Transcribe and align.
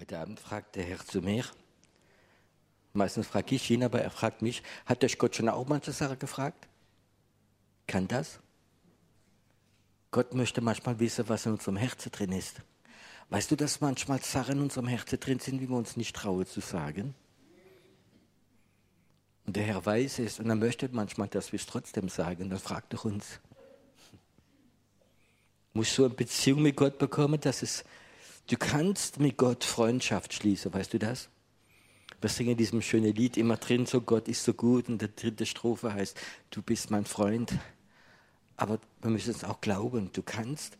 Heute 0.00 0.18
Abend 0.18 0.40
fragt 0.40 0.76
der 0.76 0.84
Herr 0.84 1.04
zu 1.04 1.20
mir, 1.20 1.44
meistens 2.94 3.26
frage 3.26 3.54
ich 3.54 3.70
ihn, 3.70 3.84
aber 3.84 4.00
er 4.00 4.10
fragt 4.10 4.40
mich, 4.40 4.62
hat 4.86 5.04
euch 5.04 5.18
Gott 5.18 5.36
schon 5.36 5.50
auch 5.50 5.68
manche 5.68 5.92
Sache 5.92 6.16
gefragt? 6.16 6.68
Kann 7.86 8.08
das? 8.08 8.40
Gott 10.10 10.32
möchte 10.32 10.62
manchmal 10.62 10.98
wissen, 11.00 11.28
was 11.28 11.44
in 11.44 11.52
unserem 11.52 11.76
Herzen 11.76 12.10
drin 12.10 12.32
ist. 12.32 12.62
Weißt 13.28 13.50
du, 13.50 13.56
dass 13.56 13.82
manchmal 13.82 14.22
Sachen 14.22 14.56
in 14.56 14.62
unserem 14.62 14.88
Herzen 14.88 15.20
drin 15.20 15.38
sind, 15.38 15.60
wie 15.60 15.68
wir 15.68 15.76
uns 15.76 15.98
nicht 15.98 16.16
trauen 16.16 16.46
zu 16.46 16.60
sagen? 16.60 17.14
Und 19.44 19.54
der 19.54 19.64
Herr 19.64 19.84
weiß 19.84 20.20
es 20.20 20.38
und 20.38 20.48
er 20.48 20.56
möchte 20.56 20.88
manchmal, 20.90 21.28
dass 21.28 21.52
wir 21.52 21.58
es 21.58 21.66
trotzdem 21.66 22.08
sagen. 22.08 22.48
Dann 22.48 22.58
fragt 22.58 22.94
er 22.94 23.04
uns. 23.04 23.38
Musst 25.74 25.98
du 25.98 26.06
eine 26.06 26.14
Beziehung 26.14 26.62
mit 26.62 26.76
Gott 26.76 26.96
bekommen, 26.96 27.38
dass 27.38 27.62
es 27.62 27.84
Du 28.46 28.56
kannst 28.56 29.20
mit 29.20 29.36
Gott 29.36 29.64
Freundschaft 29.64 30.32
schließen, 30.34 30.72
weißt 30.72 30.92
du 30.94 30.98
das? 30.98 31.28
Wir 32.20 32.28
singen 32.28 32.50
in 32.50 32.56
diesem 32.58 32.82
schönen 32.82 33.14
Lied 33.14 33.36
immer 33.36 33.56
drin, 33.56 33.86
so 33.86 34.00
Gott 34.00 34.28
ist 34.28 34.44
so 34.44 34.52
gut 34.52 34.88
und 34.88 35.00
der 35.00 35.08
dritte 35.08 35.46
Strophe 35.46 35.94
heißt, 35.94 36.18
du 36.50 36.60
bist 36.60 36.90
mein 36.90 37.06
Freund. 37.06 37.52
Aber 38.56 38.78
wir 39.00 39.10
müssen 39.10 39.30
es 39.30 39.44
auch 39.44 39.60
glauben, 39.62 40.10
du 40.12 40.22
kannst 40.22 40.76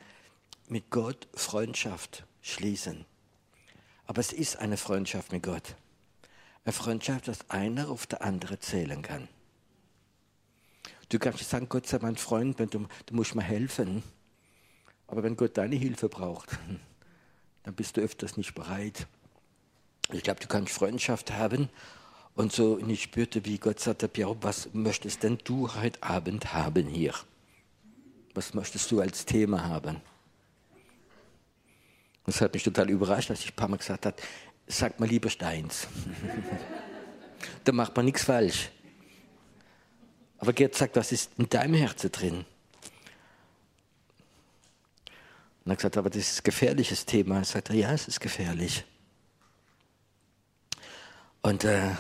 mit 0.69 0.91
Gott 0.91 1.29
Freundschaft 1.35 2.27
schließen. 2.43 3.07
Aber 4.07 4.21
es 4.21 4.33
ist 4.33 4.57
eine 4.57 4.77
Freundschaft 4.77 5.33
mit 5.33 5.43
Gott. 5.43 5.77
Eine 6.65 6.73
Freundschaft, 6.73 7.29
dass 7.29 7.49
einer 7.49 7.89
auf 7.89 8.07
der 8.07 8.23
andere 8.23 8.59
zählen 8.59 9.01
kann. 9.01 9.29
Du 11.09 11.19
kannst 11.19 11.39
nicht 11.39 11.49
sagen, 11.49 11.69
Gott 11.69 11.87
sei 11.87 11.99
mein 12.03 12.17
Freund, 12.17 12.61
du, 12.61 12.67
du 12.67 13.15
musst 13.15 13.35
mir 13.35 13.43
helfen. 13.43 14.03
Aber 15.07 15.23
wenn 15.23 15.37
Gott 15.37 15.57
deine 15.57 15.77
Hilfe 15.77 16.09
braucht, 16.09 16.59
dann 17.71 17.77
bist 17.77 17.97
du 17.97 18.01
öfters 18.01 18.37
nicht 18.37 18.57
bereit. 18.57 19.07
Ich 20.13 20.25
glaube, 20.25 20.41
du 20.41 20.49
kannst 20.49 20.73
Freundschaft 20.73 21.31
haben 21.31 21.69
und 22.35 22.51
so 22.51 22.79
nicht 22.79 23.05
spürte, 23.05 23.45
wie 23.45 23.59
Gott 23.59 23.79
sagte, 23.79 24.09
Pierre, 24.09 24.37
was 24.41 24.71
möchtest 24.73 25.23
denn 25.23 25.39
du 25.45 25.73
heute 25.77 26.03
Abend 26.03 26.53
haben 26.53 26.89
hier? 26.89 27.15
Was 28.35 28.55
möchtest 28.55 28.91
du 28.91 29.01
als 29.01 29.25
Thema 29.25 29.63
haben? 29.63 30.01
Das 32.27 32.41
hat 32.41 32.55
mich 32.55 32.65
total 32.65 32.91
überrascht, 32.91 33.31
dass 33.31 33.41
ich 33.41 33.53
ein 33.53 33.57
paar 33.57 33.69
Mal 33.69 33.77
gesagt 33.77 34.05
habe, 34.05 34.17
sag 34.67 34.99
mal 34.99 35.09
lieber 35.09 35.31
Steins. 35.31 35.87
da 37.65 37.71
macht 37.71 37.95
man 37.95 38.05
nichts 38.05 38.25
falsch. 38.25 38.71
Aber 40.39 40.53
Gerd 40.53 40.75
sagt, 40.75 40.97
was 40.97 41.13
ist 41.13 41.31
in 41.39 41.49
deinem 41.49 41.75
Herzen 41.75 42.11
drin? 42.11 42.45
Und 45.71 45.75
er 45.75 45.77
hat 45.77 45.79
gesagt, 45.79 45.99
aber 45.99 46.11
das 46.11 46.33
ist 46.33 46.41
ein 46.41 46.43
gefährliches 46.43 47.07
Thema. 47.07 47.37
Er 47.37 47.45
sagte, 47.45 47.77
ja, 47.77 47.93
es 47.93 48.09
ist 48.09 48.19
gefährlich. 48.19 48.85
Und 51.43 51.63
äh, 51.63 51.93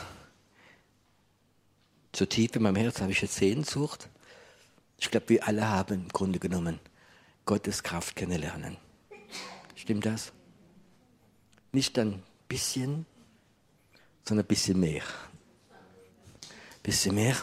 so 2.13 2.27
tief 2.27 2.57
in 2.57 2.63
meinem 2.63 2.75
Herzen 2.75 3.03
habe 3.03 3.13
ich 3.13 3.23
jetzt 3.23 3.37
Sehnsucht. 3.37 4.09
Ich 4.99 5.09
glaube, 5.09 5.29
wir 5.29 5.47
alle 5.47 5.69
haben 5.69 5.95
im 5.95 6.09
Grunde 6.09 6.41
genommen 6.41 6.81
Gottes 7.47 7.85
Kraft 7.85 8.17
kennenlernen. 8.17 8.77
Stimmt 9.77 10.05
das? 10.05 10.33
Nicht 11.71 11.97
ein 11.97 12.25
bisschen, 12.49 13.07
sondern 14.25 14.47
ein 14.47 14.49
bisschen 14.49 14.81
mehr. 14.81 15.05
Ein 15.05 16.83
bisschen 16.83 17.15
mehr. 17.15 17.37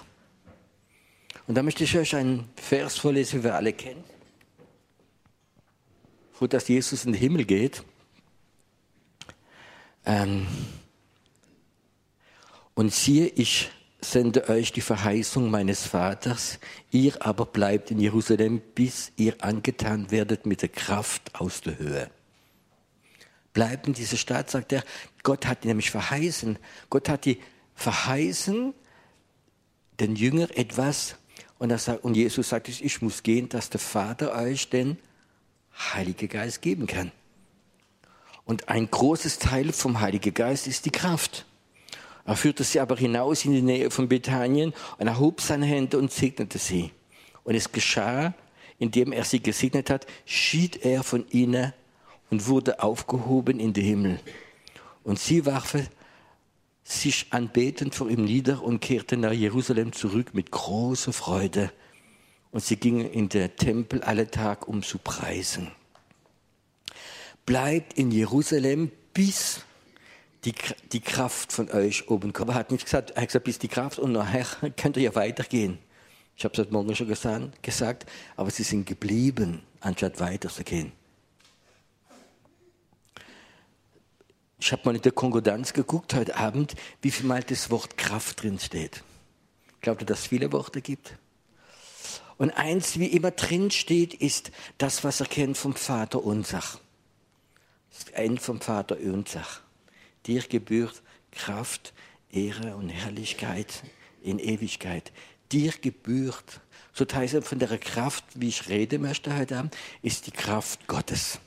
Und 1.48 1.56
da 1.56 1.64
möchte 1.64 1.86
ich 1.86 1.98
euch 1.98 2.18
einen 2.18 2.50
Vers 2.58 2.98
vorlesen, 2.98 3.40
den 3.40 3.44
wir 3.46 3.56
alle 3.56 3.72
kennen 3.72 4.04
wo 6.40 6.48
dass 6.48 6.68
Jesus 6.68 7.06
in 7.06 7.14
den 7.14 7.20
Himmel 7.20 7.46
geht. 7.46 7.84
Ähm, 10.06 10.48
und 12.74 12.94
siehe, 12.94 13.28
ich 13.28 13.70
sende 14.02 14.48
euch 14.50 14.72
die 14.72 14.82
Verheißung 14.82 15.50
meines 15.50 15.86
Vaters, 15.86 16.60
ihr 16.92 17.26
aber 17.26 17.46
bleibt 17.46 17.92
in 17.92 18.00
Jerusalem, 18.00 18.62
bis 18.76 19.12
ihr 19.18 19.44
angetan 19.44 20.12
werdet 20.12 20.46
mit 20.46 20.62
der 20.62 20.70
Kraft 20.70 21.36
aus 21.36 21.62
der 21.62 21.78
Höhe. 21.80 22.10
Bleibt 23.54 23.88
in 23.88 23.94
dieser 23.94 24.18
Stadt, 24.18 24.52
sagt 24.52 24.72
er. 24.72 24.84
Gott 25.24 25.48
hat 25.48 25.64
die 25.64 25.68
nämlich 25.68 25.90
verheißen. 25.90 26.60
Gott 26.90 27.10
hat 27.10 27.26
die 27.26 27.40
verheißen, 27.74 28.74
den 30.00 30.16
Jünger 30.16 30.56
etwas. 30.56 31.16
Und, 31.58 31.78
sagt, 31.80 32.04
und 32.04 32.16
Jesus 32.16 32.50
sagt, 32.50 32.70
ich 32.70 33.02
muss 33.02 33.24
gehen, 33.24 33.50
dass 33.50 33.72
der 33.72 33.80
Vater 33.80 34.36
euch 34.36 34.70
den 34.70 34.98
Heilige 35.78 36.28
Geist 36.28 36.62
geben 36.62 36.88
kann. 36.88 37.12
Und 38.46 38.70
ein 38.70 38.90
großes 38.90 39.40
Teil 39.40 39.74
vom 39.74 40.00
Heiligen 40.00 40.34
Geist 40.34 40.68
ist 40.68 40.86
die 40.86 40.92
Kraft. 40.92 41.46
Er 42.26 42.36
führte 42.36 42.64
sie 42.64 42.80
aber 42.80 42.98
hinaus 42.98 43.46
in 43.46 43.54
die 43.54 43.62
Nähe 43.62 43.92
von 43.92 44.08
Bethanien 44.08 44.74
und 44.98 45.08
erhob 45.08 45.42
seine 45.42 45.66
Hände 45.66 45.98
und 45.98 46.12
segnete 46.12 46.58
sie. 46.58 46.92
Und 47.44 47.56
es 47.56 47.72
geschah, 47.72 48.34
indem 48.80 49.12
er 49.12 49.24
sie 49.24 49.42
gesegnet 49.42 49.90
hat, 49.90 50.06
schied 50.26 50.86
er 50.86 51.04
von 51.04 51.26
ihnen 51.30 51.74
und 52.30 52.48
wurde 52.48 52.84
aufgehoben 52.84 53.60
in 53.60 53.74
den 53.74 53.84
Himmel. 53.84 54.20
Und 55.04 55.20
sie 55.20 55.46
warfen 55.46 55.88
sich 56.84 57.28
anbetend 57.32 57.96
vor 57.96 58.10
ihm 58.10 58.24
nieder 58.24 58.64
und 58.64 58.80
kehrten 58.80 59.22
nach 59.22 59.34
Jerusalem 59.34 59.92
zurück 59.92 60.34
mit 60.34 60.52
großer 60.52 61.14
Freude 61.14 61.72
und 62.58 62.64
sie 62.64 62.78
gingen 62.78 63.08
in 63.12 63.30
den 63.30 63.56
Tempel 63.56 64.02
alle 64.02 64.32
Tag, 64.32 64.68
um 64.68 64.82
zu 64.82 64.98
preisen. 64.98 65.70
Bleibt 67.46 67.94
in 67.94 68.10
Jerusalem, 68.10 68.92
bis 69.14 69.62
die, 70.44 70.56
die 70.92 71.02
Kraft 71.02 71.54
von 71.54 71.70
euch 71.70 72.10
oben 72.10 72.34
kommt. 72.34 72.50
Er 72.50 72.56
hat 72.56 72.72
nicht 72.72 72.86
gesagt, 72.86 73.12
er 73.12 73.22
hat 73.22 73.30
gesagt, 73.30 73.46
bis 73.46 73.60
die 73.60 73.68
Kraft 73.68 74.00
und 74.00 74.12
nachher 74.12 74.48
könnt 74.76 74.98
ihr 74.98 75.04
ja 75.04 75.14
weitergehen. 75.14 75.78
Ich 76.36 76.46
habe 76.46 76.54
es 76.54 76.58
heute 76.58 76.74
Morgen 76.74 76.96
schon 76.96 77.08
gesagt, 77.62 78.10
aber 78.36 78.50
sie 78.50 78.64
sind 78.64 78.88
geblieben, 78.88 79.62
anstatt 79.80 80.20
weiterzugehen. 80.20 80.94
Ich 84.60 84.72
habe 84.72 84.82
mal 84.84 84.96
in 84.96 85.04
der 85.04 85.12
Konkordanz 85.12 85.74
geguckt 85.74 86.16
heute 86.16 86.36
Abend, 86.36 86.74
wie 87.04 87.12
viel 87.12 87.28
mal 87.28 87.44
das 87.44 87.70
Wort 87.70 88.00
Kraft 88.00 88.42
drin 88.42 88.58
steht. 88.58 89.04
Glaubt 89.82 90.02
ihr, 90.02 90.08
dass 90.08 90.22
es 90.22 90.26
viele 90.26 90.52
Worte 90.52 90.82
gibt? 90.82 91.20
Und 92.38 92.52
eins, 92.52 93.00
wie 93.00 93.08
immer 93.08 93.32
drin 93.32 93.72
steht, 93.72 94.14
ist 94.14 94.52
das, 94.78 95.04
was 95.04 95.20
er 95.20 95.28
kennt 95.28 95.58
vom 95.58 95.76
Vater 95.76 96.24
Unsach. 96.24 96.80
Das 97.92 98.10
Ende 98.14 98.42
vom 98.42 98.62
Vater 98.62 98.98
Unsach. 99.00 99.62
Dir 100.28 100.44
gebührt 100.44 101.02
Kraft, 101.32 101.94
Ehre 102.32 102.76
und 102.76 102.90
Herrlichkeit 102.90 103.84
in 104.22 104.40
Ewigkeit. 104.40 105.12
Dir 105.52 105.74
gebührt, 105.82 106.62
so 106.94 107.06
es 107.06 107.48
von 107.48 107.60
der 107.60 107.78
Kraft, 107.78 108.26
wie 108.36 108.50
ich 108.50 108.70
reden 108.70 109.02
möchte 109.02 109.36
heute 109.36 109.58
Abend, 109.58 109.76
ist 110.02 110.28
die 110.28 110.32
Kraft 110.32 110.88
Gottes. 110.88 111.40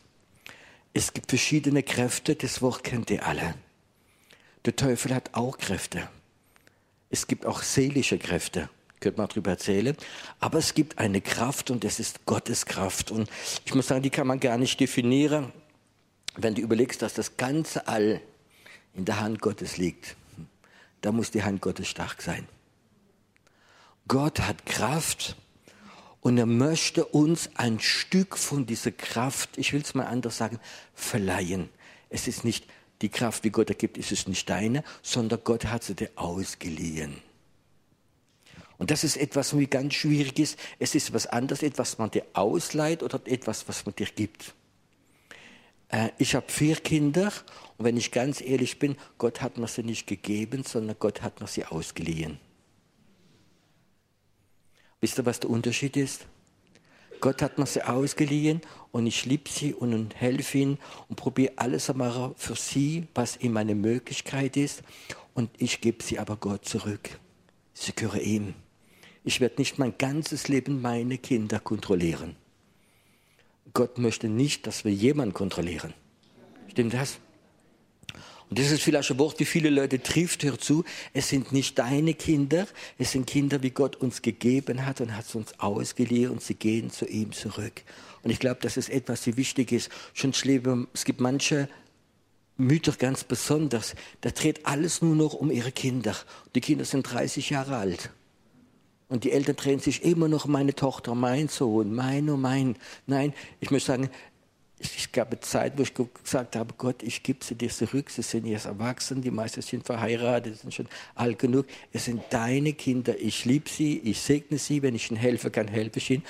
Es 0.92 1.12
gibt 1.12 1.30
verschiedene 1.30 1.82
Kräfte, 1.82 2.34
das 2.34 2.62
Wort 2.62 2.82
kennt 2.82 3.10
ihr 3.10 3.24
alle. 3.24 3.54
Der 4.64 4.74
Teufel 4.74 5.14
hat 5.14 5.34
auch 5.34 5.56
Kräfte. 5.58 6.08
Es 7.10 7.26
gibt 7.26 7.46
auch 7.46 7.62
seelische 7.62 8.18
Kräfte 8.18 8.68
könnte 9.00 9.18
man 9.18 9.28
darüber 9.28 9.50
erzählen. 9.50 9.96
Aber 10.38 10.58
es 10.58 10.74
gibt 10.74 10.98
eine 10.98 11.20
Kraft 11.20 11.70
und 11.70 11.84
es 11.84 11.98
ist 11.98 12.26
Gottes 12.26 12.66
Kraft. 12.66 13.10
Und 13.10 13.28
ich 13.64 13.74
muss 13.74 13.88
sagen, 13.88 14.02
die 14.02 14.10
kann 14.10 14.26
man 14.26 14.40
gar 14.40 14.58
nicht 14.58 14.78
definieren, 14.78 15.52
wenn 16.36 16.54
du 16.54 16.62
überlegst, 16.62 17.02
dass 17.02 17.14
das 17.14 17.36
ganze 17.36 17.88
All 17.88 18.20
in 18.94 19.04
der 19.04 19.20
Hand 19.20 19.40
Gottes 19.40 19.76
liegt. 19.76 20.16
Da 21.00 21.12
muss 21.12 21.30
die 21.30 21.42
Hand 21.42 21.62
Gottes 21.62 21.88
stark 21.88 22.22
sein. 22.22 22.46
Gott 24.06 24.40
hat 24.40 24.66
Kraft 24.66 25.36
und 26.20 26.36
er 26.36 26.46
möchte 26.46 27.04
uns 27.04 27.50
ein 27.54 27.80
Stück 27.80 28.36
von 28.36 28.66
dieser 28.66 28.90
Kraft, 28.90 29.56
ich 29.56 29.72
will 29.72 29.80
es 29.80 29.94
mal 29.94 30.06
anders 30.06 30.36
sagen, 30.36 30.58
verleihen. 30.94 31.68
Es 32.10 32.28
ist 32.28 32.44
nicht 32.44 32.66
die 33.02 33.08
Kraft, 33.08 33.44
die 33.44 33.50
Gott 33.50 33.70
ergibt, 33.70 33.96
ist 33.96 34.12
es 34.12 34.26
nicht 34.26 34.50
deine, 34.50 34.84
sondern 35.02 35.40
Gott 35.44 35.66
hat 35.66 35.84
sie 35.84 35.94
dir 35.94 36.10
ausgeliehen. 36.16 37.16
Und 38.80 38.90
das 38.90 39.04
ist 39.04 39.18
etwas, 39.18 39.54
was 39.54 39.70
ganz 39.70 39.92
schwierig 39.92 40.38
ist. 40.38 40.58
Es 40.78 40.94
ist 40.94 41.12
was 41.12 41.26
anderes, 41.26 41.62
etwas, 41.62 41.92
was 41.92 41.98
man 41.98 42.10
dir 42.10 42.24
ausleiht 42.32 43.02
oder 43.02 43.20
etwas, 43.26 43.68
was 43.68 43.84
man 43.84 43.94
dir 43.94 44.06
gibt. 44.06 44.54
Äh, 45.90 46.08
ich 46.16 46.34
habe 46.34 46.46
vier 46.48 46.76
Kinder 46.76 47.30
und 47.76 47.84
wenn 47.84 47.98
ich 47.98 48.10
ganz 48.10 48.40
ehrlich 48.40 48.78
bin, 48.78 48.96
Gott 49.18 49.42
hat 49.42 49.58
mir 49.58 49.68
sie 49.68 49.82
nicht 49.82 50.06
gegeben, 50.06 50.64
sondern 50.64 50.96
Gott 50.98 51.20
hat 51.20 51.42
mir 51.42 51.46
sie 51.46 51.66
ausgeliehen. 51.66 52.38
Wisst 55.02 55.18
ihr, 55.18 55.26
was 55.26 55.40
der 55.40 55.50
Unterschied 55.50 55.98
ist? 55.98 56.24
Gott 57.20 57.42
hat 57.42 57.58
mir 57.58 57.66
sie 57.66 57.82
ausgeliehen 57.82 58.62
und 58.92 59.06
ich 59.06 59.26
liebe 59.26 59.50
sie 59.50 59.74
und 59.74 60.16
helfe 60.16 60.56
ihnen 60.56 60.78
und 61.10 61.16
probiere 61.16 61.52
alles 61.56 61.84
zu 61.84 62.34
für 62.38 62.56
sie, 62.56 63.08
was 63.14 63.36
in 63.36 63.52
meiner 63.52 63.74
Möglichkeit 63.74 64.56
ist. 64.56 64.82
Und 65.34 65.50
ich 65.58 65.82
gebe 65.82 66.02
sie 66.02 66.18
aber 66.18 66.36
Gott 66.38 66.64
zurück. 66.64 67.10
Sie 67.74 67.92
gehören 67.94 68.22
ihm. 68.22 68.54
Ich 69.24 69.40
werde 69.40 69.56
nicht 69.58 69.78
mein 69.78 69.96
ganzes 69.98 70.48
Leben 70.48 70.80
meine 70.80 71.18
Kinder 71.18 71.60
kontrollieren. 71.60 72.36
Gott 73.74 73.98
möchte 73.98 74.28
nicht, 74.28 74.66
dass 74.66 74.84
wir 74.84 74.92
jemanden 74.92 75.34
kontrollieren. 75.34 75.94
Stimmt 76.68 76.94
das? 76.94 77.18
Und 78.48 78.58
das 78.58 78.72
ist 78.72 78.82
vielleicht 78.82 79.12
ein 79.12 79.18
Wort, 79.18 79.38
wie 79.38 79.44
viele 79.44 79.70
Leute 79.70 80.02
trifft, 80.02 80.42
hör 80.42 80.58
zu. 80.58 80.84
Es 81.12 81.28
sind 81.28 81.52
nicht 81.52 81.78
deine 81.78 82.14
Kinder, 82.14 82.66
es 82.98 83.12
sind 83.12 83.28
Kinder, 83.28 83.62
wie 83.62 83.70
Gott 83.70 83.94
uns 83.96 84.22
gegeben 84.22 84.86
hat 84.86 85.00
und 85.00 85.16
hat 85.16 85.26
es 85.26 85.36
uns 85.36 85.58
ausgeliehen 85.60 86.32
und 86.32 86.42
sie 86.42 86.54
gehen 86.54 86.90
zu 86.90 87.06
ihm 87.06 87.30
zurück. 87.30 87.82
Und 88.24 88.30
ich 88.30 88.40
glaube, 88.40 88.58
das 88.60 88.76
ist 88.76 88.90
etwas, 88.90 89.24
was 89.26 89.36
wichtig 89.36 89.70
ist. 89.70 89.88
Schon 90.14 90.32
Leben, 90.42 90.88
es 90.92 91.04
gibt 91.04 91.20
manche 91.20 91.68
Mütter 92.56 92.92
ganz 92.92 93.22
besonders, 93.22 93.94
da 94.20 94.30
dreht 94.30 94.66
alles 94.66 95.00
nur 95.00 95.14
noch 95.14 95.34
um 95.34 95.52
ihre 95.52 95.70
Kinder. 95.70 96.16
Die 96.54 96.60
Kinder 96.60 96.84
sind 96.84 97.04
30 97.04 97.50
Jahre 97.50 97.76
alt. 97.76 98.10
Und 99.10 99.24
die 99.24 99.32
Eltern 99.32 99.56
drehen 99.56 99.80
sich 99.80 100.04
immer 100.04 100.28
noch 100.28 100.46
meine 100.46 100.74
Tochter, 100.74 101.16
mein 101.16 101.48
Sohn, 101.48 101.92
mein 101.92 102.30
und 102.30 102.40
mein. 102.40 102.76
Nein, 103.06 103.34
ich 103.58 103.70
möchte 103.72 103.88
sagen, 103.88 104.08
ich 104.78 105.12
gab 105.12 105.30
eine 105.30 105.40
Zeit, 105.40 105.76
wo 105.76 105.82
ich 105.82 105.92
gesagt 105.92 106.56
habe, 106.56 106.74
Gott, 106.78 107.02
ich 107.02 107.22
gebe 107.22 107.44
sie 107.44 107.56
dir 107.56 107.68
zurück. 107.68 108.08
Sie 108.08 108.22
sind 108.22 108.46
jetzt 108.46 108.64
erwachsen, 108.64 109.20
die 109.20 109.32
meisten 109.32 109.60
sind 109.60 109.84
verheiratet, 109.84 110.58
sind 110.58 110.72
schon 110.72 110.88
alt 111.16 111.38
genug. 111.38 111.66
Es 111.92 112.06
sind 112.06 112.22
deine 112.30 112.72
Kinder. 112.72 113.18
Ich 113.18 113.44
liebe 113.44 113.68
sie, 113.68 113.98
ich 113.98 114.20
segne 114.20 114.58
sie, 114.58 114.80
wenn 114.80 114.94
ich 114.94 115.10
ihnen 115.10 115.20
helfen 115.20 115.52
kann, 115.52 115.68
helfe 115.68 115.98
ich 115.98 116.10
ihnen. 116.10 116.22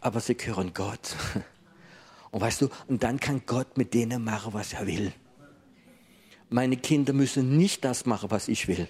Aber 0.00 0.20
sie 0.20 0.36
gehören 0.36 0.72
Gott. 0.72 1.16
Und 2.30 2.42
weißt 2.42 2.60
du, 2.60 2.68
und 2.86 3.02
dann 3.02 3.18
kann 3.18 3.42
Gott 3.46 3.78
mit 3.78 3.94
denen 3.94 4.22
machen, 4.22 4.52
was 4.52 4.74
er 4.74 4.86
will. 4.86 5.10
Meine 6.50 6.76
Kinder 6.76 7.14
müssen 7.14 7.56
nicht 7.56 7.82
das 7.82 8.04
machen, 8.04 8.30
was 8.30 8.48
ich 8.48 8.68
will. 8.68 8.88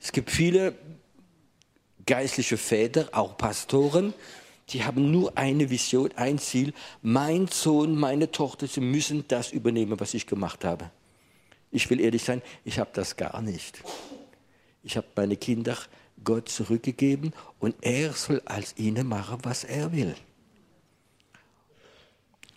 Es 0.00 0.10
gibt 0.10 0.28
viele 0.28 0.74
geistliche 2.06 2.56
Väter, 2.56 3.08
auch 3.12 3.36
Pastoren, 3.36 4.14
die 4.70 4.84
haben 4.84 5.10
nur 5.10 5.36
eine 5.36 5.70
Vision, 5.70 6.10
ein 6.16 6.38
Ziel. 6.38 6.72
Mein 7.02 7.48
Sohn, 7.48 7.98
meine 7.98 8.30
Tochter, 8.30 8.66
sie 8.66 8.80
müssen 8.80 9.24
das 9.28 9.52
übernehmen, 9.52 9.98
was 10.00 10.14
ich 10.14 10.26
gemacht 10.26 10.64
habe. 10.64 10.90
Ich 11.70 11.88
will 11.90 12.00
ehrlich 12.00 12.22
sein, 12.22 12.42
ich 12.64 12.78
habe 12.78 12.90
das 12.92 13.16
gar 13.16 13.40
nicht. 13.42 13.82
Ich 14.82 14.96
habe 14.96 15.06
meine 15.16 15.36
Kinder 15.36 15.76
Gott 16.24 16.48
zurückgegeben 16.48 17.32
und 17.58 17.74
er 17.80 18.12
soll 18.12 18.42
als 18.44 18.74
ihnen 18.76 19.08
machen, 19.08 19.38
was 19.42 19.64
er 19.64 19.92
will. 19.92 20.14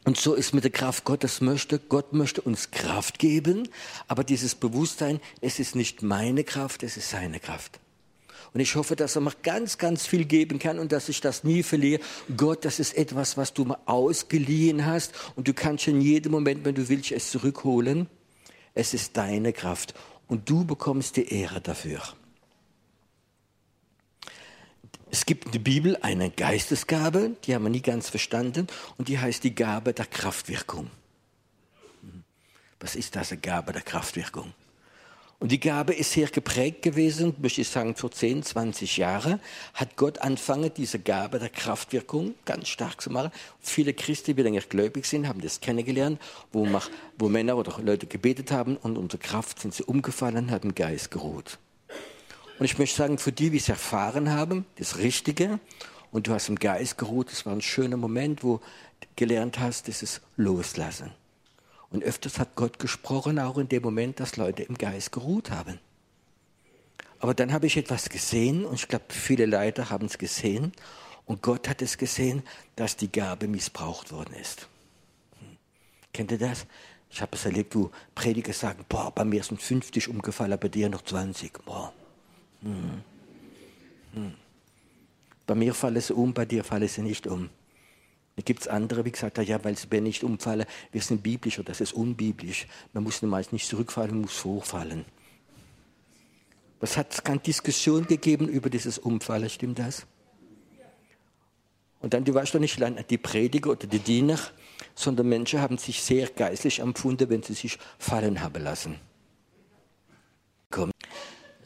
Und 0.03 0.17
so 0.17 0.35
ist 0.35 0.53
mit 0.53 0.63
der 0.63 0.71
Kraft 0.71 1.03
Gottes 1.03 1.41
möchte. 1.41 1.79
Gott 1.79 2.13
möchte 2.13 2.41
uns 2.41 2.69
Kraft 2.69 3.17
geben, 3.17 3.67
aber 4.07 4.23
dieses 4.23 4.53
Bewusstsein, 4.53 5.19
es 5.41 5.59
ist 5.59 5.75
nicht 5.75 6.03
meine 6.03 6.43
Kraft, 6.43 6.83
es 6.83 6.95
ist 6.95 7.09
seine 7.09 7.39
Kraft. 7.39 7.79
Und 8.55 8.61
ich 8.61 8.75
hoffe, 8.75 8.95
dass 8.95 9.17
er 9.17 9.21
mir 9.21 9.33
ganz, 9.43 9.77
ganz 9.77 10.07
viel 10.07 10.23
geben 10.23 10.59
kann 10.59 10.79
und 10.79 10.93
dass 10.93 11.09
ich 11.09 11.19
das 11.19 11.43
nie 11.43 11.61
verliere. 11.61 12.01
Gott, 12.37 12.63
das 12.63 12.79
ist 12.79 12.95
etwas, 12.95 13.35
was 13.35 13.53
du 13.53 13.65
mir 13.65 13.77
ausgeliehen 13.85 14.85
hast 14.85 15.13
und 15.35 15.49
du 15.49 15.53
kannst 15.53 15.89
in 15.89 15.99
jedem 15.99 16.31
Moment, 16.31 16.63
wenn 16.63 16.73
du 16.73 16.87
willst, 16.87 17.11
es 17.11 17.31
zurückholen. 17.31 18.07
Es 18.73 18.93
ist 18.93 19.17
deine 19.17 19.51
Kraft 19.51 19.93
und 20.27 20.49
du 20.49 20.63
bekommst 20.63 21.17
die 21.17 21.27
Ehre 21.27 21.59
dafür. 21.59 22.01
Es 25.11 25.25
gibt 25.25 25.47
in 25.47 25.51
der 25.51 25.59
Bibel 25.59 25.97
eine 26.01 26.29
Geistesgabe, 26.29 27.35
die 27.43 27.55
haben 27.55 27.63
wir 27.63 27.69
nie 27.69 27.81
ganz 27.81 28.07
verstanden, 28.07 28.67
und 28.97 29.09
die 29.09 29.19
heißt 29.19 29.43
die 29.43 29.53
Gabe 29.53 29.91
der 29.91 30.05
Kraftwirkung. 30.05 30.89
Was 32.79 32.95
ist 32.95 33.17
das, 33.17 33.33
eine 33.33 33.41
Gabe 33.41 33.73
der 33.73 33.81
Kraftwirkung? 33.81 34.53
Und 35.39 35.51
die 35.51 35.59
Gabe 35.59 35.93
ist 35.93 36.13
sehr 36.13 36.27
geprägt 36.27 36.81
gewesen, 36.81 37.35
möchte 37.41 37.61
ich 37.61 37.67
sagen, 37.67 37.95
vor 37.95 38.09
10, 38.09 38.43
20 38.43 38.97
Jahren 38.97 39.41
hat 39.73 39.97
Gott 39.97 40.19
angefangen, 40.19 40.71
diese 40.75 40.97
Gabe 40.97 41.39
der 41.39 41.49
Kraftwirkung 41.49 42.35
ganz 42.45 42.69
stark 42.69 43.01
zu 43.01 43.09
machen. 43.09 43.31
Viele 43.59 43.93
Christen, 43.93 44.35
die 44.35 44.41
länger 44.41 44.61
gläubig 44.61 45.05
sind, 45.05 45.27
haben 45.27 45.41
das 45.41 45.59
kennengelernt, 45.59 46.21
wo, 46.53 46.65
wo 47.19 47.29
Männer 47.29 47.57
oder 47.57 47.77
Leute 47.83 48.07
gebetet 48.07 48.51
haben 48.51 48.77
und 48.77 48.97
unter 48.97 49.17
Kraft 49.17 49.59
sind 49.59 49.73
sie 49.73 49.83
umgefallen, 49.83 50.51
haben 50.51 50.73
Geist 50.73 51.11
geruht. 51.11 51.59
Und 52.57 52.65
ich 52.65 52.77
möchte 52.77 52.95
sagen, 52.95 53.17
für 53.17 53.33
die, 53.33 53.49
die 53.49 53.57
es 53.57 53.67
erfahren 53.67 54.31
haben, 54.31 54.65
das 54.77 54.97
Richtige, 54.97 55.59
und 56.11 56.27
du 56.27 56.31
hast 56.31 56.47
im 56.47 56.55
Geist 56.55 56.97
geruht, 56.97 57.29
das 57.29 57.45
war 57.45 57.51
ein 57.51 57.61
schöner 57.61 57.97
Moment, 57.97 58.41
wo 58.41 58.61
du 59.01 59.07
gelernt 59.17 59.59
hast, 59.59 59.89
das 59.89 60.01
ist 60.01 60.21
Loslassen. 60.37 61.11
Und 61.95 62.03
öfters 62.03 62.39
hat 62.39 62.55
Gott 62.55 62.77
gesprochen, 62.77 63.39
auch 63.39 63.57
in 63.57 63.69
dem 63.69 63.81
Moment, 63.81 64.19
dass 64.19 64.35
Leute 64.35 64.63
im 64.63 64.77
Geist 64.77 65.13
geruht 65.13 65.49
haben. 65.49 65.79
Aber 67.19 67.33
dann 67.33 67.53
habe 67.53 67.67
ich 67.67 67.77
etwas 67.77 68.09
gesehen, 68.09 68.65
und 68.65 68.75
ich 68.75 68.89
glaube, 68.89 69.05
viele 69.07 69.45
Leiter 69.45 69.89
haben 69.89 70.07
es 70.07 70.17
gesehen, 70.17 70.73
und 71.25 71.41
Gott 71.41 71.69
hat 71.69 71.81
es 71.81 71.97
gesehen, 71.97 72.43
dass 72.75 72.97
die 72.97 73.09
Gabe 73.09 73.47
missbraucht 73.47 74.11
worden 74.11 74.33
ist. 74.33 74.67
Hm. 75.39 75.55
Kennt 76.11 76.31
ihr 76.33 76.37
das? 76.37 76.65
Ich 77.09 77.21
habe 77.21 77.31
es 77.33 77.45
erlebt, 77.45 77.73
wo 77.77 77.91
Prediger 78.13 78.51
sagen, 78.51 78.83
boah, 78.89 79.09
bei 79.11 79.23
mir 79.23 79.41
sind 79.41 79.61
50 79.61 80.09
umgefallen, 80.09 80.59
bei 80.59 80.67
dir 80.67 80.89
noch 80.89 81.01
20. 81.01 81.63
Boah. 81.63 81.93
Hm. 82.61 83.03
Hm. 84.15 84.33
Bei 85.47 85.55
mir 85.55 85.73
fallen 85.73 86.01
sie 86.01 86.13
um, 86.13 86.33
bei 86.33 86.43
dir 86.43 86.65
fallen 86.65 86.89
sie 86.89 87.03
nicht 87.03 87.25
um. 87.25 87.49
Da 88.35 88.41
gibt 88.41 88.61
es 88.61 88.67
andere, 88.67 89.05
wie 89.05 89.11
gesagt 89.11 89.37
ja, 89.37 89.63
weil 89.63 89.77
sie 89.77 90.01
nicht 90.01 90.23
umfallen, 90.23 90.65
wir 90.91 91.01
sind 91.01 91.23
biblisch 91.23 91.57
oder 91.57 91.69
das 91.69 91.79
ist 91.79 91.93
unbiblisch. 91.93 92.67
Man 92.91 93.03
muss 93.03 93.21
meist 93.21 93.53
nicht 93.53 93.67
zurückfallen, 93.67 94.11
man 94.11 94.21
muss 94.21 94.43
hochfallen. 94.43 95.05
Was 96.81 96.97
hat 96.97 97.13
es 97.13 97.23
keine 97.23 97.39
Diskussion 97.39 98.05
gegeben 98.05 98.49
über 98.49 98.69
dieses 98.69 98.97
Umfallen, 98.97 99.49
stimmt 99.49 99.79
das? 99.79 100.05
Und 102.01 102.13
dann, 102.13 102.25
du 102.25 102.33
weißt 102.33 102.53
doch 102.53 102.59
nicht 102.59 102.77
die 103.09 103.17
Prediger 103.17 103.71
oder 103.71 103.87
die 103.87 103.99
Diener, 103.99 104.37
sondern 104.93 105.29
Menschen 105.29 105.61
haben 105.61 105.77
sich 105.77 106.03
sehr 106.03 106.27
geistlich 106.27 106.79
empfunden, 106.79 107.29
wenn 107.29 107.41
sie 107.41 107.53
sich 107.53 107.79
fallen 107.97 108.41
haben 108.41 108.61
lassen. 108.61 108.99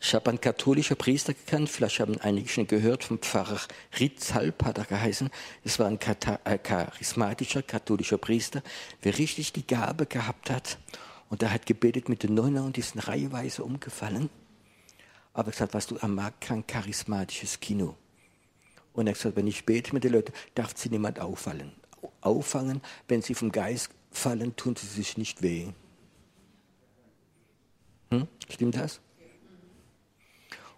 Ich 0.01 0.16
habe 0.16 0.30
einen 0.30 0.40
katholischen 0.40 0.96
Priester 0.96 1.34
gekannt, 1.34 1.69
vielleicht 1.69 2.00
haben 2.00 2.19
einige 2.22 2.48
schon 2.48 2.68
gehört, 2.68 3.04
vom 3.04 3.19
Pfarrer 3.19 3.60
Ritzalp 4.00 4.63
hat 4.63 4.78
er 4.78 4.86
geheißen. 4.86 5.30
Es 5.66 5.78
war 5.78 5.88
ein 5.88 6.00
äh, 6.00 6.57
charismatischer 6.57 7.63
katholischer 7.63 8.18
Priester, 8.18 8.63
der 9.04 9.18
richtig 9.18 9.51
die 9.51 9.68
Gabe 9.68 10.06
gehabt 10.06 10.50
hat. 10.50 10.78
Und 11.30 11.44
er 11.44 11.51
hat 11.51 11.66
gebetet 11.66 12.07
mit 12.07 12.24
den 12.24 12.34
Nonnen 12.34 12.63
und 12.63 12.78
ist 12.78 13.07
reiheweise 13.07 13.63
umgefallen. 13.63 14.30
Aber 15.34 15.50
er 15.50 15.51
gesagt, 15.51 15.74
was 15.74 15.88
du, 15.88 15.98
er 15.98 16.07
mag 16.07 16.40
kein 16.40 16.66
charismatisches 16.66 17.60
Kino. 17.60 17.96
Und 18.94 19.07
er 19.07 19.12
hat 19.12 19.18
gesagt, 19.18 19.36
wenn 19.36 19.48
ich 19.48 19.66
bete 19.66 19.94
mit 19.94 20.06
den 20.06 20.13
Leuten, 20.13 20.34
darf 20.56 20.74
sie 20.75 20.90
niemand 20.90 21.19
auffallen. 21.19 21.74
Auffangen, 22.22 22.81
wenn 23.10 23.22
sie 23.22 23.36
vom 23.36 23.51
Geist 23.51 23.92
fallen, 24.12 24.56
tun 24.56 24.75
sie 24.78 24.88
sich 24.88 25.18
nicht 25.18 25.42
weh. 25.42 25.68
Hm? 28.12 28.28
Stimmt 28.50 28.75
das? 28.75 29.01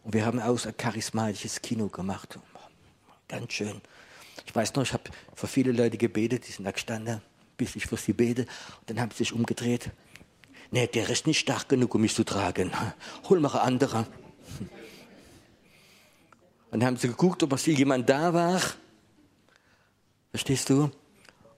Und 0.03 0.13
wir 0.13 0.25
haben 0.25 0.39
aus 0.39 0.65
ein 0.65 0.75
charismatisches 0.75 1.62
Kino 1.62 1.88
gemacht. 1.88 2.39
Ganz 3.27 3.53
schön. 3.53 3.81
Ich 4.46 4.55
weiß 4.55 4.75
noch, 4.75 4.84
ich 4.84 4.93
habe 4.93 5.03
für 5.36 5.48
viele 5.48 5.72
Leute 5.72 5.98
gebetet, 5.98 6.48
die 6.48 6.51
sind 6.51 6.65
da 6.65 6.72
gestanden, 6.72 7.22
bis 7.58 7.75
ich 7.75 7.86
für 7.86 7.98
sie 7.98 8.13
bete. 8.13 8.41
Und 8.41 8.89
dann 8.89 9.00
haben 9.00 9.12
sie 9.12 9.20
sich 9.20 9.34
umgedreht. 9.34 9.91
Nee, 10.72 10.88
der 10.88 11.10
ist 11.10 11.27
nicht 11.27 11.39
stark 11.39 11.70
genug, 11.70 11.93
um 11.96 12.01
mich 12.01 12.15
zu 12.15 12.24
tragen. 12.24 12.72
Hol 13.29 13.39
mal 13.39 13.50
einen 13.50 13.62
anderen. 13.62 14.05
Und 16.72 16.79
dann 16.79 16.86
haben 16.86 16.98
sie 16.98 17.10
geguckt, 17.10 17.43
ob 17.43 17.58
jemand 17.67 18.10
da 18.10 18.34
war. 18.34 18.62
Verstehst 20.31 20.70
du? 20.70 20.89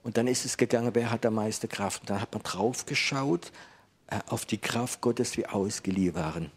Und 0.02 0.18
dann 0.18 0.28
ist 0.28 0.44
es 0.44 0.58
gegangen, 0.58 0.90
wer 0.94 1.12
hat 1.12 1.26
am 1.26 1.36
meisten 1.36 1.70
Kraft. 1.70 2.02
Und 2.02 2.10
dann 2.10 2.20
hat 2.20 2.34
man 2.34 2.44
drauf 2.44 2.86
geschaut 2.86 3.52
äh, 4.08 4.20
auf 4.28 4.46
die 4.46 4.58
Kraft 4.58 5.00
Gottes, 5.00 5.38
wie 5.38 5.46
ausgeliehen 5.46 6.16
waren. 6.16 6.52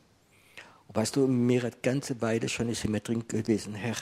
Weißt 0.97 1.15
du, 1.15 1.27
mir 1.27 1.63
hat 1.63 1.83
ganze 1.83 2.23
Weile 2.23 2.49
schon 2.49 2.71
ist 2.71 2.87
immer 2.87 3.01
drin 3.01 3.29
gewesen, 3.29 3.75
Herr, 3.75 3.97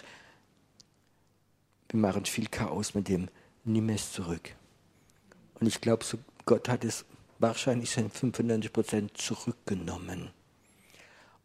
wir 1.88 1.98
machen 1.98 2.24
viel 2.24 2.46
Chaos 2.46 2.94
mit 2.94 3.08
dem, 3.08 3.28
nimm 3.64 3.88
es 3.88 4.12
zurück. 4.12 4.54
Und 5.58 5.66
ich 5.66 5.80
glaube, 5.80 6.04
so 6.04 6.18
Gott 6.46 6.68
hat 6.68 6.84
es 6.84 7.04
wahrscheinlich 7.40 7.90
schon 7.90 8.12
95 8.12 8.72
Prozent 8.72 9.16
zurückgenommen, 9.16 10.30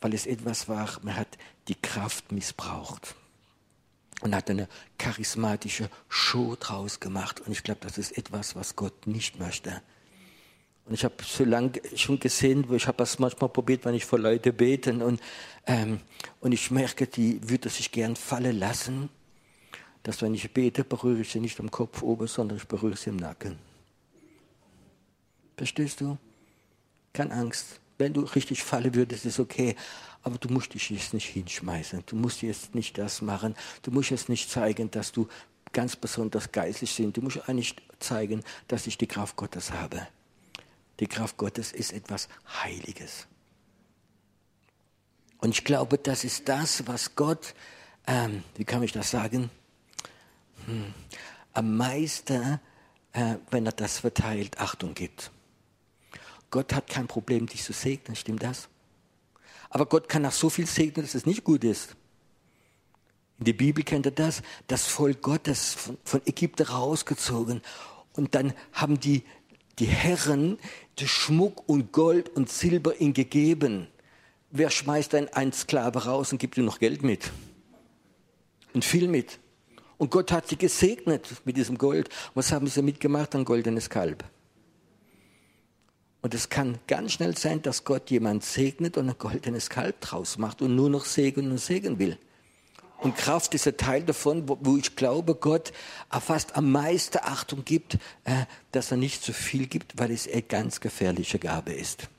weil 0.01 0.13
es 0.13 0.27
etwas 0.27 0.69
war, 0.69 0.99
man 1.01 1.15
hat 1.15 1.39
die 1.67 1.81
Kraft 1.81 2.31
missbraucht 2.31 3.15
und 4.21 4.35
hat 4.35 4.51
eine 4.51 4.67
charismatische 4.99 5.89
Show 6.09 6.57
draus 6.59 6.99
gemacht. 6.99 7.41
Und 7.41 7.53
ich 7.53 7.63
glaube, 7.63 7.81
das 7.81 7.97
ist 7.97 8.15
etwas, 8.15 8.55
was 8.55 8.75
Gott 8.75 9.07
nicht 9.07 9.39
möchte. 9.39 9.81
Und 10.89 10.95
ich 10.95 11.03
habe 11.03 11.13
so 11.23 11.45
lange 11.45 11.73
schon 11.95 12.19
gesehen, 12.19 12.65
ich 12.73 12.87
habe 12.87 12.97
das 12.97 13.19
manchmal 13.19 13.51
probiert, 13.51 13.85
wenn 13.85 13.93
ich 13.93 14.05
vor 14.05 14.17
Leute 14.17 14.51
bete. 14.51 14.91
Und, 14.91 15.21
ähm, 15.67 15.99
und 16.39 16.51
ich 16.51 16.71
merke, 16.71 17.05
die 17.05 17.47
würde 17.47 17.69
sich 17.69 17.91
gern 17.91 18.15
fallen 18.15 18.57
lassen, 18.57 19.09
dass 20.01 20.23
wenn 20.23 20.33
ich 20.33 20.51
bete, 20.51 20.83
berühre 20.83 21.21
ich 21.21 21.29
sie 21.29 21.41
nicht 21.41 21.59
am 21.59 21.69
Kopf 21.69 22.01
oben, 22.01 22.25
sondern 22.25 22.57
ich 22.57 22.67
berühre 22.67 22.97
sie 22.97 23.11
im 23.11 23.17
Nacken. 23.17 23.59
Verstehst 25.57 26.01
du? 26.01 26.17
Keine 27.13 27.33
Angst. 27.33 27.79
Wenn 27.99 28.13
du 28.13 28.21
richtig 28.21 28.63
fallen 28.63 28.95
würdest, 28.95 29.27
ist 29.27 29.39
okay. 29.39 29.75
Aber 30.23 30.39
du 30.39 30.49
musst 30.49 30.73
dich 30.73 30.89
jetzt 30.89 31.13
nicht 31.13 31.27
hinschmeißen. 31.27 32.01
Du 32.07 32.15
musst 32.15 32.41
jetzt 32.41 32.73
nicht 32.73 32.97
das 32.97 33.21
machen. 33.21 33.53
Du 33.83 33.91
musst 33.91 34.09
jetzt 34.09 34.27
nicht 34.27 34.49
zeigen, 34.49 34.89
dass 34.89 35.11
du 35.11 35.27
ganz 35.71 35.95
besonders 35.95 36.51
geistlich 36.51 36.91
sind. 36.91 37.15
Du 37.15 37.21
musst 37.21 37.47
eigentlich 37.47 37.75
zeigen, 37.99 38.43
dass 38.67 38.87
ich 38.87 38.97
die 38.97 39.05
Kraft 39.05 39.35
Gottes 39.35 39.71
habe 39.71 40.07
Die 40.99 41.07
Kraft 41.07 41.37
Gottes 41.37 41.71
ist 41.71 41.93
etwas 41.93 42.27
Heiliges. 42.61 43.27
Und 45.39 45.51
ich 45.51 45.63
glaube, 45.63 45.97
das 45.97 46.23
ist 46.23 46.49
das, 46.49 46.85
was 46.87 47.15
Gott, 47.15 47.53
ähm, 48.07 48.43
wie 48.55 48.65
kann 48.65 48.83
ich 48.83 48.91
das 48.91 49.09
sagen, 49.09 49.49
hm, 50.65 50.93
am 51.53 51.77
meisten, 51.77 52.59
äh, 53.13 53.35
wenn 53.49 53.65
er 53.65 53.71
das 53.71 53.99
verteilt, 53.99 54.59
Achtung 54.59 54.93
gibt. 54.93 55.31
Gott 56.51 56.73
hat 56.73 56.87
kein 56.87 57.07
Problem, 57.07 57.47
dich 57.47 57.63
zu 57.63 57.73
segnen, 57.73 58.15
stimmt 58.15 58.43
das? 58.43 58.67
Aber 59.69 59.85
Gott 59.85 60.09
kann 60.09 60.25
auch 60.25 60.31
so 60.31 60.49
viel 60.49 60.65
segnen, 60.65 61.05
dass 61.05 61.15
es 61.15 61.25
nicht 61.25 61.43
gut 61.43 61.63
ist. 61.63 61.95
In 63.37 63.45
der 63.45 63.53
Bibel 63.53 63.83
kennt 63.83 64.05
ihr 64.05 64.11
das, 64.11 64.41
das 64.67 64.85
Volk 64.87 65.21
Gottes 65.21 65.73
von, 65.73 65.97
von 66.03 66.21
Ägypten 66.25 66.63
rausgezogen. 66.63 67.61
Und 68.13 68.35
dann 68.35 68.53
haben 68.73 68.99
die, 68.99 69.23
die 69.77 69.85
Herren 69.85 70.57
Schmuck 71.07 71.67
und 71.67 71.91
Gold 71.91 72.29
und 72.29 72.49
Silber 72.49 72.99
ihnen 72.99 73.13
gegeben. 73.13 73.87
Wer 74.51 74.69
schmeißt 74.69 75.13
denn 75.13 75.27
einen 75.29 75.53
Sklave 75.53 76.05
raus 76.05 76.31
und 76.31 76.39
gibt 76.39 76.57
ihm 76.57 76.65
noch 76.65 76.79
Geld 76.79 77.03
mit? 77.03 77.31
Und 78.73 78.85
viel 78.85 79.07
mit. 79.07 79.39
Und 79.97 80.11
Gott 80.11 80.31
hat 80.31 80.47
sie 80.47 80.57
gesegnet 80.57 81.27
mit 81.45 81.57
diesem 81.57 81.77
Gold. 81.77 82.09
Was 82.33 82.51
haben 82.51 82.67
sie 82.67 82.81
mitgemacht? 82.81 83.35
Ein 83.35 83.45
goldenes 83.45 83.89
Kalb. 83.89 84.23
Und 86.21 86.33
es 86.33 86.49
kann 86.49 86.79
ganz 86.87 87.13
schnell 87.13 87.37
sein, 87.37 87.61
dass 87.61 87.83
Gott 87.83 88.09
jemand 88.09 88.43
segnet 88.43 88.97
und 88.97 89.09
ein 89.09 89.17
goldenes 89.17 89.69
Kalb 89.69 90.01
draus 90.01 90.37
macht 90.37 90.61
und 90.61 90.75
nur 90.75 90.89
noch 90.89 91.05
Segen 91.05 91.49
und 91.51 91.59
Segen 91.59 91.99
will. 91.99 92.17
Und 93.01 93.15
Kraft 93.15 93.53
ist 93.53 93.65
ein 93.65 93.77
Teil 93.77 94.03
davon, 94.03 94.43
wo, 94.47 94.77
ich 94.77 94.95
glaube, 94.95 95.35
Gott 95.35 95.71
fast 96.09 96.55
am 96.57 96.71
meisten 96.71 97.19
Achtung 97.21 97.63
gibt, 97.63 97.95
äh, 98.25 98.45
dass 98.71 98.91
er 98.91 98.97
nicht 98.97 99.23
zu 99.23 99.31
viel 99.31 99.67
gibt, 99.67 99.97
weil 99.97 100.11
es 100.11 100.29
eine 100.29 100.41
ganz 100.41 100.81
gefährliche 100.81 101.39
Gabe 101.39 101.71
ist. 101.71 102.09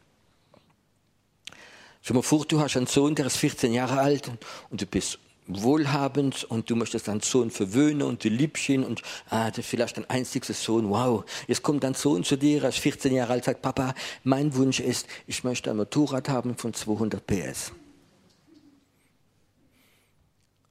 Stell 2.02 2.16
mal 2.16 2.22
vor, 2.22 2.46
du 2.46 2.60
hast 2.60 2.78
einen 2.78 2.86
Sohn, 2.86 3.14
der 3.14 3.26
ist 3.26 3.36
14 3.36 3.74
Jahre 3.74 4.00
alt 4.00 4.30
und 4.70 4.80
du 4.80 4.86
bist 4.86 5.18
wohlhabend 5.46 6.44
und 6.44 6.70
du 6.70 6.76
möchtest 6.76 7.08
deinen 7.08 7.20
Sohn 7.20 7.50
verwöhnen 7.50 8.02
und 8.02 8.24
du 8.24 8.28
liebst 8.28 8.68
ihn 8.68 8.84
und 8.84 9.02
ah, 9.28 9.50
das 9.50 9.58
ist 9.58 9.66
vielleicht 9.66 9.98
dein 9.98 10.08
einziger 10.08 10.54
Sohn, 10.54 10.88
wow. 10.88 11.24
Jetzt 11.46 11.62
kommt 11.62 11.84
dein 11.84 11.94
Sohn 11.94 12.24
zu 12.24 12.36
dir, 12.36 12.62
er 12.62 12.70
ist 12.70 12.78
14 12.78 13.12
Jahre 13.14 13.34
alt, 13.34 13.44
sagt, 13.44 13.60
Papa, 13.60 13.94
mein 14.24 14.54
Wunsch 14.54 14.80
ist, 14.80 15.06
ich 15.26 15.44
möchte 15.44 15.70
ein 15.70 15.76
Motorrad 15.76 16.28
haben 16.30 16.56
von 16.56 16.72
200 16.72 17.26
PS. 17.26 17.72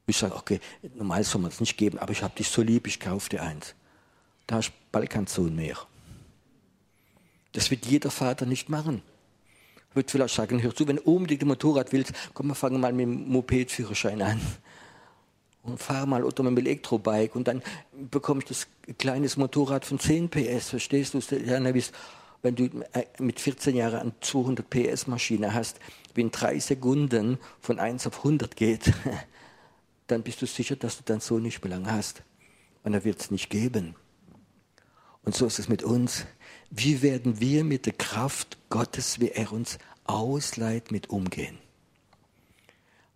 Ich 0.09 0.17
sage, 0.17 0.35
okay, 0.35 0.59
normal 0.95 1.23
soll 1.23 1.41
man 1.41 1.51
es 1.51 1.59
nicht 1.59 1.77
geben, 1.77 1.99
aber 1.99 2.11
ich 2.11 2.23
habe 2.23 2.35
dich 2.35 2.49
so 2.49 2.61
lieb, 2.61 2.87
ich 2.87 2.99
kaufe 2.99 3.29
dir 3.29 3.43
eins. 3.43 3.75
Da 4.47 4.55
hast 4.55 4.69
du 4.69 4.73
bald 4.91 5.09
keinen 5.09 5.27
Sohn 5.27 5.55
mehr. 5.55 5.77
Das 7.51 7.71
wird 7.71 7.85
jeder 7.85 8.11
Vater 8.11 8.45
nicht 8.45 8.69
machen. 8.69 9.01
Wird 9.93 10.11
vielleicht 10.11 10.35
sagen, 10.35 10.61
hör 10.61 10.73
zu, 10.75 10.87
wenn 10.87 10.97
du 10.97 11.03
unbedingt 11.03 11.41
ein 11.41 11.47
Motorrad 11.47 11.91
willst, 11.91 12.13
komm, 12.33 12.47
wir 12.47 12.55
fangen 12.55 12.79
mal 12.79 12.93
mit 12.93 13.03
dem 13.03 13.29
Mopedführerschein 13.29 14.21
an. 14.21 14.41
Und 15.63 15.79
fahr 15.79 16.05
mal 16.05 16.21
mit 16.21 16.37
dem 16.37 16.57
Elektrobike 16.57 17.37
und 17.37 17.47
dann 17.47 17.61
bekomme 18.09 18.39
ich 18.39 18.45
das 18.45 18.67
kleines 18.97 19.35
Motorrad 19.35 19.85
von 19.85 19.99
10 19.99 20.29
PS, 20.29 20.69
verstehst 20.69 21.13
du? 21.13 21.19
Ja, 21.19 21.59
wenn 22.41 22.55
du 22.55 22.63
äh, 22.93 23.05
mit 23.19 23.39
14 23.39 23.75
Jahren 23.75 23.99
eine 23.99 24.13
200 24.21 24.69
PS 24.69 25.07
Maschine 25.07 25.53
hast, 25.53 25.79
wie 26.13 26.21
in 26.21 26.31
drei 26.31 26.59
Sekunden 26.59 27.37
von 27.59 27.79
1 27.79 28.07
auf 28.07 28.19
100 28.19 28.55
geht, 28.55 28.93
dann 30.11 30.23
bist 30.23 30.41
du 30.41 30.45
sicher, 30.45 30.75
dass 30.75 30.97
du 30.97 31.03
deinen 31.03 31.21
Sohn 31.21 31.43
nicht 31.43 31.63
mehr 31.63 31.71
lange 31.77 31.91
hast. 31.91 32.23
Und 32.83 32.93
er 32.93 33.03
wird 33.03 33.19
es 33.19 33.31
nicht 33.31 33.49
geben. 33.49 33.95
Und 35.23 35.35
so 35.35 35.45
ist 35.45 35.59
es 35.59 35.69
mit 35.69 35.83
uns. 35.83 36.25
Wie 36.69 37.01
werden 37.01 37.39
wir 37.39 37.63
mit 37.63 37.85
der 37.85 37.93
Kraft 37.93 38.57
Gottes, 38.69 39.19
wie 39.19 39.29
er 39.29 39.51
uns 39.51 39.77
ausleiht, 40.05 40.91
mit 40.91 41.09
umgehen? 41.09 41.57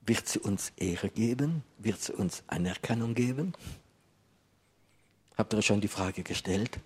Wird 0.05 0.27
sie 0.27 0.39
uns 0.39 0.73
Ehre 0.77 1.09
geben? 1.09 1.63
Wird 1.77 2.01
sie 2.01 2.13
uns 2.13 2.43
Anerkennung 2.47 3.15
geben? 3.15 3.53
Habt 5.35 5.53
ihr 5.53 5.61
schon 5.61 5.81
die 5.81 5.87
Frage 5.87 6.23
gestellt? 6.23 6.79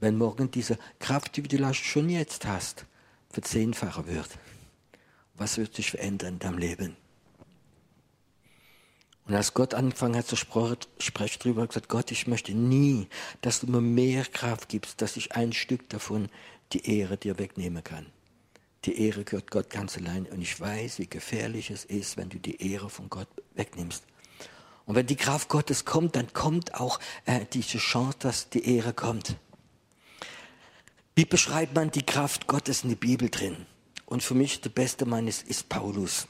Wenn 0.00 0.18
morgen 0.18 0.50
diese 0.50 0.78
Kraft, 0.98 1.36
die 1.36 1.42
du 1.42 1.74
schon 1.74 2.08
jetzt 2.08 2.46
hast, 2.46 2.86
verzehnfacher 3.30 4.06
wird, 4.06 4.28
was 5.34 5.58
wird 5.58 5.74
sich 5.74 5.90
verändern 5.90 6.34
in 6.34 6.38
deinem 6.38 6.58
Leben? 6.58 6.96
Und 9.26 9.34
als 9.34 9.54
Gott 9.54 9.74
angefangen 9.74 10.16
hat 10.16 10.26
zu 10.26 10.36
sprechen 10.36 11.38
darüber, 11.40 11.62
hat 11.62 11.70
gesagt, 11.70 11.88
Gott, 11.88 12.12
ich 12.12 12.26
möchte 12.26 12.54
nie, 12.54 13.08
dass 13.40 13.60
du 13.60 13.66
mir 13.66 13.80
mehr 13.80 14.24
Kraft 14.24 14.68
gibst, 14.68 15.02
dass 15.02 15.16
ich 15.16 15.32
ein 15.32 15.52
Stück 15.52 15.88
davon 15.88 16.28
die 16.72 16.98
Ehre 16.98 17.16
dir 17.16 17.38
wegnehmen 17.38 17.82
kann. 17.82 18.06
Die 18.84 19.00
Ehre 19.00 19.24
gehört 19.24 19.50
Gott 19.50 19.68
ganz 19.68 19.96
allein. 19.96 20.26
Und 20.26 20.40
ich 20.42 20.60
weiß, 20.60 21.00
wie 21.00 21.08
gefährlich 21.08 21.70
es 21.70 21.84
ist, 21.84 22.16
wenn 22.16 22.28
du 22.28 22.38
die 22.38 22.72
Ehre 22.72 22.88
von 22.88 23.10
Gott 23.10 23.28
wegnimmst. 23.54 24.04
Und 24.84 24.94
wenn 24.94 25.06
die 25.06 25.16
Kraft 25.16 25.48
Gottes 25.48 25.84
kommt, 25.84 26.14
dann 26.14 26.32
kommt 26.32 26.74
auch 26.74 27.00
äh, 27.24 27.44
diese 27.52 27.78
Chance, 27.78 28.18
dass 28.20 28.48
die 28.48 28.76
Ehre 28.76 28.92
kommt. 28.92 29.36
Wie 31.16 31.24
beschreibt 31.24 31.74
man 31.74 31.90
die 31.90 32.06
Kraft 32.06 32.46
Gottes 32.46 32.84
in 32.84 32.90
der 32.90 32.96
Bibel 32.96 33.28
drin? 33.28 33.66
Und 34.04 34.22
für 34.22 34.34
mich 34.34 34.60
der 34.60 34.70
beste 34.70 35.04
Mann 35.04 35.26
ist, 35.26 35.42
ist 35.48 35.68
Paulus. 35.68 36.28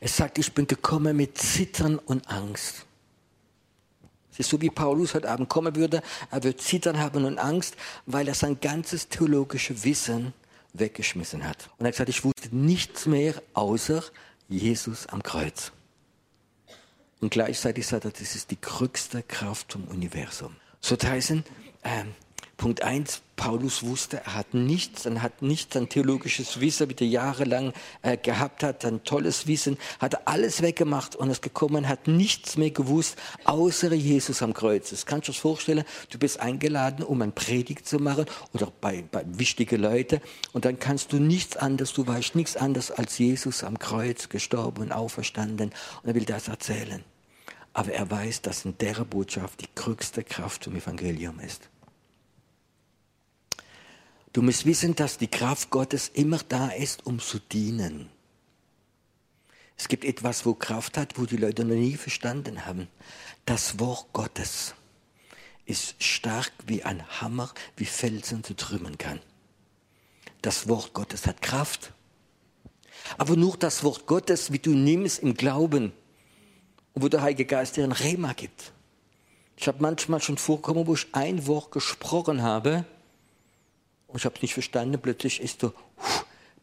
Es 0.00 0.16
sagt, 0.16 0.38
ich 0.38 0.52
bin 0.52 0.66
gekommen 0.66 1.16
mit 1.16 1.38
Zittern 1.38 1.98
und 1.98 2.28
Angst. 2.28 2.86
Es 4.32 4.40
ist 4.40 4.50
so, 4.50 4.60
wie 4.60 4.70
Paulus 4.70 5.14
heute 5.14 5.28
Abend 5.28 5.48
kommen 5.48 5.74
würde. 5.74 6.02
Er 6.30 6.44
wird 6.44 6.60
Zittern 6.60 6.98
haben 6.98 7.24
und 7.24 7.38
Angst, 7.38 7.76
weil 8.06 8.28
er 8.28 8.34
sein 8.34 8.60
ganzes 8.60 9.08
theologisches 9.08 9.84
Wissen 9.84 10.32
weggeschmissen 10.74 11.44
hat. 11.44 11.70
Und 11.78 11.86
er 11.86 11.88
hat 11.88 11.94
gesagt, 11.94 12.10
ich 12.10 12.24
wusste 12.24 12.54
nichts 12.54 13.06
mehr 13.06 13.34
außer 13.54 14.04
Jesus 14.48 15.06
am 15.06 15.22
Kreuz. 15.22 15.72
Und 17.20 17.30
gleichzeitig 17.30 17.86
sagt 17.86 18.04
er, 18.04 18.12
das 18.12 18.34
ist 18.34 18.50
die 18.50 18.60
größte 18.60 19.22
Kraft 19.24 19.72
vom 19.72 19.84
Universum. 19.84 20.54
So 20.80 20.96
heißen, 20.96 21.44
ähm, 21.82 22.14
Punkt 22.56 22.82
eins, 22.82 23.22
Paulus 23.38 23.84
wusste, 23.84 24.18
er 24.18 24.34
hat 24.34 24.52
nichts, 24.52 25.06
er 25.06 25.22
hat 25.22 25.42
nichts 25.42 25.76
an 25.76 25.88
theologisches 25.88 26.60
Wissen, 26.60 26.90
wie 26.90 26.96
er 26.98 27.06
jahrelang 27.06 27.72
äh, 28.02 28.16
gehabt 28.16 28.64
hat, 28.64 28.84
ein 28.84 29.04
tolles 29.04 29.46
Wissen, 29.46 29.78
hat 30.00 30.26
alles 30.26 30.60
weggemacht 30.60 31.14
und 31.14 31.30
ist 31.30 31.40
gekommen, 31.40 31.88
hat 31.88 32.08
nichts 32.08 32.56
mehr 32.56 32.72
gewusst, 32.72 33.16
außer 33.44 33.94
Jesus 33.94 34.42
am 34.42 34.54
Kreuz. 34.54 34.90
Das 34.90 35.06
kannst 35.06 35.28
du 35.28 35.32
dir 35.32 35.38
vorstellen, 35.38 35.84
du 36.10 36.18
bist 36.18 36.40
eingeladen, 36.40 37.04
um 37.04 37.22
ein 37.22 37.32
Predigt 37.32 37.86
zu 37.86 38.00
machen 38.00 38.26
oder 38.52 38.72
bei, 38.80 39.04
bei 39.10 39.24
wichtigen 39.24 39.80
Leuten 39.80 40.20
und 40.52 40.64
dann 40.64 40.80
kannst 40.80 41.12
du 41.12 41.20
nichts 41.20 41.56
anderes, 41.56 41.92
du 41.92 42.04
weißt 42.06 42.34
nichts 42.34 42.56
anderes 42.56 42.90
als 42.90 43.18
Jesus 43.18 43.62
am 43.62 43.78
Kreuz 43.78 44.28
gestorben 44.28 44.82
und 44.82 44.92
auferstanden 44.92 45.70
und 46.02 46.08
er 46.08 46.14
will 46.16 46.24
das 46.24 46.48
erzählen. 46.48 47.04
Aber 47.72 47.92
er 47.92 48.10
weiß, 48.10 48.42
dass 48.42 48.64
in 48.64 48.76
der 48.78 49.04
Botschaft 49.04 49.60
die 49.60 49.68
größte 49.76 50.24
Kraft 50.24 50.64
zum 50.64 50.74
Evangelium 50.74 51.38
ist. 51.38 51.70
Du 54.32 54.42
musst 54.42 54.66
wissen, 54.66 54.94
dass 54.94 55.18
die 55.18 55.28
Kraft 55.28 55.70
Gottes 55.70 56.10
immer 56.12 56.38
da 56.48 56.68
ist, 56.68 57.06
um 57.06 57.18
zu 57.18 57.38
dienen. 57.38 58.10
Es 59.76 59.88
gibt 59.88 60.04
etwas, 60.04 60.44
wo 60.44 60.54
Kraft 60.54 60.98
hat, 60.98 61.18
wo 61.18 61.24
die 61.24 61.36
Leute 61.36 61.64
noch 61.64 61.76
nie 61.76 61.96
verstanden 61.96 62.66
haben. 62.66 62.88
Das 63.46 63.78
Wort 63.78 64.12
Gottes 64.12 64.74
ist 65.66 66.02
stark 66.02 66.52
wie 66.66 66.82
ein 66.82 67.06
Hammer, 67.20 67.52
wie 67.76 67.84
Felsen 67.84 68.42
zu 68.42 68.54
trümmern 68.54 68.98
kann. 68.98 69.20
Das 70.42 70.68
Wort 70.68 70.92
Gottes 70.94 71.26
hat 71.26 71.42
Kraft. 71.42 71.92
Aber 73.16 73.36
nur 73.36 73.56
das 73.56 73.84
Wort 73.84 74.06
Gottes, 74.06 74.52
wie 74.52 74.58
du 74.58 74.70
nimmst 74.70 75.20
im 75.20 75.34
Glauben, 75.34 75.92
wo 76.94 77.08
der 77.08 77.22
Heilige 77.22 77.44
Geist 77.44 77.76
dir 77.76 77.84
ein 77.84 77.92
Rema 77.92 78.32
gibt. 78.32 78.72
Ich 79.56 79.68
habe 79.68 79.82
manchmal 79.82 80.20
schon 80.20 80.38
vorkommen, 80.38 80.86
wo 80.86 80.94
ich 80.94 81.06
ein 81.12 81.46
Wort 81.46 81.70
gesprochen 81.72 82.42
habe, 82.42 82.84
ich 84.16 84.24
habe 84.24 84.34
es 84.36 84.42
nicht 84.42 84.54
verstanden. 84.54 84.98
Plötzlich 85.00 85.40
ist 85.40 85.60
so 85.60 85.72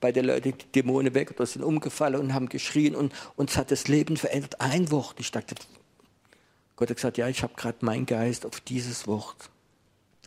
bei 0.02 0.12
den 0.12 0.26
Leuten 0.26 0.58
die 0.58 0.72
Dämonen 0.72 1.14
weg 1.14 1.32
oder 1.32 1.46
sind 1.46 1.64
umgefallen 1.64 2.20
und 2.20 2.34
haben 2.34 2.50
geschrien 2.50 2.96
und 2.96 3.14
uns 3.36 3.58
hat 3.58 3.72
das 3.72 3.88
Leben 3.88 4.18
verändert. 4.18 4.60
Ein 4.62 4.92
Wort. 4.92 5.20
Ich 5.20 5.32
dachte, 5.32 5.56
Gott 6.76 6.90
hat 6.90 6.98
gesagt, 6.98 7.18
ja, 7.18 7.28
ich 7.28 7.44
habe 7.44 7.54
gerade 7.56 7.86
meinen 7.86 8.06
Geist 8.06 8.46
auf 8.46 8.60
dieses 8.60 9.08
Wort 9.08 9.50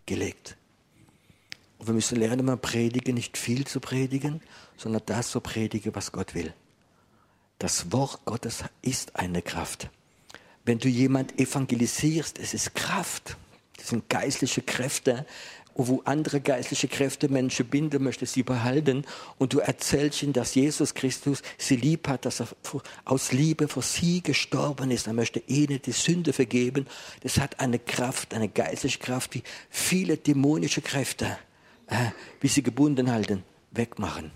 gelegt. 0.06 0.56
Und 1.78 1.86
wir 1.86 1.94
müssen 1.94 2.18
lernen, 2.18 2.46
mal 2.46 2.56
predigen, 2.56 3.14
nicht 3.14 3.36
viel 3.36 3.66
zu 3.66 3.80
predigen, 3.80 4.40
sondern 4.76 5.02
das 5.06 5.30
zu 5.30 5.40
predigen, 5.40 5.94
was 5.94 6.12
Gott 6.12 6.34
will. 6.34 6.52
Das 7.58 7.92
Wort 7.92 8.24
Gottes 8.24 8.64
ist 8.82 9.16
eine 9.16 9.42
Kraft. 9.42 9.90
Wenn 10.64 10.78
du 10.78 10.88
jemand 10.88 11.38
evangelisierst, 11.38 12.38
es 12.38 12.54
ist 12.54 12.74
Kraft. 12.74 13.36
Das 13.76 13.88
sind 13.88 14.08
geistliche 14.08 14.62
Kräfte, 14.62 15.24
wo 15.74 16.02
andere 16.04 16.40
geistliche 16.40 16.88
Kräfte 16.88 17.28
Menschen 17.28 17.66
binden 17.66 18.02
möchte, 18.02 18.26
sie 18.26 18.42
behalten. 18.42 19.04
Und 19.38 19.52
du 19.52 19.60
erzählst 19.60 20.22
ihnen, 20.22 20.32
dass 20.32 20.54
Jesus 20.54 20.94
Christus 20.94 21.42
sie 21.56 21.76
lieb 21.76 22.08
hat, 22.08 22.24
dass 22.24 22.40
er 22.40 22.48
aus 23.04 23.32
Liebe 23.32 23.68
für 23.68 23.82
sie 23.82 24.22
gestorben 24.22 24.90
ist. 24.90 25.06
Er 25.06 25.12
möchte 25.12 25.42
ihnen 25.46 25.80
die 25.80 25.92
Sünde 25.92 26.32
vergeben. 26.32 26.86
Das 27.22 27.38
hat 27.38 27.60
eine 27.60 27.78
Kraft, 27.78 28.34
eine 28.34 28.48
geistliche 28.48 28.98
Kraft, 28.98 29.34
wie 29.34 29.42
viele 29.70 30.16
dämonische 30.16 30.82
Kräfte 30.82 31.38
äh, 31.88 32.10
wie 32.40 32.48
sie 32.48 32.62
gebunden 32.62 33.10
halten, 33.10 33.44
wegmachen. 33.70 34.30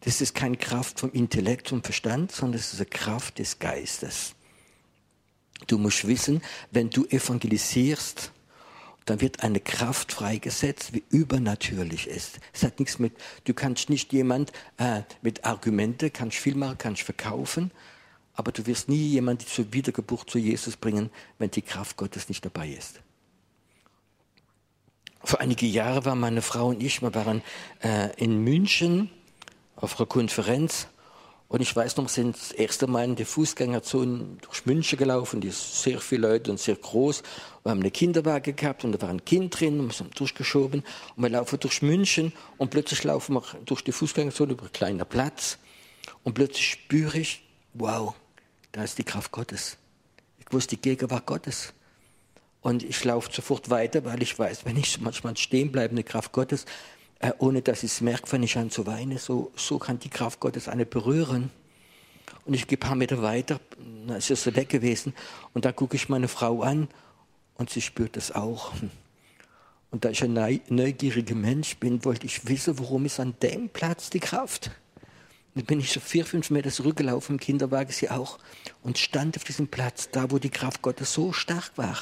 Das 0.00 0.20
ist 0.20 0.34
keine 0.34 0.56
Kraft 0.56 1.00
vom 1.00 1.10
Intellekt 1.12 1.72
und 1.72 1.84
Verstand, 1.84 2.32
sondern 2.32 2.60
es 2.60 2.72
ist 2.72 2.80
eine 2.80 2.86
Kraft 2.86 3.38
des 3.38 3.58
Geistes. 3.58 4.34
Du 5.66 5.78
musst 5.78 6.06
wissen, 6.06 6.42
wenn 6.70 6.90
du 6.90 7.04
evangelisierst, 7.06 8.32
dann 9.08 9.20
wird 9.20 9.42
eine 9.42 9.60
Kraft 9.60 10.12
freigesetzt, 10.12 10.92
wie 10.92 11.02
übernatürlich 11.10 12.06
ist. 12.06 12.40
Es 12.52 12.62
hat 12.62 12.78
nichts 12.78 12.98
mit, 12.98 13.14
du 13.44 13.54
kannst 13.54 13.88
nicht 13.90 14.12
jemand 14.12 14.52
äh, 14.76 15.02
mit 15.22 15.44
Argumente, 15.44 16.10
kannst 16.10 16.36
viel 16.36 16.54
machen, 16.54 16.76
kannst 16.78 17.02
verkaufen, 17.02 17.70
aber 18.34 18.52
du 18.52 18.66
wirst 18.66 18.88
nie 18.88 19.08
jemanden 19.08 19.46
zur 19.46 19.72
Wiedergeburt 19.72 20.28
zu 20.28 20.38
Jesus 20.38 20.76
bringen, 20.76 21.10
wenn 21.38 21.50
die 21.50 21.62
Kraft 21.62 21.96
Gottes 21.96 22.28
nicht 22.28 22.44
dabei 22.44 22.68
ist. 22.68 23.00
Vor 25.24 25.40
einige 25.40 25.66
Jahre 25.66 26.04
waren 26.04 26.20
meine 26.20 26.42
Frau 26.42 26.68
und 26.68 26.82
ich, 26.82 27.02
wir 27.02 27.14
waren 27.14 27.42
äh, 27.82 28.14
in 28.16 28.44
München 28.44 29.10
auf 29.76 29.98
einer 29.98 30.06
Konferenz 30.06 30.86
und 31.48 31.62
ich 31.62 31.74
weiß 31.74 31.96
noch, 31.96 32.04
wir 32.04 32.10
sind 32.10 32.36
das 32.36 32.52
erste 32.52 32.86
Mal 32.86 33.04
in 33.04 33.16
die 33.16 33.24
Fußgängerzone 33.24 34.36
durch 34.42 34.66
München 34.66 34.98
gelaufen, 34.98 35.40
die 35.40 35.48
ist 35.48 35.82
sehr 35.82 35.98
viele 36.00 36.28
Leute 36.28 36.50
und 36.50 36.60
sehr 36.60 36.76
groß. 36.76 37.22
Wir 37.62 37.70
haben 37.70 37.80
eine 37.80 37.90
Kinderwagen 37.90 38.54
gehabt 38.54 38.84
und 38.84 38.92
da 38.92 39.00
war 39.00 39.08
ein 39.08 39.24
Kind 39.24 39.58
drin 39.58 39.80
und 39.80 39.86
wir 39.86 39.94
sind 39.94 40.18
durchgeschoben 40.20 40.84
und 41.16 41.22
wir 41.22 41.30
laufen 41.30 41.58
durch 41.58 41.80
München 41.80 42.34
und 42.58 42.70
plötzlich 42.70 43.02
laufen 43.04 43.34
wir 43.36 43.42
durch 43.64 43.82
die 43.82 43.92
Fußgängerzone 43.92 44.52
über 44.52 44.62
einen 44.62 44.72
kleinen 44.72 45.06
Platz 45.06 45.58
und 46.22 46.34
plötzlich 46.34 46.70
spüre 46.70 47.18
ich, 47.18 47.42
wow, 47.72 48.14
da 48.72 48.84
ist 48.84 48.98
die 48.98 49.04
Kraft 49.04 49.32
Gottes. 49.32 49.78
Ich 50.38 50.52
wusste 50.52 50.76
die 50.76 50.82
Gegenwart 50.82 51.26
Gottes. 51.26 51.72
Und 52.60 52.82
ich 52.82 53.02
laufe 53.04 53.32
sofort 53.32 53.70
weiter, 53.70 54.04
weil 54.04 54.20
ich 54.22 54.36
weiß, 54.38 54.64
wenn 54.64 54.76
ich 54.76 55.00
manchmal 55.00 55.36
stehen 55.36 55.70
bleibe, 55.70 55.92
eine 55.92 56.02
Kraft 56.02 56.32
Gottes, 56.32 56.66
äh, 57.20 57.32
ohne 57.38 57.62
dass 57.62 57.82
ich 57.82 57.92
es 57.92 58.00
merke, 58.00 58.30
wenn 58.32 58.42
ich 58.42 58.56
an 58.56 58.70
zu 58.70 58.86
weinen, 58.86 59.18
so, 59.18 59.50
so 59.56 59.78
kann 59.78 59.98
die 59.98 60.08
Kraft 60.08 60.40
Gottes 60.40 60.68
eine 60.68 60.86
berühren. 60.86 61.50
Und 62.44 62.54
ich 62.54 62.66
gehe 62.66 62.78
ein 62.78 62.80
paar 62.80 62.94
Meter 62.94 63.22
weiter, 63.22 63.60
dann 64.06 64.16
ist 64.16 64.30
es 64.30 64.46
weg 64.54 64.68
gewesen, 64.68 65.14
und 65.52 65.64
da 65.64 65.72
gucke 65.72 65.96
ich 65.96 66.08
meine 66.08 66.28
Frau 66.28 66.62
an 66.62 66.88
und 67.54 67.70
sie 67.70 67.80
spürt 67.80 68.16
das 68.16 68.32
auch. 68.32 68.72
Und 69.90 70.04
da 70.04 70.10
ich 70.10 70.22
ein 70.22 70.60
neugieriger 70.68 71.34
Mensch 71.34 71.76
bin, 71.78 72.04
wollte 72.04 72.26
ich 72.26 72.46
wissen, 72.46 72.78
warum 72.78 73.06
ist 73.06 73.20
an 73.20 73.34
dem 73.42 73.68
Platz 73.68 74.10
die 74.10 74.20
Kraft? 74.20 74.70
Dann 75.54 75.64
bin 75.64 75.80
ich 75.80 75.90
so 75.90 75.98
vier, 75.98 76.24
fünf 76.24 76.50
Meter 76.50 76.70
zurückgelaufen, 76.70 77.36
im 77.36 77.40
Kinderwagen 77.40 77.90
sie 77.90 78.10
auch, 78.10 78.38
und 78.82 78.98
stand 78.98 79.36
auf 79.36 79.44
diesem 79.44 79.66
Platz, 79.66 80.10
da 80.10 80.30
wo 80.30 80.38
die 80.38 80.50
Kraft 80.50 80.82
Gottes 80.82 81.12
so 81.14 81.32
stark 81.32 81.72
war. 81.76 81.96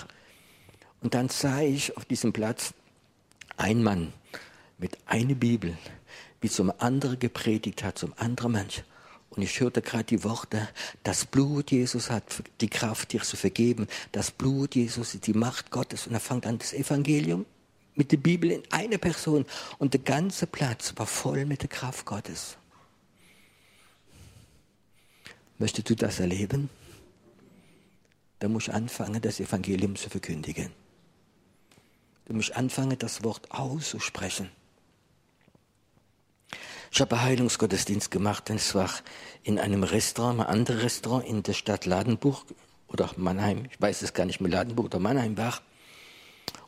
Und 1.00 1.14
dann 1.14 1.28
sah 1.28 1.60
ich 1.60 1.96
auf 1.96 2.04
diesem 2.04 2.32
Platz 2.32 2.74
einen 3.56 3.82
Mann 3.82 4.12
mit 4.78 4.96
einer 5.06 5.34
Bibel, 5.34 5.76
wie 6.40 6.50
zum 6.50 6.72
anderen 6.78 7.18
gepredigt 7.18 7.82
hat, 7.82 7.98
zum 7.98 8.12
anderen 8.16 8.52
Mensch. 8.52 8.82
Und 9.30 9.42
ich 9.42 9.60
hörte 9.60 9.82
gerade 9.82 10.04
die 10.04 10.24
Worte, 10.24 10.68
das 11.02 11.26
Blut 11.26 11.70
Jesus 11.70 12.10
hat 12.10 12.42
die 12.60 12.68
Kraft, 12.68 13.12
dir 13.12 13.22
zu 13.22 13.36
vergeben. 13.36 13.86
Das 14.12 14.30
Blut 14.30 14.74
Jesus 14.74 15.14
ist 15.14 15.26
die 15.26 15.34
Macht 15.34 15.70
Gottes. 15.70 16.06
Und 16.06 16.14
er 16.14 16.20
fängt 16.20 16.46
an 16.46 16.58
das 16.58 16.72
Evangelium 16.72 17.44
mit 17.94 18.12
der 18.12 18.18
Bibel 18.18 18.50
in 18.50 18.62
einer 18.70 18.98
Person. 18.98 19.44
Und 19.78 19.94
der 19.94 20.00
ganze 20.00 20.46
Platz 20.46 20.94
war 20.96 21.06
voll 21.06 21.44
mit 21.44 21.62
der 21.62 21.68
Kraft 21.68 22.06
Gottes. 22.06 22.56
Möchtest 25.58 25.90
du 25.90 25.96
das 25.96 26.20
erleben? 26.20 26.70
Dann 28.38 28.52
musst 28.52 28.68
du 28.68 28.74
anfangen, 28.74 29.20
das 29.20 29.40
Evangelium 29.40 29.96
zu 29.96 30.10
verkündigen. 30.10 30.70
Du 32.26 32.34
musst 32.34 32.54
anfangen, 32.54 32.98
das 32.98 33.22
Wort 33.24 33.50
auszusprechen. 33.50 34.50
Ich 36.96 37.02
habe 37.02 37.20
Heilungsgottesdienst 37.20 38.10
gemacht, 38.10 38.48
und 38.48 38.58
zwar 38.58 38.88
in 39.42 39.58
einem 39.58 39.82
Restaurant, 39.82 40.40
ein 40.40 40.46
anderes 40.46 40.82
Restaurant 40.82 41.26
in 41.26 41.42
der 41.42 41.52
Stadt 41.52 41.84
Ladenburg 41.84 42.42
oder 42.88 43.10
Mannheim, 43.18 43.66
ich 43.70 43.78
weiß 43.78 44.00
es 44.00 44.14
gar 44.14 44.24
nicht 44.24 44.40
mehr, 44.40 44.50
Ladenburg 44.50 44.86
oder 44.86 44.98
Mannheim 44.98 45.36
war. 45.36 45.60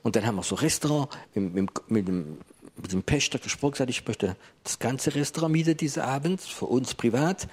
Und 0.03 0.17
dann 0.17 0.27
haben 0.27 0.37
wir 0.37 0.43
so 0.43 0.57
ein 0.57 0.59
Restaurant 0.59 1.09
mit, 1.33 1.55
mit, 1.55 1.91
mit, 1.91 2.09
dem, 2.09 2.37
mit 2.77 2.93
dem 2.93 3.03
Pächter 3.05 3.39
gesprochen, 3.39 3.73
gesagt, 3.73 3.89
ich 3.89 4.07
möchte 4.07 4.37
das 4.65 4.79
ganze 4.79 5.15
Restaurant 5.15 5.51
mieten 5.51 5.79
diesen 5.79 6.03
Abend, 6.03 6.43
für 6.43 6.67
uns 6.67 6.95
privat. 6.95 7.49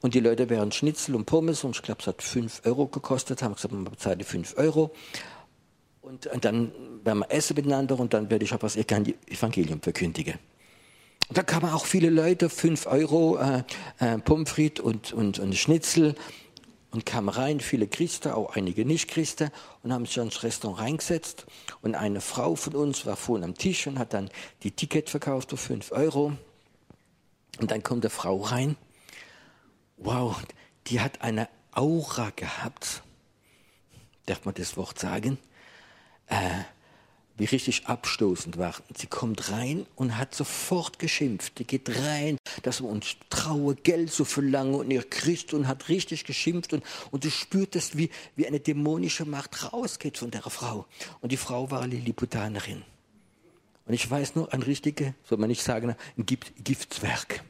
Und 0.00 0.14
die 0.14 0.20
Leute 0.20 0.48
wären 0.48 0.70
Schnitzel 0.70 1.16
und 1.16 1.24
Pommes 1.24 1.64
und 1.64 1.74
ich 1.74 1.82
glaube, 1.82 2.00
es 2.00 2.06
hat 2.06 2.22
5 2.22 2.62
Euro 2.64 2.86
gekostet, 2.86 3.42
haben 3.42 3.56
gesagt, 3.56 3.74
man 3.74 3.82
bezahlt 3.82 4.24
5 4.24 4.56
Euro. 4.56 4.92
Und, 6.00 6.28
und 6.28 6.44
dann 6.44 6.70
werden 7.02 7.18
wir 7.18 7.30
essen 7.32 7.56
miteinander 7.56 7.98
und 7.98 8.14
dann 8.14 8.30
werde 8.30 8.44
ich 8.44 8.54
auch 8.54 8.60
das 8.60 8.76
Evangelium 8.76 9.82
verkündigen. 9.82 10.38
Und 11.30 11.38
da 11.38 11.44
kamen 11.44 11.70
auch 11.70 11.86
viele 11.86 12.10
Leute, 12.10 12.50
5 12.50 12.86
Euro 12.86 13.38
äh, 13.38 13.62
äh, 14.00 14.18
Pommes 14.18 14.50
frites 14.50 14.84
und, 14.84 15.12
und, 15.12 15.38
und 15.38 15.54
Schnitzel 15.54 16.16
und 16.90 17.06
kamen 17.06 17.28
rein, 17.28 17.60
viele 17.60 17.86
Christen, 17.86 18.32
auch 18.32 18.56
einige 18.56 18.84
Nicht-Christen 18.84 19.52
und 19.84 19.92
haben 19.92 20.06
sich 20.06 20.16
ins 20.16 20.42
Restaurant 20.42 20.80
reingesetzt. 20.80 21.46
Und 21.82 21.94
eine 21.94 22.20
Frau 22.20 22.56
von 22.56 22.74
uns 22.74 23.06
war 23.06 23.14
vorne 23.14 23.44
am 23.44 23.54
Tisch 23.54 23.86
und 23.86 24.00
hat 24.00 24.12
dann 24.12 24.28
die 24.64 24.72
Ticket 24.72 25.08
verkauft 25.08 25.50
für 25.50 25.56
5 25.56 25.92
Euro. 25.92 26.32
Und 27.60 27.70
dann 27.70 27.84
kommt 27.84 28.04
eine 28.04 28.10
Frau 28.10 28.38
rein. 28.38 28.76
Wow, 29.98 30.36
die 30.88 31.00
hat 31.00 31.22
eine 31.22 31.48
Aura 31.70 32.30
gehabt. 32.34 33.04
Darf 34.26 34.44
man 34.44 34.54
das 34.54 34.76
Wort 34.76 34.98
sagen? 34.98 35.38
Äh, 36.26 36.64
wie 37.40 37.46
richtig 37.46 37.86
abstoßend 37.86 38.58
war. 38.58 38.74
Sie 38.94 39.06
kommt 39.06 39.50
rein 39.50 39.86
und 39.96 40.18
hat 40.18 40.34
sofort 40.34 40.98
geschimpft. 40.98 41.58
Die 41.58 41.66
geht 41.66 41.88
rein, 41.88 42.36
dass 42.62 42.82
wir 42.82 42.88
uns 42.88 43.16
traue, 43.30 43.76
Geld 43.76 44.12
zu 44.12 44.26
verlangen 44.26 44.74
und 44.74 44.90
ihr 44.90 45.02
Christ 45.02 45.54
und 45.54 45.66
hat 45.66 45.88
richtig 45.88 46.26
geschimpft 46.26 46.74
und, 46.74 46.84
und 47.10 47.24
du 47.24 47.30
spürtest, 47.30 47.96
wie, 47.96 48.10
wie 48.36 48.46
eine 48.46 48.60
dämonische 48.60 49.24
Macht 49.24 49.72
rausgeht 49.72 50.18
von 50.18 50.30
der 50.30 50.42
Frau. 50.42 50.84
Und 51.22 51.32
die 51.32 51.38
Frau 51.38 51.70
war 51.70 51.86
Lilliputanerin. 51.86 52.82
Und 53.86 53.94
ich 53.94 54.08
weiß 54.08 54.34
nur, 54.34 54.52
ein 54.52 54.62
richtiger, 54.62 55.14
soll 55.24 55.38
man 55.38 55.48
nicht 55.48 55.62
sagen, 55.62 55.96
ein 56.18 56.26
Giftswerk. 56.26 57.42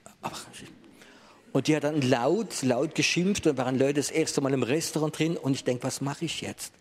Und 1.53 1.67
die 1.67 1.75
hat 1.75 1.83
dann 1.83 2.01
laut, 2.01 2.63
laut 2.63 2.95
geschimpft 2.95 3.49
und 3.49 3.59
waren 3.59 3.77
Leute 3.77 3.95
das 3.95 4.13
erste 4.13 4.41
Mal 4.41 4.53
im 4.53 4.63
Restaurant 4.63 5.19
drin 5.19 5.37
und 5.37 5.55
ich 5.55 5.65
denke, 5.65 5.83
was 5.83 6.01
mache 6.01 6.27
ich 6.27 6.43
jetzt? 6.43 6.73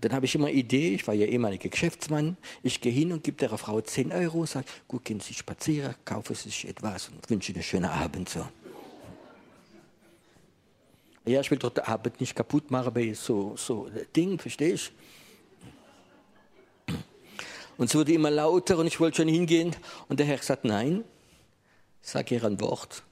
Dann 0.00 0.12
habe 0.12 0.26
ich 0.26 0.34
immer 0.34 0.46
eine 0.46 0.56
Idee, 0.56 0.94
ich 0.94 1.06
war 1.08 1.14
ja 1.14 1.26
ehemaliger 1.26 1.68
Geschäftsmann, 1.68 2.36
ich 2.62 2.80
gehe 2.80 2.92
hin 2.92 3.12
und 3.12 3.24
gebe 3.24 3.36
der 3.36 3.56
Frau 3.58 3.80
10 3.80 4.12
Euro, 4.12 4.46
sage, 4.46 4.66
gut, 4.86 5.04
gehen 5.04 5.18
Sie 5.18 5.34
spazieren, 5.34 5.94
kaufen 6.04 6.36
Sie 6.36 6.50
sich 6.50 6.68
etwas 6.68 7.08
und 7.08 7.28
wünsche 7.28 7.50
Ihnen 7.50 7.56
einen 7.56 7.64
schönen 7.64 7.84
Abend. 7.86 8.28
So. 8.28 8.46
Ja, 11.24 11.40
ich 11.40 11.50
will 11.50 11.58
doch 11.58 11.70
den 11.70 11.84
Abend 11.84 12.20
nicht 12.20 12.36
kaputt 12.36 12.70
machen 12.70 12.94
bei 12.94 13.12
so, 13.12 13.56
so 13.56 13.90
Ding, 14.14 14.38
verstehst 14.38 14.92
du? 16.86 16.94
Und 17.76 17.86
es 17.86 17.94
wurde 17.94 18.12
immer 18.12 18.30
lauter 18.30 18.78
und 18.78 18.88
ich 18.88 18.98
wollte 18.98 19.18
schon 19.18 19.28
hingehen 19.28 19.74
und 20.08 20.18
der 20.18 20.26
Herr 20.26 20.38
sagt, 20.38 20.64
nein, 20.64 21.04
sag 22.00 22.30
ihr 22.32 22.42
ein 22.44 22.60
Wort, 22.60 23.04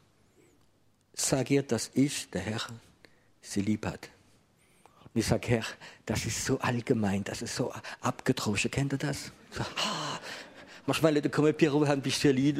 sag 1.14 1.51
ihr, 1.51 1.62
dass 1.62 1.90
ich, 1.94 2.31
der 2.31 2.40
Herr, 2.40 2.61
sie 3.40 3.61
lieb 3.61 3.87
hat. 3.87 4.11
Und 5.16 5.20
ich 5.20 5.29
sage, 5.29 5.48
Herr, 5.48 5.64
das 6.05 6.26
ist 6.26 6.44
so 6.44 6.59
allgemein, 6.59 7.24
das 7.24 7.40
ist 7.40 7.57
so 7.57 7.72
abgedroschen. 8.02 8.70
Kennt 8.70 8.92
ihr 8.92 8.98
das? 8.98 9.33
So, 9.50 9.62
ah, 9.62 10.20
manchmal 10.85 11.14
Leute 11.14 11.31
kommen, 11.31 11.55
Piero, 11.55 11.88
haben 11.88 12.02
dich 12.02 12.18
sehr 12.18 12.35
lieb. 12.35 12.59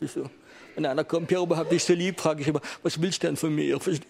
so. 0.00 0.30
Wenn 0.74 0.86
einer 0.86 1.04
kommt, 1.04 1.28
Piero, 1.28 1.46
hab 1.54 1.68
dich 1.68 1.84
sehr 1.84 1.96
lieb, 1.96 2.18
frage 2.18 2.40
ich 2.40 2.48
immer, 2.48 2.62
was 2.82 2.98
willst 2.98 3.22
du 3.22 3.26
denn 3.26 3.36
von 3.36 3.54
mir? 3.54 3.76
Und 3.76 4.00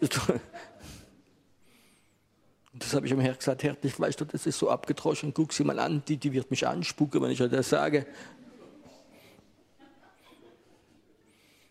das 2.74 2.94
habe 2.94 3.06
ich 3.06 3.12
ihm 3.12 3.18
Herr 3.18 3.34
gesagt, 3.34 3.64
Herr, 3.64 3.76
ich 3.82 3.98
weiß, 3.98 4.14
das 4.18 4.46
ist 4.46 4.56
so 4.56 4.70
abgedroschen, 4.70 5.34
guck 5.34 5.52
sie 5.52 5.64
mal 5.64 5.80
an, 5.80 6.04
die, 6.06 6.16
die 6.16 6.32
wird 6.32 6.48
mich 6.52 6.64
anspucken, 6.64 7.20
wenn 7.22 7.32
ich 7.32 7.38
das 7.38 7.70
sage. 7.70 8.06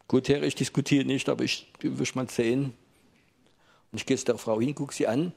Gut, 0.08 0.30
Herr, 0.30 0.42
ich 0.44 0.56
diskutiere 0.56 1.04
nicht, 1.04 1.28
aber 1.28 1.44
ich 1.44 1.68
will 1.82 2.08
mal 2.14 2.30
sehen. 2.30 2.74
Und 3.92 4.00
ich 4.00 4.06
gehe 4.06 4.18
zu 4.18 4.26
der 4.26 4.38
Frau 4.38 4.60
hin, 4.62 4.74
gucke 4.74 4.94
sie 4.94 5.06
an. 5.06 5.34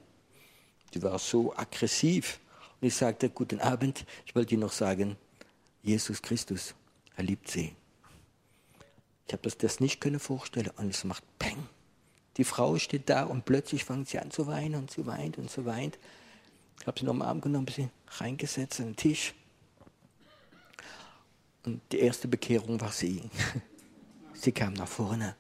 Die 0.95 1.03
war 1.03 1.19
so 1.19 1.57
aggressiv. 1.57 2.39
Und 2.81 2.87
ich 2.87 2.95
sagte, 2.95 3.31
guten 3.31 3.61
Abend, 3.61 4.07
ich 4.27 4.35
wollte 4.35 4.55
Ihnen 4.55 4.63
noch 4.63 4.73
sagen, 4.73 5.17
Jesus 5.83 6.23
Christus, 6.23 6.75
er 7.17 7.25
liebt 7.25 7.51
Sie. 7.51 7.75
Ich 9.27 9.33
habe 9.33 9.43
das, 9.43 9.59
das 9.59 9.81
nicht 9.81 10.01
können 10.01 10.21
vorstellen 10.21 10.71
und 10.77 10.91
es 10.91 11.05
macht 11.05 11.25
Peng. 11.39 11.69
Die 12.37 12.45
Frau 12.45 12.79
steht 12.79 13.09
da 13.09 13.25
und 13.25 13.45
plötzlich 13.45 13.85
fängt 13.85 14.09
sie 14.09 14.19
an 14.19 14.31
zu 14.31 14.47
weinen 14.47 14.77
und 14.77 14.91
sie 14.91 15.07
weint 15.07 15.37
und 15.39 15.51
sie 15.51 15.65
weint. 15.65 15.99
Ich 16.81 16.87
habe 16.87 16.99
sie 16.99 17.05
noch 17.05 17.13
am 17.13 17.23
Arm 17.23 17.41
genommen, 17.41 17.63
ein 17.63 17.67
bisschen 17.67 17.91
reingesetzt 18.09 18.81
an 18.81 18.87
den 18.87 18.97
Tisch. 18.97 19.35
Und 21.65 21.81
die 21.93 21.99
erste 21.99 22.29
Bekehrung 22.29 22.81
war 22.81 22.93
sie. 22.93 23.23
Sie 24.41 24.53
kam 24.53 24.73
nach 24.73 24.89
vorne. 24.89 25.37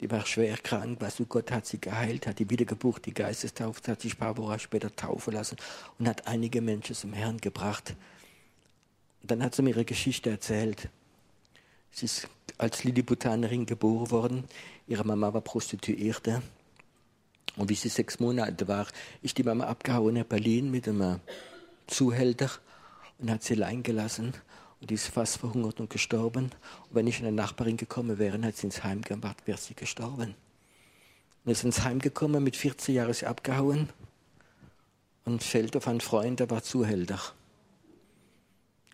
Die 0.00 0.08
war 0.12 0.24
schwer 0.24 0.56
krank, 0.56 1.00
weißt 1.00 1.18
du, 1.18 1.26
Gott 1.26 1.50
hat 1.50 1.66
sie 1.66 1.80
geheilt, 1.80 2.28
hat 2.28 2.38
die 2.38 2.48
Wiedergeburt, 2.48 3.04
die 3.04 3.12
Geistestaufe, 3.12 3.80
hat 3.90 4.00
sich 4.00 4.14
ein 4.14 4.18
paar 4.18 4.36
Wochen 4.36 4.60
später 4.60 4.94
taufen 4.94 5.34
lassen 5.34 5.56
und 5.98 6.08
hat 6.08 6.28
einige 6.28 6.60
Menschen 6.60 6.94
zum 6.94 7.12
Herrn 7.12 7.38
gebracht. 7.38 7.96
Und 9.22 9.30
dann 9.32 9.42
hat 9.42 9.56
sie 9.56 9.62
mir 9.62 9.70
ihre 9.70 9.84
Geschichte 9.84 10.30
erzählt. 10.30 10.88
Sie 11.90 12.06
ist 12.06 12.28
als 12.58 12.84
Lilliputanerin 12.84 13.66
geboren 13.66 14.10
worden. 14.12 14.44
Ihre 14.86 15.04
Mama 15.04 15.34
war 15.34 15.40
Prostituierte. 15.40 16.42
Und 17.56 17.68
wie 17.70 17.74
sie 17.74 17.88
sechs 17.88 18.20
Monate 18.20 18.68
war, 18.68 18.86
ist 19.20 19.36
die 19.36 19.42
Mama 19.42 19.64
abgehauen 19.64 20.14
in 20.14 20.24
Berlin 20.24 20.70
mit 20.70 20.86
einem 20.86 21.18
Zuhälter 21.88 22.50
und 23.18 23.32
hat 23.32 23.42
sie 23.42 23.54
allein 23.54 23.82
gelassen. 23.82 24.32
Und 24.80 24.90
die 24.90 24.94
ist 24.94 25.08
fast 25.08 25.38
verhungert 25.38 25.80
und 25.80 25.90
gestorben. 25.90 26.44
Und 26.44 26.94
wenn 26.94 27.06
ich 27.06 27.18
eine 27.18 27.32
Nachbarin 27.32 27.76
gekommen 27.76 28.18
wäre, 28.18 28.40
hat 28.42 28.56
sie 28.56 28.66
ins 28.66 28.82
Heim 28.82 29.02
gebracht, 29.02 29.46
wäre 29.46 29.58
sie 29.58 29.74
gestorben. 29.74 30.34
Und 31.44 31.52
ist 31.52 31.64
ins 31.64 31.84
Heim 31.84 31.98
gekommen, 31.98 32.42
mit 32.42 32.56
14 32.56 32.94
Jahren 32.94 33.10
ist 33.10 33.20
sie 33.20 33.26
abgehauen 33.26 33.88
und 35.24 35.42
fällt 35.42 35.76
auf 35.76 35.86
einen 35.86 36.00
Freund, 36.00 36.40
der 36.40 36.50
war 36.50 36.62
Zuhälter. 36.62 37.20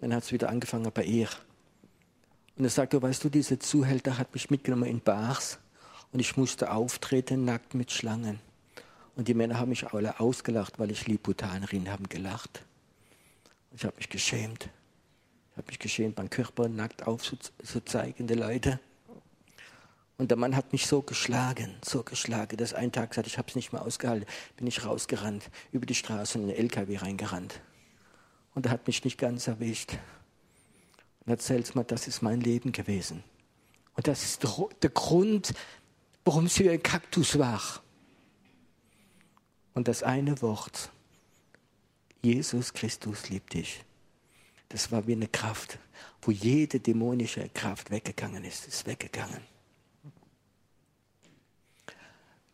Dann 0.01 0.14
hat 0.14 0.25
es 0.25 0.33
wieder 0.33 0.49
angefangen 0.49 0.90
bei 0.92 1.05
ihr. 1.05 1.29
Und 2.57 2.64
er 2.64 2.70
sagte, 2.70 3.01
weißt 3.01 3.25
du, 3.25 3.29
dieser 3.29 3.61
Zuhälter 3.61 4.18
hat 4.18 4.33
mich 4.35 4.51
mitgenommen 4.51 4.88
in 4.88 5.01
Bars 5.01 5.59
und 6.12 6.20
ich 6.20 6.37
musste 6.37 6.72
auftreten 6.72 7.44
nackt 7.44 7.75
mit 7.75 7.90
Schlangen. 7.90 8.40
Und 9.14 9.29
die 9.29 9.35
Männer 9.35 9.59
haben 9.59 9.70
mich 9.70 9.87
alle 9.92 10.20
ausgelacht, 10.20 10.79
weil 10.79 10.90
ich 10.90 11.07
Liputanerin 11.07 11.90
haben 11.90 12.09
gelacht. 12.09 12.64
Ich 13.75 13.85
habe 13.85 13.96
mich 13.96 14.09
geschämt. 14.09 14.68
Ich 15.57 15.59
habe 15.59 15.71
mich 15.71 15.79
geschämt, 15.79 16.19
meinen 16.19 16.29
Körper 16.29 16.69
nackt 16.69 17.07
aufzuzeigen, 17.07 18.27
die 18.27 18.35
Leute. 18.35 18.79
Und 20.19 20.31
der 20.31 20.37
Mann 20.37 20.55
hat 20.55 20.71
mich 20.73 20.87
so 20.87 21.01
geschlagen, 21.01 21.75
so 21.83 22.03
geschlagen, 22.03 22.59
dass 22.59 22.75
ein 22.75 22.92
Tag 22.92 23.09
gesagt, 23.09 23.27
ich 23.27 23.38
habe 23.38 23.49
es 23.49 23.55
nicht 23.55 23.73
mehr 23.73 23.81
ausgehalten, 23.81 24.29
bin 24.59 24.66
ich 24.66 24.85
rausgerannt, 24.85 25.51
über 25.73 25.87
die 25.87 25.95
Straße 25.95 26.38
in 26.38 26.49
den 26.49 26.57
LKW 26.57 26.99
reingerannt. 26.99 27.62
Und 28.55 28.66
er 28.66 28.73
hat 28.73 28.87
mich 28.87 29.03
nicht 29.03 29.16
ganz 29.16 29.47
erwischt. 29.47 29.97
Und 31.25 31.31
erzählt 31.33 31.75
mir, 31.75 31.85
das 31.85 32.07
ist 32.07 32.21
mein 32.21 32.42
Leben 32.42 32.73
gewesen. 32.73 33.25
Und 33.95 34.09
das 34.09 34.25
ist 34.25 34.47
der 34.83 34.90
Grund, 34.90 35.55
warum 36.27 36.49
sie 36.49 36.69
ein 36.69 36.83
Kaktus 36.83 37.38
war. 37.38 37.62
Und 39.73 39.88
das 39.88 40.03
eine 40.03 40.42
Wort, 40.42 40.90
Jesus 42.21 42.75
Christus 42.75 43.31
liebt 43.31 43.55
dich, 43.55 43.83
das 44.68 44.90
war 44.90 45.07
wie 45.07 45.12
eine 45.12 45.29
Kraft, 45.29 45.79
wo 46.22 46.31
jede 46.31 46.81
dämonische 46.81 47.48
Kraft 47.50 47.90
weggegangen 47.90 48.44
ist, 48.44 48.66
ist 48.66 48.87
weggegangen. 48.87 49.40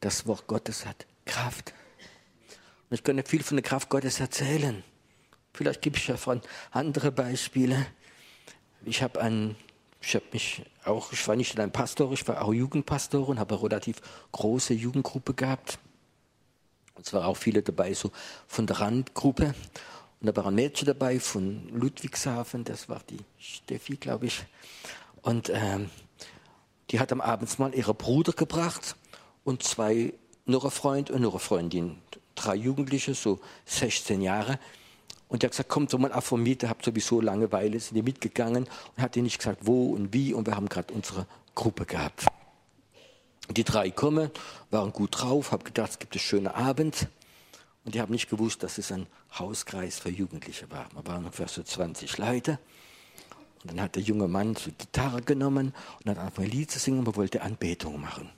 Das 0.00 0.26
Wort 0.26 0.46
Gottes 0.46 0.84
hat 0.84 1.06
Kraft. 1.24 1.72
Und 2.90 2.96
ich 2.96 3.04
könnte 3.04 3.28
viel 3.28 3.42
von 3.42 3.56
der 3.56 3.62
Kraft 3.62 3.88
Gottes 3.88 4.20
erzählen. 4.20 4.82
Vielleicht 5.54 5.80
gibt 5.80 5.98
es 5.98 6.06
ja 6.06 6.16
von 6.16 6.40
andere 6.70 7.12
Beispiele. 7.12 7.86
Ich 8.84 9.02
habe 9.02 9.20
ein, 9.20 9.56
ich 10.00 10.14
habe 10.14 10.24
mich 10.32 10.62
auch, 10.84 11.12
ich 11.12 11.26
war 11.28 11.36
nicht 11.36 11.58
ein 11.60 11.70
Pastor, 11.70 12.12
ich 12.12 12.26
war 12.26 12.42
auch 12.42 12.52
Jugendpastor 12.52 13.28
und 13.28 13.38
habe 13.38 13.54
eine 13.54 13.62
relativ 13.62 14.00
große 14.32 14.74
Jugendgruppe 14.74 15.34
gehabt. 15.34 15.78
Und 16.94 17.10
waren 17.12 17.24
auch 17.24 17.36
viele 17.36 17.62
dabei, 17.62 17.94
so 17.94 18.10
von 18.46 18.66
der 18.66 18.80
Randgruppe. 18.80 19.54
Und 20.22 20.28
da 20.28 20.36
war 20.36 20.46
ein 20.46 20.54
Mädchen 20.54 20.86
dabei 20.86 21.18
von 21.18 21.68
Ludwigshafen, 21.70 22.62
das 22.62 22.88
war 22.88 23.00
die 23.10 23.18
Steffi, 23.40 23.96
glaube 23.96 24.26
ich. 24.26 24.44
Und 25.20 25.50
ähm, 25.52 25.90
die 26.90 27.00
hat 27.00 27.10
am 27.10 27.20
Abend 27.20 27.58
mal 27.58 27.74
ihren 27.74 27.96
Bruder 27.96 28.32
gebracht 28.32 28.94
und 29.42 29.64
zwei, 29.64 30.14
noch 30.46 30.64
ein 30.64 30.70
Freund 30.70 31.10
und 31.10 31.22
noch 31.22 31.32
eine 31.32 31.40
Freundin. 31.40 31.98
Drei 32.36 32.54
Jugendliche, 32.54 33.14
so 33.14 33.40
16 33.66 34.22
Jahre. 34.22 34.60
Und 35.26 35.42
der 35.42 35.48
hat 35.48 35.54
gesagt, 35.54 35.68
kommt 35.68 35.90
so 35.90 35.98
mal 35.98 36.12
ab 36.12 36.22
vom 36.22 36.40
Miete, 36.40 36.68
habt 36.68 36.84
sowieso 36.84 37.20
Langeweile, 37.20 37.80
sind 37.80 37.96
die 37.96 38.02
mitgegangen 38.02 38.68
und 38.96 39.02
hat 39.02 39.16
denen 39.16 39.24
nicht 39.24 39.38
gesagt, 39.38 39.66
wo 39.66 39.86
und 39.92 40.12
wie. 40.12 40.34
Und 40.34 40.46
wir 40.46 40.54
haben 40.54 40.68
gerade 40.68 40.94
unsere 40.94 41.26
Gruppe 41.56 41.84
gehabt. 41.84 42.26
Die 43.50 43.64
drei 43.64 43.90
kommen, 43.90 44.30
waren 44.70 44.92
gut 44.92 45.20
drauf, 45.20 45.50
habe 45.50 45.64
gedacht, 45.64 45.90
es 45.90 45.98
gibt 45.98 46.14
einen 46.14 46.20
schönen 46.20 46.46
Abend. 46.46 47.08
Und 47.84 47.94
die 47.94 48.00
haben 48.00 48.12
nicht 48.12 48.30
gewusst, 48.30 48.62
dass 48.62 48.78
es 48.78 48.92
ein 48.92 49.06
Hauskreis 49.38 49.98
für 49.98 50.10
Jugendliche 50.10 50.70
war. 50.70 50.88
Wir 50.94 51.06
waren 51.06 51.24
ungefähr 51.24 51.48
so 51.48 51.62
20 51.62 52.18
Leute. 52.18 52.58
Und 53.62 53.72
dann 53.72 53.80
hat 53.80 53.96
der 53.96 54.02
junge 54.02 54.28
Mann 54.28 54.54
so 54.54 54.70
Gitarre 54.76 55.22
genommen 55.22 55.74
und 56.04 56.10
hat 56.10 56.18
angefangen 56.18 56.48
ein 56.48 56.52
Lied 56.52 56.70
zu 56.70 56.78
singen 56.78 57.06
und 57.06 57.16
wollte 57.16 57.42
Anbetung 57.42 58.00
machen. 58.00 58.30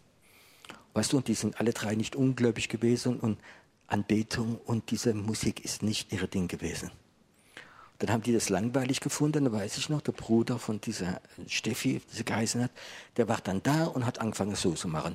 Weißt 0.94 1.12
du, 1.12 1.16
und 1.16 1.28
die 1.28 1.35
sind 1.35 1.61
alle 1.61 1.72
drei 1.72 1.94
nicht 1.94 2.14
ungläubig 2.14 2.68
gewesen 2.68 3.18
und 3.18 3.38
Anbetung 3.87 4.59
und 4.64 4.90
diese 4.90 5.12
Musik 5.12 5.64
ist 5.64 5.83
nicht 5.83 6.12
ihr 6.12 6.26
Ding 6.26 6.48
gewesen. 6.48 6.90
Dann 7.98 8.11
haben 8.11 8.22
die 8.22 8.33
das 8.33 8.48
langweilig 8.48 9.00
gefunden, 9.00 9.44
da 9.44 9.52
weiß 9.52 9.78
ich 9.78 9.88
noch, 9.88 10.00
der 10.00 10.12
Bruder 10.12 10.59
von 10.59 10.80
dieser 10.80 11.20
Steffi, 11.46 12.00
die 12.11 12.16
sie 12.16 12.24
geheißen 12.24 12.62
hat, 12.62 12.70
der 13.16 13.28
war 13.28 13.40
dann 13.40 13.62
da 13.62 13.85
und 13.85 14.04
hat 14.04 14.20
angefangen 14.20 14.57
so 14.57 14.72
zu 14.72 14.88
machen. 14.88 15.14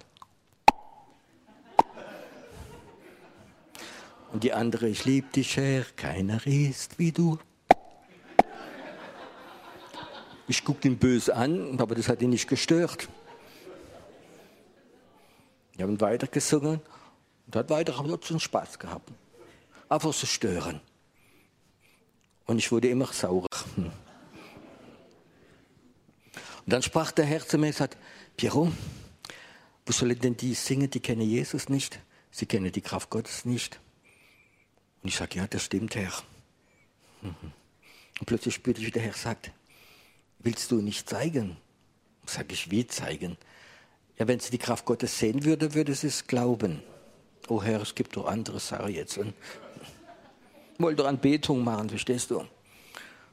Und 4.32 4.44
die 4.44 4.54
andere, 4.54 4.88
ich 4.88 5.06
lieb 5.06 5.34
dich, 5.34 5.58
Herr, 5.58 5.84
keiner 5.96 6.46
ist 6.46 7.00
wie 7.00 7.12
du. 7.12 7.39
Ich 10.48 10.63
guckte 10.63 10.88
ihn 10.88 10.98
böse 10.98 11.36
an, 11.36 11.80
aber 11.80 11.96
das 11.96 12.08
hat 12.08 12.22
ihn 12.22 12.32
nicht 12.32 12.48
gestört. 12.48 13.08
Wir 15.76 15.86
haben 15.86 16.02
weiter 16.02 16.28
gesungen 16.28 16.82
und 17.46 17.56
hat 17.56 17.70
weiter 17.70 17.94
so 18.22 18.39
Spaß 18.39 18.80
gehabt. 18.80 19.12
Einfach 19.88 20.13
zu 20.13 20.26
stören. 20.26 20.82
Und 22.46 22.58
ich 22.58 22.72
wurde 22.72 22.89
immer 22.89 23.08
sauer. 23.08 23.48
Hm. 23.76 23.86
Und 23.86 26.74
dann 26.74 26.84
sprach 26.84 27.12
der 27.12 27.26
Herr 27.26 27.48
zu 27.48 27.58
mir 27.58 27.68
und 27.68 27.76
sagte, 27.76 27.98
Piero, 28.36 28.72
wo 29.86 29.92
sollen 29.92 30.20
denn 30.20 30.38
die 30.38 30.54
singen, 30.54 30.89
die 30.89 31.00
kennen 31.00 31.22
Jesus 31.22 31.70
nicht? 31.70 32.00
Sie 32.32 32.46
kennen 32.46 32.72
die 32.72 32.82
Kraft 32.82 33.10
Gottes 33.10 33.46
nicht. 33.46 33.80
Und 35.02 35.10
ich 35.10 35.16
sage, 35.16 35.38
ja, 35.38 35.48
das 35.48 35.64
stimmt, 35.64 35.96
Herr. 35.96 36.12
Und 37.22 38.26
plötzlich 38.26 38.56
spürte 38.56 38.82
ich, 38.82 38.88
wie 38.88 38.92
der 38.92 39.04
Herr 39.04 39.14
sagt, 39.14 39.52
willst 40.40 40.72
du 40.72 40.82
nicht 40.82 41.10
zeigen? 41.10 41.58
Sag 42.26 42.52
ich, 42.52 42.70
wie 42.72 42.86
zeigen? 42.86 43.38
Ja, 44.18 44.28
wenn 44.28 44.40
sie 44.40 44.52
die 44.52 44.58
Kraft 44.58 44.86
Gottes 44.86 45.18
sehen 45.18 45.46
würde, 45.46 45.74
würde 45.74 45.94
sie 45.96 46.08
es 46.08 46.28
glauben 46.28 46.82
oh 47.50 47.62
Herr, 47.64 47.82
es 47.82 47.96
gibt 47.96 48.16
doch 48.16 48.28
andere 48.28 48.60
Sachen 48.60 48.94
jetzt. 48.94 49.18
Und 49.18 49.34
wollte 50.78 50.98
doch 50.98 51.10
Anbetung 51.10 51.64
machen, 51.64 51.90
verstehst 51.90 52.32
du? 52.32 52.46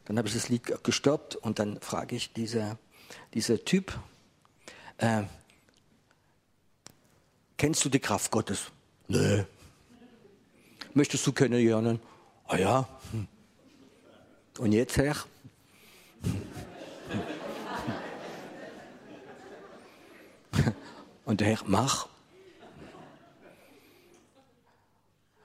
Dann 0.07 0.19
habe 0.19 0.29
ich 0.29 0.35
das 0.35 0.49
Lied 0.49 0.83
gestoppt 0.83 1.37
und 1.37 1.59
dann 1.59 1.81
frage 1.81 2.17
ich 2.17 2.33
dieser, 2.33 2.79
dieser 3.35 3.65
Typ, 3.65 3.99
äh, 4.99 5.23
kennst 7.57 7.85
du 7.85 7.89
die 7.89 8.01
Kraft 8.01 8.31
Gottes? 8.31 8.71
Nö. 9.09 9.45
Möchtest 10.97 11.27
du 11.27 11.33
kennenlernen? 11.33 12.01
Ah 12.47 12.57
ja. 12.57 12.89
Und 14.57 14.73
jetzt, 14.73 14.97
Herr? 14.97 15.15
Und 21.27 21.43
der 21.43 21.49
Herr, 21.49 21.59
mach. 21.67 22.09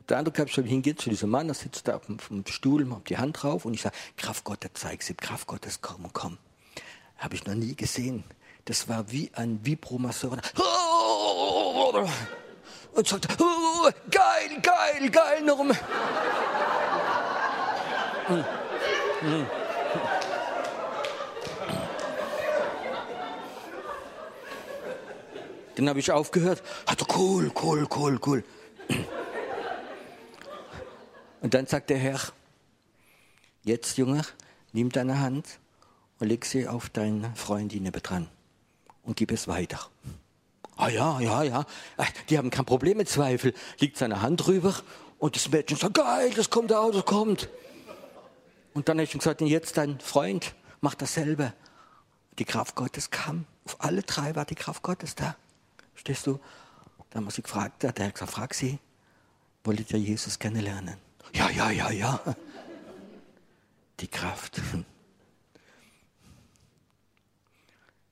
Der 0.08 0.20
andere 0.20 0.34
Eindruck 0.34 0.50
schon 0.50 0.64
hingeht 0.64 1.02
zu 1.02 1.10
diesem 1.10 1.30
Mann, 1.30 1.48
der 1.48 1.54
sitzt 1.54 1.86
da 1.86 1.98
auf 1.98 2.06
dem, 2.06 2.46
Stuhl, 2.48 2.86
macht 2.86 3.10
die 3.10 3.18
Hand 3.18 3.44
drauf 3.44 3.66
und 3.66 3.74
ich 3.74 3.82
sage, 3.82 3.98
Kraft 4.16 4.46
Gottes, 4.46 4.72
zeig 4.76 5.04
sie, 5.04 5.16
Kraft 5.16 5.48
Gottes, 5.48 5.82
komm, 5.82 6.08
komm. 6.14 6.38
Habe 7.18 7.36
ich 7.36 7.46
noch 7.46 7.56
nie 7.56 7.76
gesehen. 7.76 8.24
Das 8.64 8.88
war 8.88 9.12
wie 9.12 9.30
ein 9.34 9.66
Vibromasseur. 9.66 10.38
Und 12.94 13.08
sagt, 13.08 13.28
oh, 13.40 13.90
geil, 14.10 14.62
geil, 14.62 15.10
geil, 15.10 15.42
noch 15.44 15.60
um. 15.60 15.72
Dann 25.76 25.90
habe 25.90 26.00
ich 26.00 26.12
aufgehört. 26.12 26.62
Hat 26.86 27.04
cool, 27.16 27.52
cool, 27.62 27.88
cool, 27.96 28.20
cool. 28.26 28.44
Und 31.42 31.54
dann 31.54 31.66
sagt 31.66 31.90
der 31.90 31.98
Herr, 31.98 32.20
jetzt 33.64 33.98
Junge, 33.98 34.22
nimm 34.74 34.92
deine 34.92 35.20
Hand 35.20 35.60
und 36.20 36.28
leg 36.28 36.46
sie 36.46 36.68
auf 36.68 36.90
deine 36.90 37.34
Freundin 37.36 37.92
dran 37.92 38.30
und 39.02 39.18
gib 39.18 39.32
es 39.32 39.48
weiter. 39.48 39.90
Ah 40.82 40.90
ja, 40.90 41.20
ja, 41.20 41.44
ja, 41.44 41.66
die 42.28 42.40
haben 42.40 42.50
kein 42.50 42.66
Problem 42.66 42.98
mit 42.98 43.08
Zweifel. 43.08 43.54
Liegt 43.78 43.98
seine 43.98 44.24
Hand 44.24 44.48
drüber 44.48 44.74
und 45.20 45.36
das 45.36 45.48
Mädchen 45.52 45.78
sagt, 45.78 45.94
geil, 45.94 46.32
das 46.36 46.50
kommt 46.50 46.72
da, 46.72 46.90
das 46.90 47.06
kommt. 47.06 47.50
Und 48.74 48.90
dann 48.90 48.98
habe 48.98 49.04
ich 49.04 49.12
gesagt, 49.12 49.42
jetzt 49.42 49.78
dein 49.78 50.00
Freund 50.00 50.56
macht 50.80 51.04
dasselbe. 51.04 51.54
Die 52.40 52.46
Kraft 52.46 52.74
Gottes 52.74 53.12
kam. 53.12 53.46
Auf 53.64 53.76
alle 53.78 54.02
drei 54.02 54.36
war 54.36 54.46
die 54.46 54.56
Kraft 54.56 54.82
Gottes 54.82 55.14
da. 55.14 55.36
Verstehst 55.94 56.26
du? 56.26 56.40
Da 57.12 57.18
haben 57.18 57.26
wir 57.26 57.32
sie 57.32 57.44
gefragt, 57.44 57.84
der 57.84 57.90
hat 57.90 58.16
gesagt, 58.16 58.32
frag 58.32 58.56
sie, 58.56 58.80
wolltet 59.64 59.92
ihr 59.92 60.00
Jesus 60.00 60.40
kennenlernen? 60.40 60.98
Ja, 61.32 61.52
ja, 61.52 61.70
ja, 61.70 61.92
ja. 61.92 62.20
Die 64.00 64.08
Kraft. 64.08 64.60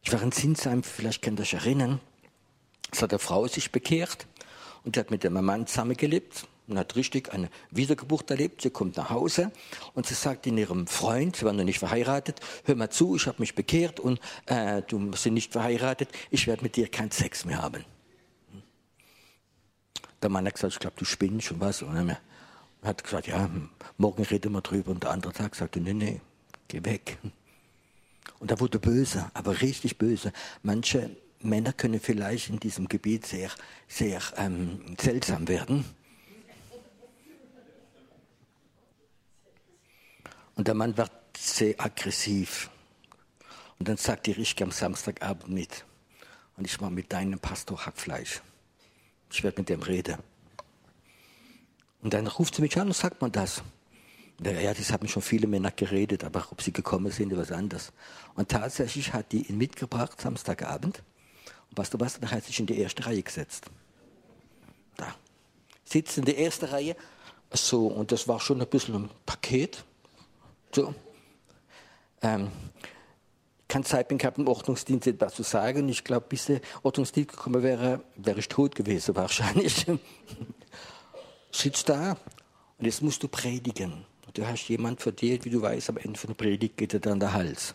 Ich 0.03 0.13
war 0.13 0.21
in 0.21 0.32
Zinsheim, 0.32 0.84
vielleicht 0.84 1.23
könnt 1.23 1.39
ihr 1.39 1.41
euch 1.41 1.55
erinnern. 1.55 1.99
Hat 3.01 3.12
eine 3.12 3.19
Frau 3.19 3.47
sich 3.47 3.71
bekehrt 3.71 4.27
und 4.83 4.95
die 4.95 4.99
hat 4.99 5.12
mit 5.12 5.25
einem 5.25 5.43
Mann 5.43 5.67
zusammengelebt 5.67 6.47
und 6.67 6.77
hat 6.77 6.95
richtig 6.95 7.33
eine 7.33 7.49
Wiedergeburt 7.71 8.29
erlebt. 8.29 8.62
Sie 8.62 8.69
kommt 8.69 8.97
nach 8.97 9.09
Hause 9.09 9.51
und 9.93 10.05
sie 10.05 10.13
sagt 10.13 10.47
in 10.47 10.57
ihrem 10.57 10.88
Freund, 10.88 11.35
sie 11.35 11.45
war 11.45 11.53
noch 11.53 11.63
nicht 11.63 11.79
verheiratet, 11.79 12.39
hör 12.65 12.75
mal 12.75 12.89
zu, 12.89 13.15
ich 13.15 13.27
habe 13.27 13.39
mich 13.39 13.55
bekehrt 13.55 13.99
und 13.99 14.19
äh, 14.45 14.81
du 14.83 14.99
bist 15.12 15.25
nicht 15.25 15.51
verheiratet, 15.51 16.09
ich 16.29 16.47
werde 16.47 16.63
mit 16.63 16.75
dir 16.75 16.88
keinen 16.88 17.12
Sex 17.12 17.45
mehr 17.45 17.62
haben. 17.62 17.83
Der 20.21 20.29
Mann 20.29 20.45
hat 20.45 20.53
gesagt, 20.55 20.73
ich 20.73 20.79
glaube, 20.79 20.97
du 20.97 21.05
spinnst 21.05 21.51
und 21.51 21.62
was. 21.62 21.81
Und 21.81 21.95
er 21.95 22.19
hat 22.83 23.03
gesagt, 23.03 23.27
ja, 23.27 23.49
morgen 23.97 24.23
reden 24.23 24.51
wir 24.51 24.62
drüber. 24.62 24.91
Und 24.91 25.03
der 25.03 25.12
andere 25.12 25.31
Tag 25.31 25.55
sagte, 25.55 25.79
nee, 25.79 25.93
nee, 25.93 26.19
geh 26.67 26.83
weg. 26.83 27.17
Und 28.39 28.51
da 28.51 28.59
wurde 28.59 28.79
böse, 28.79 29.31
aber 29.33 29.62
richtig 29.62 29.97
böse. 29.97 30.33
Manche 30.62 31.09
Männer 31.41 31.73
können 31.73 31.99
vielleicht 31.99 32.49
in 32.49 32.60
diesem 32.60 32.88
Gebiet 32.88 33.25
sehr, 33.25 33.49
sehr 33.88 34.21
ähm, 34.38 34.95
seltsam 34.99 35.47
werden. 35.47 35.86
Und 40.56 40.67
der 40.67 40.75
Mann 40.75 40.97
wird 40.97 41.12
sehr 41.38 41.80
aggressiv. 41.80 42.69
Und 43.78 43.88
dann 43.88 43.95
sagt 43.95 44.28
die 44.28 44.34
Richke 44.34 44.65
am 44.65 44.71
Samstagabend 44.71 45.47
mit. 45.47 45.86
Und 46.58 46.65
ich 46.65 46.82
mache 46.82 46.91
mit 46.91 47.13
deinem 47.13 47.39
Pastor 47.39 47.86
Hackfleisch. 47.86 48.41
Ich 49.32 49.41
werde 49.41 49.62
mit 49.62 49.69
dem 49.69 49.82
reden. 49.82 50.17
Und 52.02 52.13
dann 52.13 52.28
ruft 52.28 52.56
sie 52.56 52.62
mich 52.62 52.78
an 52.78 52.88
und 52.88 52.93
sagt 52.93 53.21
man 53.21 53.32
das. 53.32 53.63
Ja, 54.41 54.73
das 54.73 54.91
haben 54.91 55.08
schon 55.08 55.21
viele 55.21 55.47
Männer 55.47 55.71
geredet, 55.71 56.23
aber 56.23 56.47
ob 56.52 56.62
sie 56.62 56.71
gekommen 56.73 57.12
sind, 57.12 57.36
was 57.38 57.52
anderes. 57.52 57.93
Und 58.36 58.49
tatsächlich 58.49 59.13
hat 59.13 59.32
die 59.32 59.43
ihn 59.47 59.58
mitgebracht, 59.58 60.19
Samstagabend. 60.19 61.04
Weißt 61.80 61.94
du 61.94 62.00
was, 62.02 62.20
da 62.20 62.30
hat 62.30 62.44
sich 62.44 62.60
in 62.60 62.65
die 62.65 62.78
erste 62.78 63.06
Reihe 63.06 63.24
gesetzt. 63.24 63.68
Da. 64.98 65.15
Sitzt 65.86 66.18
in 66.18 66.26
der 66.26 66.38
ersten 66.38 66.65
Reihe. 66.65 66.94
So, 67.52 67.88
und 67.88 68.12
das 68.12 68.28
war 68.28 68.42
schon 68.42 68.60
ein 68.60 68.68
bisschen 68.68 68.96
ein 68.96 69.10
Paket. 69.26 69.86
So. 70.76 70.94
Ähm, 72.22 72.52
keine 73.70 73.86
Zeit 73.86 74.10
gehabt, 74.10 74.38
im 74.38 74.50
Ordnungsdienst 74.50 75.08
etwas 75.08 75.36
zu 75.36 75.44
sagen. 75.44 75.88
Ich 75.88 76.04
glaube, 76.04 76.26
bis 76.28 76.48
der 76.48 76.60
Ordnungsdienst 76.84 77.32
gekommen 77.32 77.63
wäre, 77.63 78.04
wäre 78.18 78.39
ich 78.39 78.50
tot 78.50 78.76
gewesen 78.76 79.15
wahrscheinlich. 79.15 79.86
Sitzt 81.54 81.88
da 81.88 82.18
und 82.78 82.86
jetzt 82.86 83.02
musst 83.02 83.24
du 83.24 83.30
predigen. 83.30 84.06
Du 84.34 84.46
hast 84.46 84.68
jemand 84.68 85.06
dich, 85.22 85.46
wie 85.46 85.50
du 85.50 85.62
weißt, 85.62 85.92
am 85.92 85.98
Ende 85.98 86.20
von 86.20 86.28
der 86.28 86.36
Predigt 86.36 86.76
geht 86.76 86.92
dir 86.92 87.00
dann 87.00 87.22
der 87.22 87.32
Hals. 87.32 87.74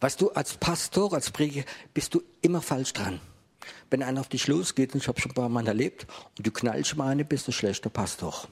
Weißt 0.00 0.20
du, 0.20 0.30
als 0.30 0.56
Pastor, 0.56 1.12
als 1.12 1.30
Prediger 1.30 1.64
bist 1.92 2.14
du 2.14 2.22
immer 2.40 2.62
falsch 2.62 2.92
dran. 2.92 3.20
Wenn 3.90 4.02
einer 4.02 4.20
auf 4.20 4.28
dich 4.28 4.46
losgeht, 4.46 4.94
und 4.94 5.02
ich 5.02 5.08
habe 5.08 5.20
schon 5.20 5.32
ein 5.32 5.34
paar 5.34 5.48
Mal 5.48 5.66
erlebt, 5.66 6.06
und 6.36 6.46
du 6.46 6.50
knallst 6.50 6.96
mal 6.96 7.08
eine, 7.08 7.24
bist 7.24 7.48
du 7.48 7.52
schlechter 7.52 7.90
Pastor. 7.90 8.46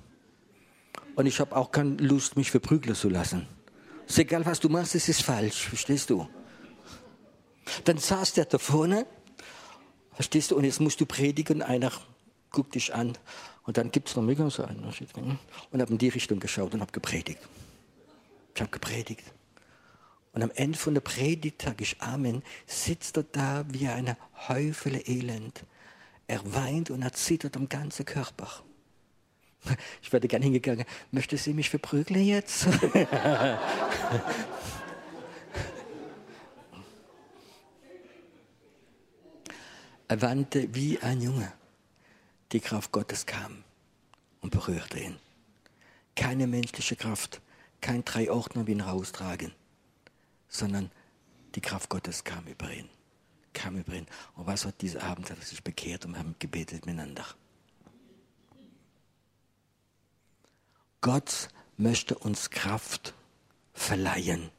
Und 1.15 1.27
ich 1.27 1.41
habe 1.41 1.55
auch 1.57 1.71
keine 1.71 1.97
Lust, 1.97 2.37
mich 2.37 2.51
verprügeln 2.51 2.97
zu 2.97 3.09
lassen. 3.09 3.47
Ist 4.07 4.19
egal, 4.19 4.45
was 4.45 4.61
du 4.61 4.69
machst, 4.69 4.95
es 4.95 5.09
ist 5.09 5.23
falsch, 5.23 5.69
verstehst 5.69 6.11
du? 6.11 6.29
Dann 7.85 7.99
saß 7.99 8.35
der 8.35 8.45
da 8.45 8.59
vorne, 8.59 9.07
verstehst 10.13 10.51
du, 10.51 10.57
und 10.57 10.65
jetzt 10.65 10.81
musst 10.81 11.01
du 11.01 11.07
predigen, 11.07 11.63
einer 11.63 11.93
guckt 12.51 12.75
dich 12.75 12.95
an, 12.95 13.17
und 13.65 13.77
dann 13.77 13.91
gibt 13.91 14.09
es 14.09 14.17
noch 14.17 14.23
mega 14.23 14.49
so 14.49 14.65
einen 14.65 14.85
und 14.85 15.81
habe 15.81 15.93
in 15.93 15.99
die 15.99 16.09
Richtung 16.09 16.39
geschaut 16.39 16.73
und 16.75 16.81
habe 16.81 16.93
gepredigt. 16.93 17.41
Ich 18.55 18.61
habe 18.61 18.71
gepredigt. 18.71 19.25
Und 20.37 20.43
am 20.43 20.53
Ende 20.55 20.79
von 20.79 20.93
der 20.93 21.01
Predigt 21.01 21.63
sage 21.63 21.83
ich 21.83 22.03
Amen, 22.03 22.43
sitzt 22.67 23.17
er 23.17 23.23
da 23.23 23.65
wie 23.71 23.89
eine 23.89 24.19
Häufele 24.49 25.01
Elend. 25.01 25.65
Er 26.27 26.55
weint 26.55 26.91
und 26.91 27.01
er 27.01 27.15
zittert 27.15 27.57
am 27.57 27.71
ganzen 27.71 28.05
Körper. 28.05 28.47
Ich 30.03 30.13
werde 30.13 30.29
gern 30.29 30.43
hingegangen. 30.43 30.85
Möchte 31.11 31.39
sie 31.39 31.55
mich 31.55 31.71
verprügeln 31.71 32.23
jetzt? 32.23 32.67
er 40.07 40.21
wandte 40.21 40.75
wie 40.75 40.99
ein 41.01 41.23
Junge. 41.23 41.51
Die 42.53 42.61
Kraft 42.61 42.93
Gottes 42.93 43.25
kam 43.25 43.65
und 44.43 44.51
berührte 44.51 45.01
ihn. 45.01 45.17
Keine 46.15 46.47
menschliche 46.47 46.95
Kraft, 46.95 47.41
kein 47.81 48.05
Dreiordner 48.05 48.67
wie 48.67 48.73
ihn 48.73 48.83
raustragen 48.83 49.53
sondern 50.49 50.91
die 51.55 51.61
Kraft 51.61 51.89
Gottes 51.89 52.25
kam 52.25 52.47
über 52.47 52.71
ihn. 52.73 52.89
Kam 53.53 53.77
über 53.77 53.95
ihn. 53.95 54.07
Und 54.35 54.47
was 54.47 54.65
hat 54.65 54.81
dieser 54.83 55.03
Abend, 55.03 55.31
hat 55.31 55.39
er 55.39 55.45
sich 55.45 55.63
bekehrt 55.63 56.05
und 56.05 56.19
haben 56.19 56.35
gebetet 56.39 56.87
miteinander. 56.87 57.25
Gott 61.01 61.49
möchte 61.77 62.19
uns 62.19 62.51
Kraft 62.51 63.15
verleihen. 63.73 64.51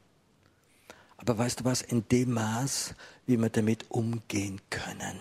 Aber 1.16 1.36
weißt 1.36 1.60
du 1.60 1.64
was, 1.64 1.82
in 1.82 2.08
dem 2.08 2.32
Maß, 2.32 2.94
wie 3.26 3.36
wir 3.36 3.50
damit 3.50 3.90
umgehen 3.90 4.60
können. 4.70 5.18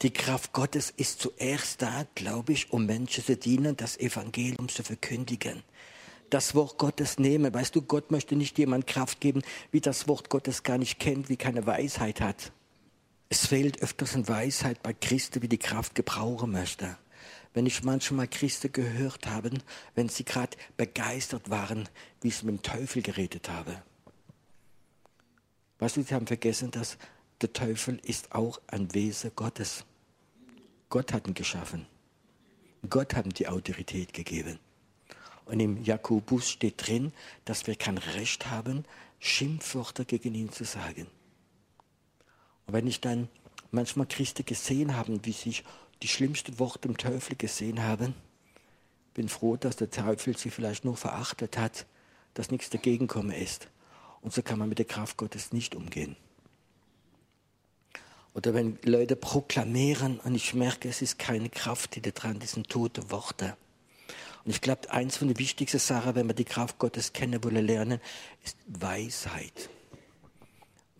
Die 0.00 0.12
Kraft 0.12 0.52
Gottes 0.52 0.90
ist 0.90 1.20
zuerst 1.20 1.82
da, 1.82 2.06
glaube 2.14 2.52
ich, 2.52 2.72
um 2.72 2.86
Menschen 2.86 3.24
zu 3.24 3.36
dienen, 3.36 3.76
das 3.76 3.96
Evangelium 3.98 4.68
zu 4.68 4.82
verkündigen 4.82 5.62
das 6.32 6.54
Wort 6.54 6.78
Gottes 6.78 7.18
nehmen. 7.18 7.52
Weißt 7.52 7.76
du, 7.76 7.82
Gott 7.82 8.10
möchte 8.10 8.36
nicht 8.36 8.58
jemand 8.58 8.86
Kraft 8.86 9.20
geben, 9.20 9.42
wie 9.70 9.80
das 9.80 10.08
Wort 10.08 10.30
Gottes 10.30 10.62
gar 10.62 10.78
nicht 10.78 10.98
kennt, 10.98 11.28
wie 11.28 11.36
keine 11.36 11.66
Weisheit 11.66 12.20
hat. 12.20 12.52
Es 13.28 13.46
fehlt 13.46 13.82
öfters 13.82 14.14
an 14.14 14.28
Weisheit 14.28 14.82
bei 14.82 14.94
Christen, 14.94 15.42
wie 15.42 15.48
die 15.48 15.58
Kraft 15.58 15.94
gebrauchen 15.94 16.52
möchte. 16.52 16.96
Wenn 17.54 17.66
ich 17.66 17.82
manchmal 17.82 18.28
Christen 18.28 18.72
gehört 18.72 19.26
habe, 19.26 19.50
wenn 19.94 20.08
sie 20.08 20.24
gerade 20.24 20.56
begeistert 20.78 21.50
waren, 21.50 21.88
wie 22.22 22.28
ich 22.28 22.42
mit 22.42 22.56
dem 22.56 22.62
Teufel 22.62 23.02
geredet 23.02 23.50
habe. 23.50 23.82
Weißt 25.80 25.96
du, 25.96 26.02
sie 26.02 26.14
haben 26.14 26.26
vergessen, 26.26 26.70
dass 26.70 26.96
der 27.42 27.52
Teufel 27.52 28.00
ist 28.04 28.34
auch 28.34 28.60
ein 28.68 28.94
Wesen 28.94 29.32
Gottes. 29.36 29.84
Gott 30.88 31.12
hat 31.12 31.26
ihn 31.26 31.34
geschaffen. 31.34 31.86
Gott 32.88 33.14
hat 33.14 33.26
ihm 33.26 33.34
die 33.34 33.48
Autorität 33.48 34.14
gegeben. 34.14 34.58
Und 35.46 35.60
im 35.60 35.82
Jakobus 35.82 36.50
steht 36.50 36.86
drin, 36.86 37.12
dass 37.44 37.66
wir 37.66 37.74
kein 37.74 37.98
Recht 37.98 38.50
haben, 38.50 38.84
Schimpfwörter 39.18 40.04
gegen 40.04 40.34
ihn 40.34 40.52
zu 40.52 40.64
sagen. 40.64 41.06
Und 42.66 42.74
wenn 42.74 42.86
ich 42.86 43.00
dann 43.00 43.28
manchmal 43.70 44.06
Christen 44.06 44.44
gesehen 44.44 44.96
habe, 44.96 45.18
wie 45.24 45.32
sich 45.32 45.64
die 46.02 46.08
schlimmsten 46.08 46.58
Worte 46.58 46.88
im 46.88 46.96
Teufel 46.96 47.36
gesehen 47.36 47.82
haben, 47.82 48.14
bin 49.14 49.28
froh, 49.28 49.56
dass 49.56 49.76
der 49.76 49.90
Teufel 49.90 50.36
sie 50.36 50.50
vielleicht 50.50 50.84
nur 50.84 50.96
verachtet 50.96 51.58
hat, 51.58 51.86
dass 52.34 52.50
nichts 52.50 52.70
dagegen 52.70 53.06
gekommen 53.06 53.32
ist. 53.32 53.68
Und 54.20 54.32
so 54.32 54.42
kann 54.42 54.58
man 54.58 54.68
mit 54.68 54.78
der 54.78 54.86
Kraft 54.86 55.16
Gottes 55.16 55.52
nicht 55.52 55.74
umgehen. 55.74 56.16
Oder 58.34 58.54
wenn 58.54 58.78
Leute 58.84 59.14
proklamieren 59.14 60.18
und 60.20 60.34
ich 60.34 60.54
merke, 60.54 60.88
es 60.88 61.02
ist 61.02 61.18
keine 61.18 61.50
Kraft 61.50 61.94
hinter 61.94 62.12
dran, 62.12 62.38
das 62.38 62.52
sind 62.52 62.70
tote 62.70 63.10
Worte. 63.10 63.56
Und 64.44 64.50
ich 64.50 64.60
glaube, 64.60 64.90
eins 64.90 65.16
von 65.16 65.28
den 65.28 65.38
wichtigsten 65.38 65.78
Sachen, 65.78 66.14
wenn 66.14 66.26
wir 66.26 66.34
die 66.34 66.44
Kraft 66.44 66.78
Gottes 66.78 67.12
kennen 67.12 67.42
wollen, 67.44 67.64
lernen, 67.64 68.00
ist 68.42 68.56
Weisheit. 68.66 69.68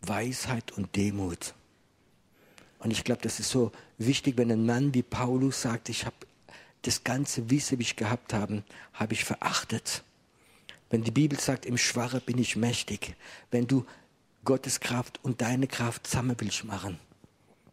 Weisheit 0.03 0.73
und 0.73 0.95
Demut. 0.97 1.55
Und 2.79 2.91
ich 2.91 3.05
glaube, 3.05 3.23
das 3.23 3.41
ist 3.41 3.51
so 3.51 3.73
wichtig, 3.99 4.37
wenn 4.37 4.51
ein 4.51 4.67
Mann 4.67 4.95
wie 4.95 5.03
Paulus 5.03 5.63
sagt, 5.63 5.89
ich 5.89 6.05
habe 6.05 6.17
das 6.83 7.05
ganze 7.05 7.49
Wissen, 7.51 7.79
wie 7.79 7.83
ich 7.85 7.97
gehabt 7.97 8.33
habe, 8.33 8.65
habe 8.93 9.15
ich 9.15 9.25
verachtet. 9.25 10.03
Wenn 10.91 11.05
die 11.05 11.13
Bibel 11.13 11.39
sagt, 11.39 11.65
im 11.65 11.79
Schwache 11.79 12.21
bin 12.21 12.39
ich 12.39 12.57
mächtig, 12.57 13.15
wenn 13.51 13.67
du 13.67 13.87
Gottes 14.45 14.81
Kraft 14.81 15.21
und 15.23 15.41
deine 15.41 15.69
Kraft 15.69 16.07
zusammen 16.07 16.37
willst 16.39 16.65
machen, 16.65 16.99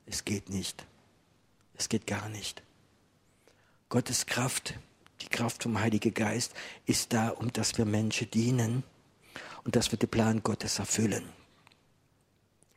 es 0.05 0.25
geht 0.25 0.49
nicht. 0.49 0.85
Es 1.75 1.89
geht 1.89 2.05
gar 2.05 2.29
nicht. 2.29 2.61
Gottes 3.89 4.27
Kraft 4.27 4.75
die 5.21 5.27
Kraft 5.27 5.63
vom 5.63 5.79
Heiligen 5.79 6.13
Geist 6.13 6.53
ist 6.85 7.13
da, 7.13 7.29
um 7.29 7.51
dass 7.51 7.77
wir 7.77 7.85
Menschen 7.85 8.29
dienen 8.31 8.83
und 9.63 9.75
dass 9.75 9.91
wir 9.91 9.99
den 9.99 10.09
Plan 10.09 10.41
Gottes 10.43 10.79
erfüllen. 10.79 11.23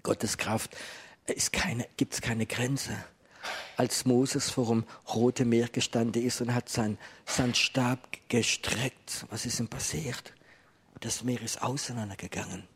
Gottes 0.03 0.37
Kraft 0.37 0.77
gibt 1.27 2.15
es 2.15 2.21
keine 2.21 2.47
Grenze. 2.47 2.97
Als 3.77 4.05
Moses 4.05 4.51
vor 4.51 4.67
dem 4.67 4.85
Roten 5.13 5.49
Meer 5.49 5.69
gestanden 5.69 6.23
ist 6.23 6.41
und 6.41 6.55
hat 6.55 6.69
seinen 6.69 6.99
sein 7.27 7.55
Stab 7.55 8.19
gestreckt, 8.29 9.27
was 9.31 9.47
ist 9.47 9.59
denn 9.59 9.69
passiert? 9.69 10.33
Das 11.01 11.25
Meer 11.25 11.41
ist 11.43 11.63
auseinandergegangen. 11.63 12.69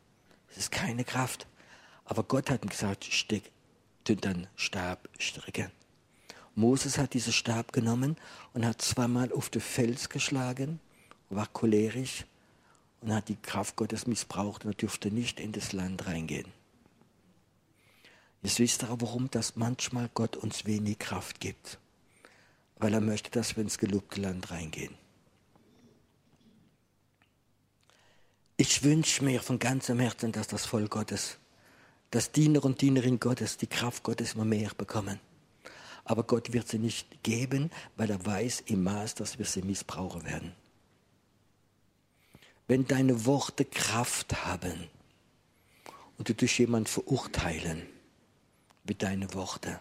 Es 0.49 0.57
ist 0.57 0.71
keine 0.71 1.05
Kraft. 1.05 1.47
Aber 2.05 2.23
Gott 2.23 2.49
hat 2.49 2.63
ihm 2.63 2.69
gesagt, 2.69 3.05
steck, 3.05 3.51
den 4.07 4.47
Stab 4.55 5.07
strecken. 5.17 5.71
Moses 6.57 6.97
hat 6.97 7.13
diesen 7.13 7.33
Stab 7.33 7.71
genommen 7.71 8.15
und 8.53 8.65
hat 8.65 8.81
zweimal 8.81 9.31
auf 9.31 9.51
den 9.51 9.61
Fels 9.61 10.09
geschlagen, 10.09 10.79
war 11.29 11.45
cholerisch 11.45 12.25
und 12.99 13.13
hat 13.13 13.29
die 13.29 13.35
Kraft 13.35 13.75
Gottes 13.75 14.07
missbraucht 14.07 14.65
und 14.65 14.71
er 14.71 14.75
durfte 14.75 15.11
nicht 15.11 15.39
in 15.39 15.51
das 15.51 15.71
Land 15.71 16.07
reingehen. 16.07 16.51
Jetzt 18.41 18.57
wisst 18.57 18.81
ihr, 18.81 18.89
warum 18.89 19.29
das 19.29 19.55
manchmal 19.55 20.09
Gott 20.15 20.35
uns 20.35 20.65
wenig 20.65 20.97
Kraft 20.97 21.39
gibt. 21.39 21.77
Weil 22.77 22.95
er 22.95 23.01
möchte, 23.01 23.29
dass 23.29 23.55
wir 23.55 23.61
ins 23.61 23.77
gelobte 23.77 24.19
Land 24.19 24.49
reingehen. 24.49 24.95
Ich 28.55 28.81
wünsche 28.81 29.23
mir 29.23 29.41
von 29.43 29.59
ganzem 29.59 29.99
Herzen, 29.99 30.31
dass 30.31 30.47
das 30.47 30.65
Volk 30.65 30.89
Gottes, 30.89 31.37
dass 32.09 32.31
Diener 32.31 32.65
und 32.65 32.81
Dienerinnen 32.81 33.19
Gottes 33.19 33.57
die 33.57 33.67
Kraft 33.67 34.01
Gottes 34.01 34.33
immer 34.33 34.45
mehr 34.45 34.71
bekommen. 34.75 35.19
Aber 36.07 36.23
Gott 36.23 36.53
wird 36.53 36.69
sie 36.69 36.79
nicht 36.79 37.21
geben, 37.21 37.69
weil 37.97 38.09
er 38.09 38.25
weiß 38.25 38.63
im 38.67 38.83
Maß, 38.83 39.15
dass 39.15 39.39
wir 39.39 39.45
sie 39.45 39.61
missbrauchen 39.61 40.23
werden. 40.23 40.53
Wenn 42.65 42.87
deine 42.87 43.25
Worte 43.25 43.65
Kraft 43.65 44.45
haben 44.45 44.89
und 46.17 46.29
du 46.29 46.33
durch 46.33 46.59
jemanden 46.59 46.87
verurteilen, 46.87 47.85
mit 48.85 49.03
deinen 49.03 49.33
Worten. 49.33 49.77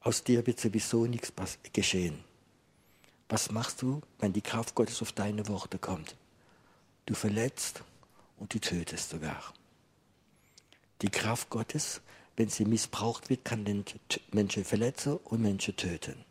Aus 0.00 0.24
dir 0.24 0.44
wird 0.46 0.58
sowieso 0.58 1.06
nichts 1.06 1.32
geschehen. 1.72 2.24
Was 3.28 3.50
machst 3.52 3.82
du, 3.82 4.02
wenn 4.18 4.32
die 4.32 4.42
Kraft 4.42 4.74
Gottes 4.74 5.00
auf 5.00 5.12
deine 5.12 5.46
Worte 5.48 5.78
kommt? 5.78 6.16
Du 7.06 7.14
verletzt 7.14 7.84
und 8.36 8.52
du 8.52 8.58
tötest 8.58 9.10
sogar. 9.10 9.54
Die 11.02 11.08
Kraft 11.08 11.50
Gottes, 11.50 12.00
wenn 12.36 12.48
sie 12.48 12.64
missbraucht 12.64 13.30
wird, 13.30 13.44
kann 13.44 13.64
den 13.64 13.84
Menschen 14.32 14.64
verletzen 14.64 15.16
und 15.16 15.42
Menschen 15.42 15.76
töten. 15.76 16.24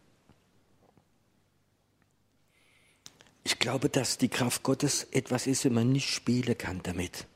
Ich 3.43 3.59
glaube, 3.59 3.89
dass 3.89 4.17
die 4.17 4.29
Kraft 4.29 4.63
Gottes 4.63 5.07
etwas 5.11 5.45
ist, 5.45 5.65
wenn 5.65 5.73
man 5.73 5.91
nicht 5.91 6.09
spielen 6.09 6.57
kann 6.57 6.81
damit. 6.83 7.27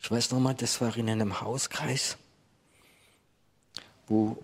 Ich 0.00 0.10
weiß 0.10 0.30
noch 0.30 0.40
mal, 0.40 0.54
das 0.54 0.80
war 0.80 0.96
in 0.96 1.10
einem 1.10 1.40
Hauskreis, 1.40 2.16
wo 4.06 4.42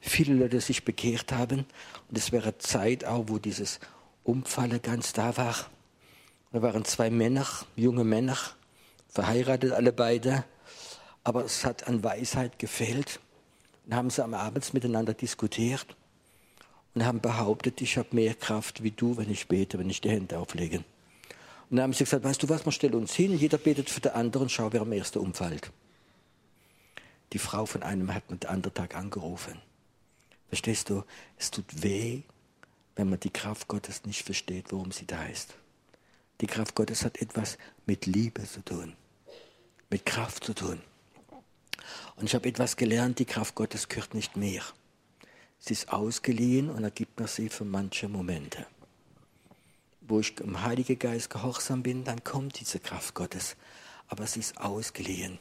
viele 0.00 0.34
Leute 0.34 0.60
sich 0.60 0.84
bekehrt 0.84 1.32
haben. 1.32 1.66
Und 2.08 2.18
es 2.18 2.30
wäre 2.30 2.58
Zeit 2.58 3.04
auch, 3.04 3.24
wo 3.26 3.38
dieses 3.38 3.80
Umfallen 4.22 4.80
ganz 4.82 5.12
da 5.12 5.36
war. 5.36 5.54
Da 6.52 6.62
waren 6.62 6.84
zwei 6.84 7.10
Männer, 7.10 7.46
junge 7.74 8.04
Männer, 8.04 8.38
verheiratet 9.08 9.72
alle 9.72 9.92
beide. 9.92 10.44
Aber 11.26 11.44
es 11.44 11.64
hat 11.64 11.88
an 11.88 12.04
Weisheit 12.04 12.60
gefehlt. 12.60 13.18
Dann 13.84 13.98
haben 13.98 14.10
sie 14.10 14.22
am 14.22 14.32
Abend 14.32 14.72
miteinander 14.72 15.12
diskutiert 15.12 15.96
und 16.94 17.04
haben 17.04 17.20
behauptet, 17.20 17.80
ich 17.80 17.98
habe 17.98 18.10
mehr 18.12 18.34
Kraft 18.34 18.84
wie 18.84 18.92
du, 18.92 19.16
wenn 19.16 19.28
ich 19.28 19.48
bete, 19.48 19.76
wenn 19.80 19.90
ich 19.90 20.00
die 20.00 20.10
Hände 20.10 20.38
auflege. 20.38 20.84
Und 21.68 21.78
dann 21.78 21.82
haben 21.82 21.92
sie 21.94 22.04
gesagt, 22.04 22.22
weißt 22.22 22.44
du 22.44 22.48
was, 22.48 22.64
wir 22.64 22.70
stellen 22.70 22.94
uns 22.94 23.12
hin, 23.12 23.36
jeder 23.36 23.58
betet 23.58 23.90
für 23.90 24.00
den 24.00 24.12
anderen, 24.12 24.48
schau, 24.48 24.72
wer 24.72 24.82
am 24.82 24.92
ersten 24.92 25.18
umfällt. 25.18 25.72
Die 27.32 27.40
Frau 27.40 27.66
von 27.66 27.82
einem 27.82 28.14
hat 28.14 28.30
mir 28.30 28.36
den 28.36 28.48
anderen 28.48 28.74
Tag 28.74 28.94
angerufen. 28.94 29.60
Verstehst 30.46 30.90
du, 30.90 31.02
es 31.36 31.50
tut 31.50 31.82
weh, 31.82 32.22
wenn 32.94 33.10
man 33.10 33.18
die 33.18 33.30
Kraft 33.30 33.66
Gottes 33.66 34.04
nicht 34.04 34.22
versteht, 34.22 34.70
worum 34.70 34.92
sie 34.92 35.08
da 35.08 35.24
ist. 35.24 35.56
Die 36.40 36.46
Kraft 36.46 36.76
Gottes 36.76 37.04
hat 37.04 37.20
etwas 37.20 37.58
mit 37.84 38.06
Liebe 38.06 38.44
zu 38.44 38.64
tun, 38.64 38.94
mit 39.90 40.06
Kraft 40.06 40.44
zu 40.44 40.54
tun. 40.54 40.80
Und 42.16 42.24
ich 42.26 42.34
habe 42.34 42.48
etwas 42.48 42.76
gelernt, 42.76 43.18
die 43.18 43.24
Kraft 43.24 43.54
Gottes 43.54 43.88
gehört 43.88 44.14
nicht 44.14 44.36
mehr. 44.36 44.62
Sie 45.58 45.72
ist 45.72 45.92
ausgeliehen 45.92 46.70
und 46.70 46.84
er 46.84 46.90
gibt 46.90 47.18
mir 47.18 47.28
sie 47.28 47.48
für 47.48 47.64
manche 47.64 48.08
Momente 48.08 48.66
wo 50.08 50.20
ich 50.20 50.38
im 50.40 50.62
Heiligen 50.62 50.98
Geist 50.98 51.30
gehorsam 51.30 51.82
bin, 51.82 52.04
dann 52.04 52.22
kommt 52.24 52.60
diese 52.60 52.78
Kraft 52.78 53.14
Gottes. 53.14 53.56
Aber 54.08 54.26
sie 54.26 54.40
ist 54.40 54.58
ausgeliehen. 54.58 55.38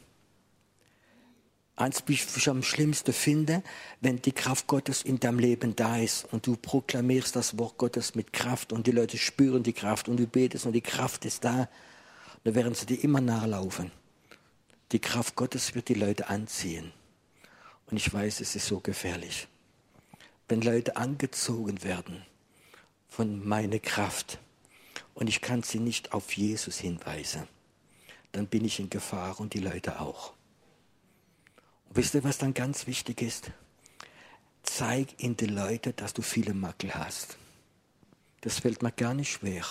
Eins, 1.76 2.04
wie 2.08 2.14
ich 2.14 2.50
am 2.50 2.64
schlimmsten 2.64 3.12
finde, 3.12 3.62
wenn 4.00 4.22
die 4.22 4.32
Kraft 4.32 4.66
Gottes 4.66 5.02
in 5.02 5.20
deinem 5.20 5.40
Leben 5.40 5.76
da 5.76 5.98
ist 5.98 6.26
und 6.32 6.48
du 6.48 6.56
proklamierst 6.56 7.36
das 7.36 7.58
Wort 7.60 7.78
Gottes 7.78 8.16
mit 8.16 8.32
Kraft 8.32 8.72
und 8.72 8.88
die 8.88 8.92
Leute 8.92 9.18
spüren 9.18 9.62
die 9.62 9.74
Kraft 9.74 10.08
und 10.08 10.18
du 10.18 10.26
betest 10.26 10.66
und 10.66 10.72
die 10.72 10.82
Kraft 10.82 11.26
ist 11.26 11.44
da, 11.44 11.68
dann 12.46 12.56
werden 12.56 12.74
sie 12.76 12.86
dir 12.86 13.04
immer 13.04 13.20
nachlaufen. 13.20 13.92
Die 14.96 15.02
Kraft 15.02 15.36
Gottes 15.36 15.76
wird 15.76 15.90
die 15.90 15.94
Leute 15.94 16.30
anziehen. 16.30 16.94
Und 17.88 17.98
ich 17.98 18.14
weiß, 18.14 18.40
es 18.40 18.56
ist 18.56 18.66
so 18.66 18.80
gefährlich. 18.80 19.50
Wenn 20.48 20.62
Leute 20.62 20.96
angezogen 20.96 21.84
werden 21.84 22.26
von 23.10 23.46
meiner 23.46 23.80
Kraft, 23.80 24.40
und 25.14 25.28
ich 25.28 25.42
kann 25.42 25.64
sie 25.64 25.80
nicht 25.80 26.14
auf 26.14 26.32
Jesus 26.38 26.78
hinweisen, 26.78 27.46
dann 28.32 28.48
bin 28.48 28.64
ich 28.64 28.80
in 28.80 28.90
Gefahr 28.90 29.38
und 29.42 29.54
die 29.54 29.60
Leute 29.60 30.00
auch. 30.00 30.32
Und 31.90 31.98
wisst 31.98 32.14
ihr, 32.14 32.24
was 32.24 32.38
dann 32.38 32.54
ganz 32.54 32.88
wichtig 32.88 33.22
ist? 33.22 33.52
Zeig 34.64 35.22
in 35.22 35.36
die 35.36 35.48
Leute, 35.48 35.92
dass 35.92 36.14
du 36.14 36.22
viele 36.22 36.54
Makel 36.54 36.96
hast. 36.96 37.38
Das 38.40 38.60
fällt 38.60 38.82
mir 38.82 38.94
gar 38.94 39.14
nicht 39.14 39.34
schwer. 39.34 39.66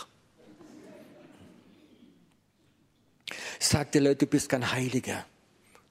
Sag 3.58 3.92
den 3.92 4.04
Leuten, 4.04 4.20
du 4.20 4.26
bist 4.26 4.48
kein 4.48 4.72
Heiliger. 4.72 5.24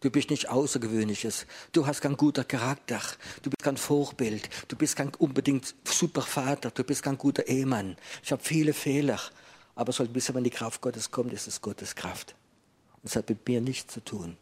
Du 0.03 0.09
bist 0.09 0.29
nicht 0.29 0.49
Außergewöhnliches. 0.49 1.45
Du 1.71 1.87
hast 1.87 2.01
kein 2.01 2.17
guter 2.17 2.43
Charakter. 2.43 2.99
Du 3.41 3.49
bist 3.49 3.63
kein 3.63 3.77
Vorbild. 3.77 4.49
Du 4.67 4.75
bist 4.75 4.97
kein 4.97 5.15
unbedingt 5.15 5.73
super 5.85 6.21
Vater. 6.21 6.71
Du 6.71 6.83
bist 6.83 7.03
kein 7.03 7.17
guter 7.17 7.47
Ehemann. 7.47 7.95
Ich 8.21 8.33
habe 8.33 8.43
viele 8.43 8.73
Fehler. 8.73 9.19
Aber 9.75 9.93
soll 9.93 10.09
bis 10.09 10.33
wenn 10.33 10.43
die 10.43 10.49
Kraft 10.49 10.81
Gottes 10.81 11.09
kommt, 11.09 11.31
ist 11.31 11.47
es 11.47 11.61
Gottes 11.61 11.95
Kraft. 11.95 12.35
Es 13.03 13.15
hat 13.15 13.29
mit 13.29 13.47
mir 13.47 13.61
nichts 13.61 13.93
zu 13.93 14.03
tun. 14.03 14.37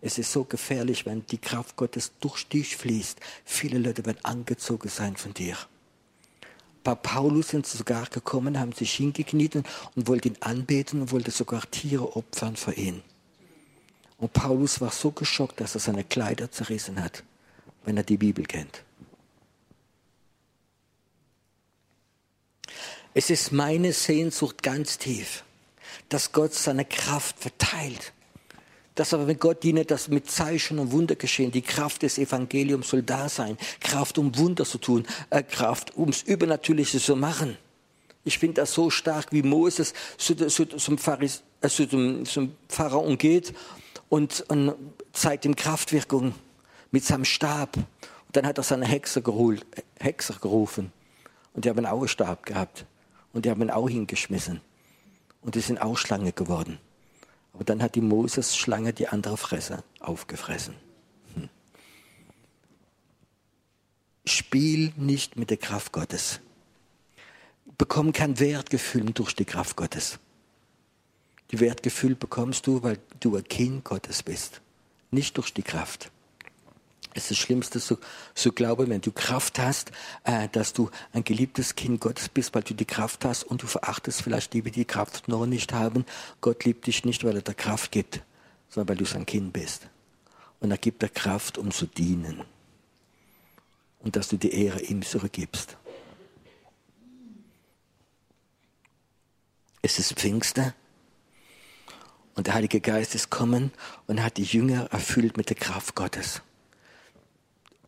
Es 0.00 0.18
ist 0.18 0.32
so 0.32 0.44
gefährlich, 0.44 1.06
wenn 1.06 1.24
die 1.26 1.38
Kraft 1.38 1.76
Gottes 1.76 2.12
durch 2.20 2.48
dich 2.48 2.76
fließt. 2.76 3.20
Viele 3.44 3.78
Leute 3.78 4.04
werden 4.04 4.24
angezogen 4.24 4.88
sein 4.88 5.16
von 5.16 5.32
dir. 5.32 5.56
Bei 6.84 6.94
Paulus 6.94 7.48
sind 7.48 7.66
sogar 7.66 8.06
gekommen, 8.06 8.58
haben 8.58 8.72
sich 8.72 8.94
hingekniet 8.94 9.56
und 9.56 10.08
wollten 10.08 10.28
ihn 10.28 10.36
anbeten 10.40 11.00
und 11.02 11.12
wollten 11.12 11.30
sogar 11.30 11.70
Tiere 11.70 12.16
opfern 12.16 12.56
für 12.56 12.72
ihn. 12.72 13.02
Und 14.18 14.32
Paulus 14.32 14.80
war 14.80 14.90
so 14.90 15.10
geschockt, 15.10 15.60
dass 15.60 15.74
er 15.74 15.80
seine 15.80 16.04
Kleider 16.04 16.50
zerrissen 16.50 17.02
hat, 17.02 17.22
wenn 17.84 17.96
er 17.96 18.02
die 18.02 18.16
Bibel 18.16 18.44
kennt. 18.44 18.82
Es 23.14 23.30
ist 23.30 23.52
meine 23.52 23.92
Sehnsucht 23.92 24.62
ganz 24.62 24.96
tief, 24.96 25.44
dass 26.08 26.32
Gott 26.32 26.54
seine 26.54 26.84
Kraft 26.84 27.38
verteilt. 27.38 28.12
Dass 28.94 29.14
aber, 29.14 29.26
wenn 29.26 29.38
Gott 29.38 29.62
diene, 29.62 29.84
dass 29.84 30.08
mit 30.08 30.30
Zeichen 30.30 30.78
und 30.78 30.92
Wunder 30.92 31.14
geschehen, 31.14 31.50
die 31.50 31.62
Kraft 31.62 32.02
des 32.02 32.18
Evangeliums 32.18 32.90
soll 32.90 33.02
da 33.02 33.28
sein. 33.28 33.56
Kraft, 33.80 34.18
um 34.18 34.36
Wunder 34.36 34.64
zu 34.64 34.78
tun, 34.78 35.06
äh, 35.30 35.42
Kraft, 35.42 35.96
ums 35.96 36.22
Übernatürliche 36.22 36.98
zu 36.98 37.16
machen. 37.16 37.56
Ich 38.24 38.38
finde 38.38 38.60
das 38.60 38.72
so 38.74 38.90
stark, 38.90 39.32
wie 39.32 39.42
Moses 39.42 39.94
zu, 40.18 40.34
zu, 40.34 40.66
zum, 40.66 40.98
Pharis, 40.98 41.42
äh, 41.60 41.68
zu, 41.68 41.88
zum, 41.88 42.24
zum 42.24 42.54
Pharaon 42.68 43.16
geht 43.16 43.54
und, 44.08 44.44
und 44.48 44.74
zeigt 45.12 45.44
ihm 45.44 45.56
Kraftwirkung 45.56 46.34
mit 46.90 47.04
seinem 47.04 47.24
Stab. 47.24 47.76
Und 47.76 47.86
dann 48.36 48.46
hat 48.46 48.58
er 48.58 48.64
seine 48.64 48.86
Hexer, 48.86 49.22
geholt, 49.22 49.66
Hexer 49.98 50.34
gerufen. 50.40 50.92
Und 51.54 51.64
die 51.64 51.70
haben 51.70 51.84
auch 51.86 51.98
einen 51.98 52.08
Stab 52.08 52.44
gehabt. 52.44 52.86
Und 53.32 53.44
die 53.44 53.50
haben 53.50 53.62
ihn 53.62 53.70
auch 53.70 53.88
hingeschmissen. 53.88 54.60
Und 55.40 55.54
die 55.54 55.60
sind 55.60 55.80
auch 55.80 55.96
Schlange 55.96 56.32
geworden. 56.32 56.78
Aber 57.52 57.64
dann 57.64 57.82
hat 57.82 57.94
die 57.94 58.00
Moses-Schlange 58.00 58.92
die 58.92 59.08
andere 59.08 59.36
Fresse 59.36 59.84
aufgefressen. 60.00 60.74
Hm. 61.34 61.48
Spiel 64.26 64.92
nicht 64.96 65.36
mit 65.36 65.50
der 65.50 65.58
Kraft 65.58 65.92
Gottes. 65.92 66.40
Bekomm 67.78 68.12
kein 68.12 68.38
Wertgefühl 68.38 69.12
durch 69.12 69.34
die 69.34 69.44
Kraft 69.44 69.76
Gottes. 69.76 70.18
Die 71.50 71.60
Wertgefühl 71.60 72.14
bekommst 72.14 72.66
du, 72.66 72.82
weil 72.82 72.98
du 73.20 73.36
ein 73.36 73.44
Kind 73.44 73.84
Gottes 73.84 74.22
bist. 74.22 74.62
Nicht 75.10 75.36
durch 75.36 75.52
die 75.52 75.62
Kraft. 75.62 76.10
Es 77.14 77.24
ist 77.24 77.30
das 77.32 77.38
Schlimmste 77.38 77.80
zu, 77.80 77.98
zu 78.34 78.52
glauben, 78.52 78.88
wenn 78.88 79.00
du 79.00 79.12
Kraft 79.12 79.58
hast, 79.58 79.92
äh, 80.24 80.48
dass 80.50 80.72
du 80.72 80.90
ein 81.12 81.24
geliebtes 81.24 81.74
Kind 81.74 82.00
Gottes 82.00 82.28
bist, 82.28 82.54
weil 82.54 82.62
du 82.62 82.74
die 82.74 82.86
Kraft 82.86 83.24
hast 83.24 83.44
und 83.44 83.62
du 83.62 83.66
verachtest 83.66 84.22
vielleicht 84.22 84.52
die, 84.54 84.62
die 84.62 84.70
die 84.70 84.84
Kraft 84.84 85.28
noch 85.28 85.44
nicht 85.44 85.72
haben. 85.72 86.06
Gott 86.40 86.64
liebt 86.64 86.86
dich 86.86 87.04
nicht, 87.04 87.24
weil 87.24 87.36
er 87.36 87.42
dir 87.42 87.54
Kraft 87.54 87.92
gibt, 87.92 88.22
sondern 88.68 88.88
weil 88.88 88.96
du 88.96 89.04
sein 89.04 89.26
Kind 89.26 89.52
bist. 89.52 89.88
Und 90.60 90.70
er 90.70 90.78
gibt 90.78 91.02
dir 91.02 91.08
Kraft, 91.08 91.58
um 91.58 91.70
zu 91.70 91.86
dienen. 91.86 92.42
Und 94.00 94.16
dass 94.16 94.28
du 94.28 94.36
die 94.36 94.52
Ehre 94.52 94.80
ihm 94.80 95.02
zurückgibst. 95.02 95.76
Es 99.82 99.98
ist 99.98 100.14
Pfingsten. 100.14 100.72
Und 102.34 102.46
der 102.46 102.54
Heilige 102.54 102.80
Geist 102.80 103.14
ist 103.14 103.28
kommen 103.28 103.72
und 104.06 104.22
hat 104.22 104.38
die 104.38 104.44
Jünger 104.44 104.86
erfüllt 104.86 105.36
mit 105.36 105.50
der 105.50 105.56
Kraft 105.56 105.94
Gottes. 105.94 106.40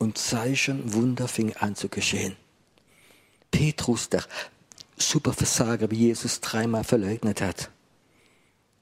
Und 0.05 0.18
Zeichen, 0.18 0.92
Wunder 0.92 1.28
fingen 1.28 1.57
an 1.57 1.76
zu 1.76 1.88
geschehen. 1.88 2.36
Petrus, 3.50 4.11
der 4.11 4.22
Superversager, 4.98 5.90
wie 5.90 5.96
Jesus 5.96 6.42
dreimal 6.42 6.84
verleugnet 6.84 7.40
hat, 7.40 7.70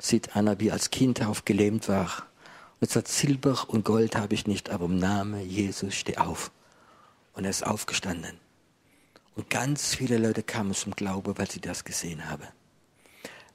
sieht 0.01 0.35
einer, 0.35 0.59
wie 0.59 0.73
als 0.73 0.91
Kind 0.91 1.25
aufgelähmt 1.25 1.89
war. 1.89 2.27
Und 2.81 2.91
sagt, 2.91 3.07
Silber 3.07 3.67
und 3.69 3.85
Gold 3.85 4.17
habe 4.17 4.35
ich 4.35 4.49
nicht, 4.49 4.71
aber 4.71 4.87
im 4.87 4.99
Namen 4.99 5.49
Jesus 5.49 5.95
steh 5.95 6.17
auf. 6.17 6.51
Und 7.35 7.45
er 7.45 7.51
ist 7.51 7.65
aufgestanden. 7.65 8.37
Und 9.37 9.49
ganz 9.49 9.95
viele 9.95 10.19
Leute 10.19 10.43
kamen 10.43 10.75
zum 10.75 10.97
Glauben, 10.97 11.39
weil 11.39 11.49
sie 11.49 11.61
das 11.61 11.85
gesehen 11.85 12.29
haben. 12.29 12.49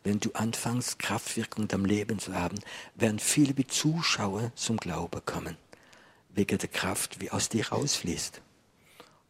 Wenn 0.05 0.21
du 0.21 0.31
anfängst, 0.31 0.99
Kraftwirkung 0.99 1.63
in 1.63 1.67
deinem 1.67 1.83
Leben 1.83 2.17
zu 2.17 2.33
haben, 2.33 2.59
werden 2.95 3.19
viele 3.19 3.57
wie 3.57 3.67
Zuschauer 3.67 4.53
zum 4.55 4.77
Glauben 4.77 5.19
kommen. 5.25 5.57
Der 6.37 6.45
Kraft, 6.45 7.19
wie 7.19 7.31
aus 7.31 7.49
dir 7.49 7.67
rausfließt. 7.69 8.41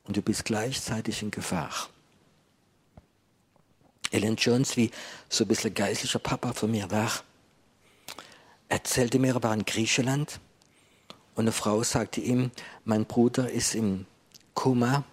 Und 0.04 0.18
du 0.18 0.22
bist 0.22 0.44
gleichzeitig 0.44 1.22
in 1.22 1.32
Gefahr. 1.32 1.72
Ellen 4.12 4.36
Jones, 4.36 4.76
wie 4.76 4.92
so 5.30 5.46
ein 5.46 5.48
bisschen 5.48 5.74
geistlicher 5.74 6.20
Papa 6.20 6.52
von 6.52 6.70
mir 6.70 6.92
war, 6.92 7.12
erzählte 8.68 9.20
mir, 9.20 9.36
er 9.36 9.44
war 9.44 9.54
in 9.54 9.64
Griechenland 9.64 10.42
und 11.36 11.46
eine 11.46 11.54
Frau 11.54 11.82
sagte 11.84 12.20
ihm, 12.20 12.52
mein 12.84 13.06
Bruder 13.06 13.50
ist 13.50 13.74
im 13.74 14.06
Koma 14.54 15.06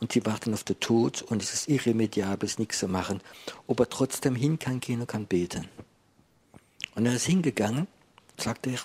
und 0.00 0.14
die 0.16 0.26
warten 0.26 0.54
auf 0.54 0.64
den 0.64 0.80
Tod 0.80 1.22
und 1.22 1.40
es 1.40 1.54
ist 1.54 1.68
irremediabel, 1.68 2.48
ist 2.48 2.58
nichts 2.58 2.80
zu 2.80 2.88
machen. 2.88 3.20
Ob 3.68 3.78
er 3.78 3.88
trotzdem 3.88 4.34
hin 4.34 4.58
kann 4.58 4.80
gehen 4.80 5.00
und 5.00 5.06
kann 5.06 5.26
beten. 5.26 5.68
Und 6.96 7.06
er 7.06 7.14
ist 7.14 7.26
hingegangen, 7.26 7.86
sagte 8.36 8.70
er. 8.70 8.80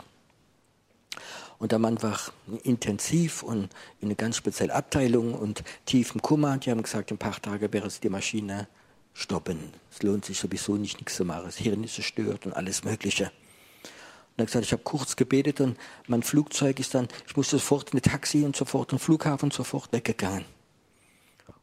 Und 1.60 1.72
der 1.72 1.80
Mann 1.80 2.02
war 2.04 2.20
intensiv 2.64 3.42
und 3.42 3.70
in 4.00 4.10
einer 4.10 4.16
ganz 4.16 4.38
speziellen 4.38 4.72
Abteilung 4.72 5.34
und 5.34 5.64
tief 5.86 6.14
im 6.14 6.22
Kummer. 6.22 6.58
Die 6.58 6.70
haben 6.70 6.84
gesagt, 6.84 7.10
in 7.10 7.16
ein 7.16 7.20
paar 7.20 7.42
Tagen 7.42 7.74
wäre 7.74 7.88
es 7.88 8.00
die 8.00 8.10
Maschine 8.10 8.68
stoppen. 9.14 9.72
Es 9.92 10.04
lohnt 10.04 10.26
sich 10.26 10.38
sowieso 10.38 10.76
nicht, 10.76 10.98
nichts 10.98 11.16
zu 11.16 11.26
machen. 11.26 11.46
Das 11.46 11.58
Hirn 11.58 11.84
ist 11.84 11.96
zerstört 11.96 12.46
und 12.46 12.54
alles 12.54 12.84
Mögliche. 12.84 13.26
Und 13.26 13.32
er 14.38 14.42
hat 14.44 14.48
gesagt, 14.48 14.66
ich 14.66 14.72
habe 14.72 14.84
kurz 14.84 15.16
gebetet 15.16 15.60
und 15.62 15.78
mein 16.08 16.22
Flugzeug 16.22 16.80
ist 16.80 16.94
dann, 16.94 17.08
ich 17.28 17.36
musste 17.36 17.58
sofort 17.58 17.92
in 17.92 18.00
ein 18.00 18.04
Taxi 18.04 18.44
und 18.44 18.56
sofort 18.56 18.92
in 18.92 18.98
den 18.98 19.04
Flughafen 19.04 19.50
sofort 19.50 19.92
weggegangen. 19.92 20.46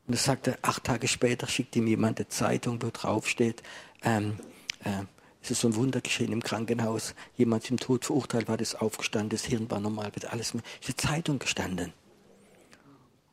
Und 0.06 0.14
er 0.14 0.18
sagte, 0.18 0.58
acht 0.62 0.82
Tage 0.82 1.06
später 1.06 1.46
schickt 1.46 1.76
ihm 1.76 1.86
jemand 1.86 2.18
eine 2.18 2.28
Zeitung, 2.28 2.82
wo 2.82 2.90
drauf 2.92 3.28
steht, 3.28 3.62
ähm, 4.02 4.38
äh, 4.80 5.04
es 5.44 5.50
ist 5.50 5.60
so 5.60 5.68
ein 5.68 5.74
Wunder 5.74 6.00
geschehen 6.00 6.32
im 6.32 6.42
Krankenhaus. 6.42 7.14
Jemand 7.36 7.64
zum 7.64 7.76
Tod 7.76 8.06
verurteilt 8.06 8.48
war, 8.48 8.56
das 8.56 8.74
aufgestanden, 8.74 9.28
das 9.28 9.44
Hirn 9.44 9.70
war 9.70 9.78
normal, 9.78 10.06
wird 10.14 10.32
alles. 10.32 10.54
Ist 10.54 10.64
eine 10.86 10.96
Zeitung 10.96 11.38
gestanden. 11.38 11.92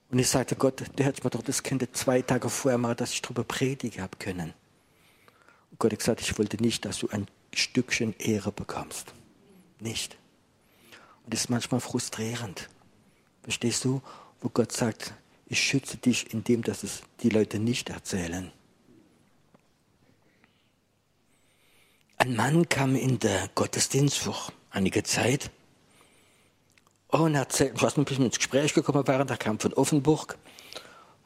Und 0.09 0.19
ich 0.19 0.27
sagte, 0.27 0.57
Gott, 0.57 0.83
der 0.97 1.05
hat 1.05 1.23
mir 1.23 1.29
doch 1.29 1.41
das 1.41 1.63
Kind 1.63 1.87
zwei 1.95 2.21
Tage 2.21 2.49
vorher 2.49 2.77
mal, 2.77 2.95
dass 2.95 3.13
ich 3.13 3.21
darüber 3.21 3.45
predigen 3.45 4.01
habe 4.01 4.17
können. 4.19 4.53
Und 5.71 5.79
Gott 5.79 5.93
hat 5.93 5.99
gesagt, 5.99 6.19
ich 6.19 6.37
wollte 6.37 6.57
nicht, 6.57 6.83
dass 6.83 6.97
du 6.97 7.07
ein 7.07 7.27
Stückchen 7.53 8.13
Ehre 8.17 8.51
bekommst. 8.51 9.13
Nicht. 9.79 10.17
Und 11.23 11.33
das 11.33 11.41
ist 11.41 11.49
manchmal 11.49 11.79
frustrierend. 11.79 12.67
Verstehst 13.43 13.85
du? 13.85 14.01
Wo 14.41 14.49
Gott 14.49 14.73
sagt, 14.73 15.13
ich 15.47 15.61
schütze 15.61 15.95
dich, 15.95 16.33
indem 16.33 16.61
dass 16.61 16.83
es 16.83 17.03
die 17.21 17.29
Leute 17.29 17.57
nicht 17.57 17.89
erzählen. 17.89 18.51
Ein 22.21 22.35
Mann 22.35 22.69
kam 22.69 22.95
in 22.95 23.17
der 23.17 23.49
Gottesdienst 23.55 24.19
vor 24.19 24.37
einiger 24.69 25.03
Zeit 25.03 25.49
und 27.07 27.33
erzählt, 27.33 27.81
was 27.81 27.97
ein 27.97 28.05
bisschen 28.05 28.25
ins 28.25 28.37
Gespräch 28.37 28.75
gekommen 28.75 29.07
waren, 29.07 29.25
der 29.25 29.37
kam 29.37 29.57
von 29.57 29.73
Offenburg. 29.73 30.37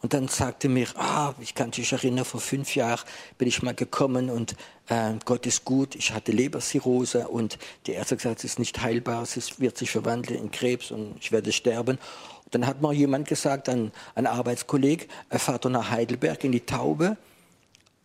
Und 0.02 0.14
dann 0.14 0.30
sagte 0.30 0.70
mir, 0.70 0.88
ah, 0.96 1.34
ich 1.42 1.54
kann 1.54 1.72
mich 1.76 1.92
erinnern, 1.92 2.24
vor 2.24 2.40
fünf 2.40 2.78
Jahren 2.78 3.04
bin 3.38 3.50
ich 3.50 3.62
mal 3.62 3.76
gekommen 3.76 4.30
und 4.30 4.56
äh, 4.88 5.12
Gott 5.26 5.46
ist 5.46 5.66
gut, 5.66 5.96
ich 5.96 6.14
hatte 6.14 6.32
Leberzirrhose 6.32 7.28
und 7.28 7.58
die 7.88 7.92
Ärzte 7.92 8.16
gesagt, 8.16 8.40
es 8.40 8.46
ist 8.46 8.60
nicht 8.60 8.82
heilbar, 8.82 9.24
es 9.24 9.60
wird 9.60 9.78
sich 9.78 9.92
verwandeln 9.92 10.40
in 10.40 10.50
Krebs 10.50 10.92
und 10.92 11.18
ich 11.20 11.34
werde 11.34 11.52
sterben. 11.52 11.98
Und 12.46 12.56
dann 12.56 12.66
hat 12.66 12.82
mir 12.82 12.94
jemand 12.94 13.28
gesagt, 13.28 13.68
ein, 13.68 13.92
ein 14.14 14.28
Arbeitskolleg, 14.28 15.10
er 15.30 15.40
fährt 15.40 15.66
nach 15.66 15.90
Heidelberg 15.90 16.42
in 16.46 16.54
die 16.54 16.66
Taube 16.66 17.18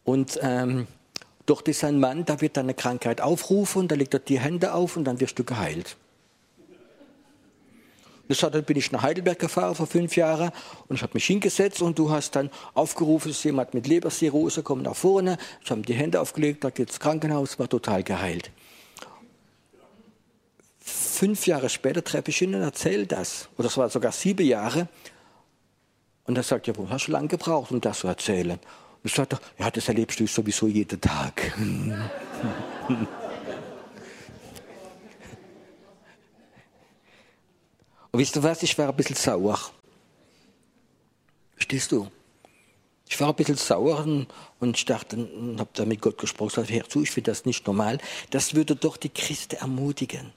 und 0.02 0.40
ähm, 0.42 0.88
dort 1.50 1.66
ist 1.66 1.82
ein 1.82 1.98
Mann, 1.98 2.24
da 2.24 2.40
wird 2.40 2.56
deine 2.56 2.74
Krankheit 2.74 3.20
aufrufen, 3.20 3.88
da 3.88 3.96
legt 3.96 4.14
er 4.14 4.20
die 4.20 4.38
Hände 4.38 4.72
auf 4.72 4.96
und 4.96 5.04
dann 5.04 5.18
wirst 5.18 5.36
du 5.36 5.42
geheilt. 5.42 5.96
Das 8.28 8.44
hat, 8.44 8.54
dann 8.54 8.62
bin 8.62 8.76
ich 8.76 8.92
nach 8.92 9.02
Heidelberg 9.02 9.40
gefahren 9.40 9.74
vor 9.74 9.88
fünf 9.88 10.14
Jahren 10.14 10.52
und 10.86 10.94
ich 10.94 11.02
habe 11.02 11.14
mich 11.14 11.26
hingesetzt 11.26 11.82
und 11.82 11.98
du 11.98 12.12
hast 12.12 12.36
dann 12.36 12.50
aufgerufen, 12.74 13.32
dass 13.32 13.42
jemand 13.42 13.74
mit 13.74 13.88
Leberzirrhose 13.88 14.62
kommt 14.62 14.84
nach 14.84 14.94
vorne. 14.94 15.38
Ich 15.64 15.70
habe 15.72 15.80
die 15.80 15.94
Hände 15.94 16.20
aufgelegt, 16.20 16.62
da 16.62 16.70
geht 16.70 16.90
ins 16.90 17.00
Krankenhaus, 17.00 17.58
war 17.58 17.68
total 17.68 18.04
geheilt. 18.04 18.52
Fünf 20.78 21.48
Jahre 21.48 21.68
später 21.68 22.04
treffe 22.04 22.30
ich 22.30 22.40
ihn 22.40 22.54
und 22.54 22.62
erzähle 22.62 23.08
das. 23.08 23.48
Oder 23.58 23.66
es 23.66 23.76
war 23.76 23.90
sogar 23.90 24.12
sieben 24.12 24.46
Jahre. 24.46 24.86
Und 26.26 26.36
er 26.36 26.44
sagt, 26.44 26.68
ja, 26.68 26.76
wo 26.76 26.88
hast 26.88 27.08
du 27.08 27.12
lange 27.12 27.26
gebraucht, 27.26 27.72
um 27.72 27.80
das 27.80 27.98
zu 27.98 28.06
erzählen? 28.06 28.60
Und 29.02 29.08
ich 29.08 29.14
sagte, 29.14 29.38
ja, 29.58 29.70
das 29.70 29.88
erlebst 29.88 30.20
du 30.20 30.26
sowieso 30.26 30.66
jeden 30.66 31.00
Tag. 31.00 31.56
Und 38.12 38.18
wisst 38.18 38.36
ihr 38.36 38.42
was? 38.42 38.62
Ich 38.62 38.76
war 38.76 38.88
ein 38.88 38.96
bisschen 38.96 39.16
sauer. 39.16 39.58
Verstehst 41.54 41.92
du? 41.92 42.10
Ich 43.08 43.18
war 43.20 43.30
ein 43.30 43.34
bisschen 43.34 43.56
sauer 43.56 44.00
und, 44.04 44.26
und 44.60 44.90
dachte, 44.90 45.16
und 45.16 45.58
habe 45.58 45.70
da 45.72 45.84
mit 45.84 46.00
Gott 46.02 46.18
gesprochen, 46.18 46.50
sagte, 46.50 46.74
Herr, 46.74 46.88
zu, 46.88 47.02
ich 47.02 47.10
finde 47.10 47.30
das 47.30 47.44
nicht 47.46 47.66
normal. 47.66 47.98
Das 48.30 48.54
würde 48.54 48.76
doch 48.76 48.98
die 48.98 49.08
Christen 49.08 49.56
ermutigen. 49.56 50.32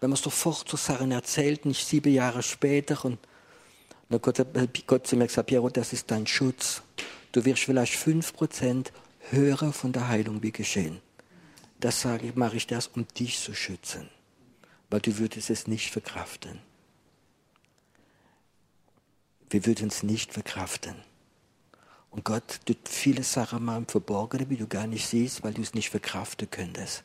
Wenn 0.00 0.10
man 0.10 0.16
sofort 0.16 0.68
so 0.68 0.76
Sachen 0.76 1.12
erzählt, 1.12 1.66
nicht 1.66 1.86
sieben 1.86 2.12
Jahre 2.12 2.42
später. 2.42 3.04
Und 3.04 3.18
dann 4.08 4.20
Gott 4.22 4.44
Gott 4.86 5.06
zu 5.06 5.16
mir 5.16 5.26
gesagt, 5.26 5.48
Piero, 5.48 5.68
das 5.68 5.92
ist 5.92 6.10
dein 6.10 6.26
Schutz. 6.26 6.82
Du 7.34 7.44
wirst 7.44 7.64
vielleicht 7.64 7.94
fünf 7.94 8.32
Prozent 8.32 8.92
hören 9.30 9.72
von 9.72 9.92
der 9.92 10.08
Heilung, 10.08 10.42
wie 10.42 10.52
geschehen. 10.52 11.00
Das 11.80 12.00
sage 12.00 12.28
ich, 12.28 12.34
mache 12.34 12.56
ich 12.56 12.66
das, 12.66 12.86
um 12.86 13.06
dich 13.08 13.38
zu 13.38 13.54
schützen. 13.54 14.08
Weil 14.88 15.00
du 15.00 15.18
würdest 15.18 15.50
es 15.50 15.66
nicht 15.66 15.90
verkraften 15.90 16.60
wir 19.54 19.66
würden 19.66 19.86
es 19.86 20.02
nicht 20.02 20.32
verkraften. 20.32 20.96
Und 22.10 22.24
Gott 22.24 22.58
tut 22.66 22.88
viele 22.88 23.22
Sachen 23.22 23.64
mal 23.64 23.76
im 23.76 23.86
Verborgenen, 23.86 24.50
wie 24.50 24.56
du 24.56 24.66
gar 24.66 24.88
nicht 24.88 25.06
siehst, 25.06 25.44
weil 25.44 25.54
du 25.54 25.62
es 25.62 25.74
nicht 25.74 25.90
verkraften 25.90 26.50
könntest. 26.50 27.04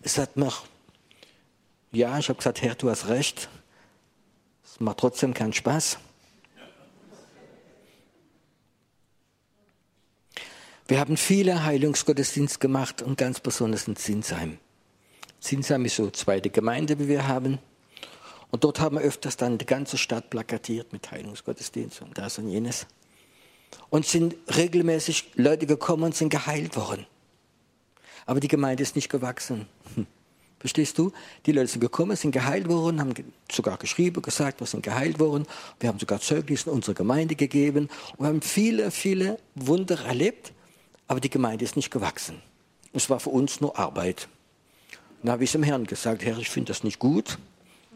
Es 0.00 0.16
hat 0.16 0.38
noch, 0.38 0.66
ja, 1.92 2.18
ich 2.18 2.30
habe 2.30 2.38
gesagt, 2.38 2.62
Herr, 2.62 2.74
du 2.74 2.88
hast 2.88 3.08
recht. 3.08 3.50
Es 4.64 4.80
macht 4.80 4.96
trotzdem 4.96 5.34
keinen 5.34 5.52
Spaß. 5.52 5.98
Wir 10.88 10.98
haben 10.98 11.16
viele 11.16 11.64
Heilungsgottesdienste 11.64 12.58
gemacht 12.58 13.02
und 13.02 13.16
ganz 13.16 13.38
besonders 13.40 13.86
in 13.86 13.96
Zinsheim. 13.96 14.58
Zinsheim 15.40 15.84
ist 15.84 15.96
so 15.96 16.10
zweite 16.10 16.50
Gemeinde, 16.50 16.98
wie 16.98 17.08
wir 17.08 17.28
haben. 17.28 17.58
Und 18.50 18.64
dort 18.64 18.80
haben 18.80 18.96
wir 18.96 19.02
öfters 19.02 19.36
dann 19.36 19.58
die 19.58 19.66
ganze 19.66 19.96
Stadt 19.96 20.28
plakatiert 20.28 20.92
mit 20.92 21.10
Heilungsgottesdienst 21.10 22.02
und 22.02 22.18
das 22.18 22.38
und 22.38 22.48
jenes. 22.48 22.86
Und 23.90 24.06
sind 24.06 24.34
regelmäßig 24.54 25.30
Leute 25.36 25.66
gekommen 25.66 26.04
und 26.04 26.14
sind 26.14 26.30
geheilt 26.30 26.76
worden. 26.76 27.06
Aber 28.26 28.40
die 28.40 28.48
Gemeinde 28.48 28.82
ist 28.82 28.96
nicht 28.96 29.08
gewachsen. 29.08 29.66
Hm. 29.94 30.06
Verstehst 30.58 30.98
du? 30.98 31.12
Die 31.46 31.52
Leute 31.52 31.68
sind 31.68 31.80
gekommen, 31.80 32.16
sind 32.16 32.32
geheilt 32.32 32.68
worden, 32.68 33.00
haben 33.00 33.14
sogar 33.50 33.78
geschrieben, 33.78 34.20
gesagt, 34.20 34.60
wir 34.60 34.66
sind 34.66 34.82
geheilt 34.82 35.18
worden. 35.18 35.46
Wir 35.80 35.88
haben 35.88 35.98
sogar 35.98 36.20
Zeugnisse 36.20 36.70
in 36.70 36.76
unsere 36.76 36.94
Gemeinde 36.94 37.34
gegeben 37.34 37.88
und 38.16 38.26
haben 38.26 38.42
viele, 38.42 38.90
viele 38.90 39.38
Wunder 39.54 40.04
erlebt, 40.04 40.52
aber 41.08 41.20
die 41.20 41.30
Gemeinde 41.30 41.64
ist 41.64 41.76
nicht 41.76 41.90
gewachsen. 41.90 42.40
Es 42.92 43.10
war 43.10 43.20
für 43.20 43.30
uns 43.30 43.60
nur 43.60 43.78
Arbeit. 43.78 44.28
Dann 45.22 45.32
habe 45.32 45.44
ich 45.44 45.52
dem 45.52 45.62
Herrn 45.62 45.86
gesagt, 45.86 46.24
Herr, 46.24 46.38
ich 46.38 46.50
finde 46.50 46.72
das 46.72 46.84
nicht 46.84 46.98
gut. 46.98 47.38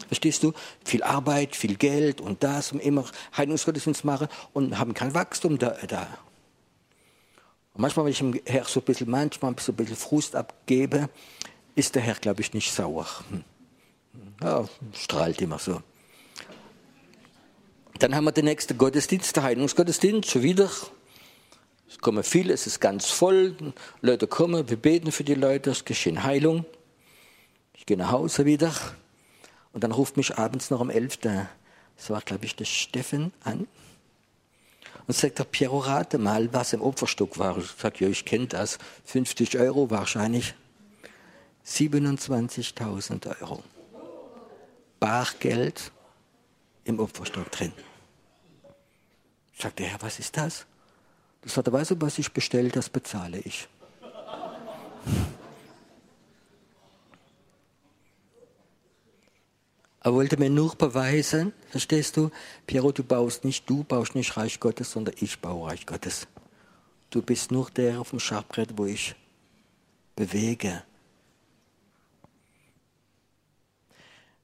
Verstehst 0.09 0.42
du? 0.42 0.52
Viel 0.84 1.02
Arbeit, 1.02 1.57
viel 1.57 1.76
Geld 1.76 2.20
und 2.20 2.42
das 2.42 2.72
und 2.72 2.80
immer 2.80 3.04
Heilungsgottesdienst 3.36 4.04
machen 4.04 4.28
und 4.52 4.78
haben 4.78 4.94
kein 4.94 5.14
Wachstum 5.14 5.59
da. 5.59 5.76
da. 5.88 6.07
Und 7.74 7.80
manchmal, 7.82 8.04
wenn 8.04 8.12
ich 8.12 8.18
dem 8.18 8.40
Herr 8.44 8.64
so 8.64 8.80
ein 8.80 8.84
bisschen, 8.84 9.11
manchmal 9.11 9.52
ein 9.52 9.54
bisschen 9.54 9.96
Frust 9.96 10.36
abgebe, 10.36 11.09
ist 11.74 11.94
der 11.94 12.02
Herr, 12.02 12.14
glaube 12.14 12.40
ich, 12.42 12.54
nicht 12.54 12.72
sauer. 12.72 13.07
Hm. 13.30 13.44
Ja, 14.42 14.68
strahlt 14.92 15.40
immer 15.40 15.59
so. 15.59 15.82
Dann 17.98 18.14
haben 18.14 18.24
wir 18.24 18.32
den 18.32 18.44
nächsten 18.44 18.76
Gottesdienst, 18.76 19.34
der 19.36 19.42
Heilungsgottesdienst, 19.42 20.30
schon 20.30 20.42
wieder 20.42 20.70
Es 21.89 21.99
kommen 21.99 22.24
viele, 22.24 22.53
es 22.53 22.66
ist 22.66 22.80
ganz 22.80 23.07
voll. 23.07 23.55
Leute 24.01 24.26
kommen, 24.26 24.68
wir 24.68 24.76
beten 24.76 25.12
für 25.12 25.24
die 25.24 25.34
Leute, 25.34 25.70
es 25.70 25.84
geschehen 25.84 26.24
Heilung. 26.24 26.64
Ich 27.74 27.87
gehe 27.87 27.97
nach 27.97 28.11
Hause 28.11 28.45
wieder. 28.45 28.72
Und 29.72 29.84
dann 29.84 29.93
ruft 29.93 30.16
mich 30.16 30.37
abends 30.39 30.70
noch 30.70 30.80
um 30.80 30.91
11. 30.91 31.18
Das 31.18 32.11
war, 32.11 32.20
glaube 32.22 32.45
ich, 32.45 32.57
der 32.57 32.64
Steffen 32.64 33.32
an. 33.45 33.68
Und 35.07 35.14
sagt, 35.14 35.39
der 35.39 35.45
Piero, 35.45 35.78
rate 35.78 36.18
mal, 36.18 36.53
was 36.53 36.72
im 36.72 36.82
Opferstock 36.82 37.39
war. 37.39 37.59
Ich 37.59 37.70
sage, 37.78 38.05
ja, 38.05 38.11
ich 38.11 38.24
kenne 38.24 38.47
das. 38.47 38.78
50 39.05 39.59
Euro 39.59 39.91
wahrscheinlich. 39.91 40.55
27.000 41.64 43.41
Euro. 43.41 43.62
Bargeld 44.99 45.93
im 46.84 46.99
Opferstock 46.99 47.51
drin. 47.53 47.72
Sagt 49.59 49.78
der 49.78 49.87
Herr, 49.87 50.03
was 50.03 50.18
ist 50.18 50.37
das? 50.37 50.66
Das 51.47 51.55
sagt 51.55 51.68
er, 51.68 51.72
weißt 51.74 51.92
du, 51.92 52.01
was 52.01 52.18
ich 52.18 52.32
bestelle, 52.32 52.70
das 52.70 52.88
bezahle 52.88 53.38
ich. 53.38 53.68
Er 60.01 60.12
wollte 60.12 60.38
mir 60.38 60.51
nur 60.51 60.74
beweisen, 60.74 61.53
verstehst 61.70 62.16
du, 62.16 62.32
Piero, 62.66 62.90
du 62.90 63.05
baust 63.05 63.44
nicht, 63.44 63.70
du 63.70 63.84
baust 63.84 64.16
nicht 64.16 64.36
Reich 64.36 64.59
Gottes, 64.59 64.90
sondern 64.90 65.14
ich 65.20 65.38
baue 65.38 65.68
Reich 65.70 65.86
Gottes. 65.86 66.26
Du 67.11 67.22
bist 67.22 67.53
nur 67.53 67.70
der 67.70 68.01
auf 68.01 68.11
dem 68.11 68.18
Schachbrett, 68.18 68.76
wo 68.76 68.86
ich 68.86 69.14
bewege. 70.16 70.82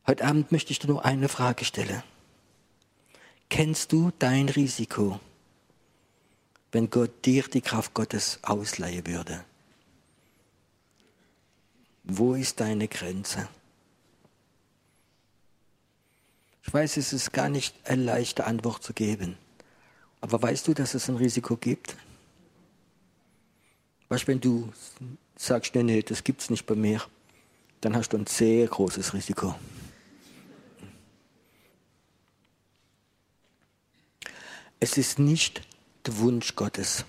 Heute 0.07 0.25
Abend 0.25 0.53
möchte 0.53 0.71
ich 0.71 0.79
dir 0.79 0.87
nur 0.87 1.05
eine 1.05 1.29
Frage 1.29 1.65
stellen. 1.65 2.05
Kennst 3.49 3.91
du 3.91 4.13
dein 4.21 4.49
Risiko, 4.49 5.19
wenn 6.73 6.89
Gott 6.89 7.25
dir 7.25 7.45
die 7.45 7.61
Kraft 7.61 7.95
Gottes 7.95 8.39
ausleihen 8.43 9.07
würde? 9.07 9.45
Wo 12.05 12.35
ist 12.35 12.61
deine 12.61 12.89
Grenze? 12.89 13.49
Ich 16.65 16.73
weiß, 16.73 16.97
es 16.97 17.13
ist 17.13 17.33
gar 17.33 17.49
nicht 17.49 17.75
eine 17.85 18.03
leichte 18.03 18.47
Antwort 18.47 18.83
zu 18.83 18.93
geben. 18.93 19.37
Aber 20.21 20.41
weißt 20.41 20.67
du, 20.67 20.75
dass 20.75 20.95
es 20.95 21.09
ein 21.09 21.17
Risiko 21.17 21.57
gibt? 21.57 21.97
Weißt 24.09 24.27
wenn 24.29 24.41
du 24.41 24.73
sagst, 25.37 25.75
nee, 25.75 25.83
nee, 25.83 26.03
das 26.03 26.25
gibt 26.25 26.41
es 26.41 26.51
nicht 26.51 26.67
bei 26.67 26.75
mir, 26.75 27.03
dann 27.81 27.97
hast 27.97 28.11
du 28.11 28.17
ein 28.17 28.27
sehr 28.27 28.67
großes 28.67 29.15
Risiko. 29.15 29.55
Es 34.81 34.97
ist 34.97 35.19
nicht 35.19 35.63
der 36.07 36.19
Wunsch 36.19 36.55
Gottes, 36.57 37.05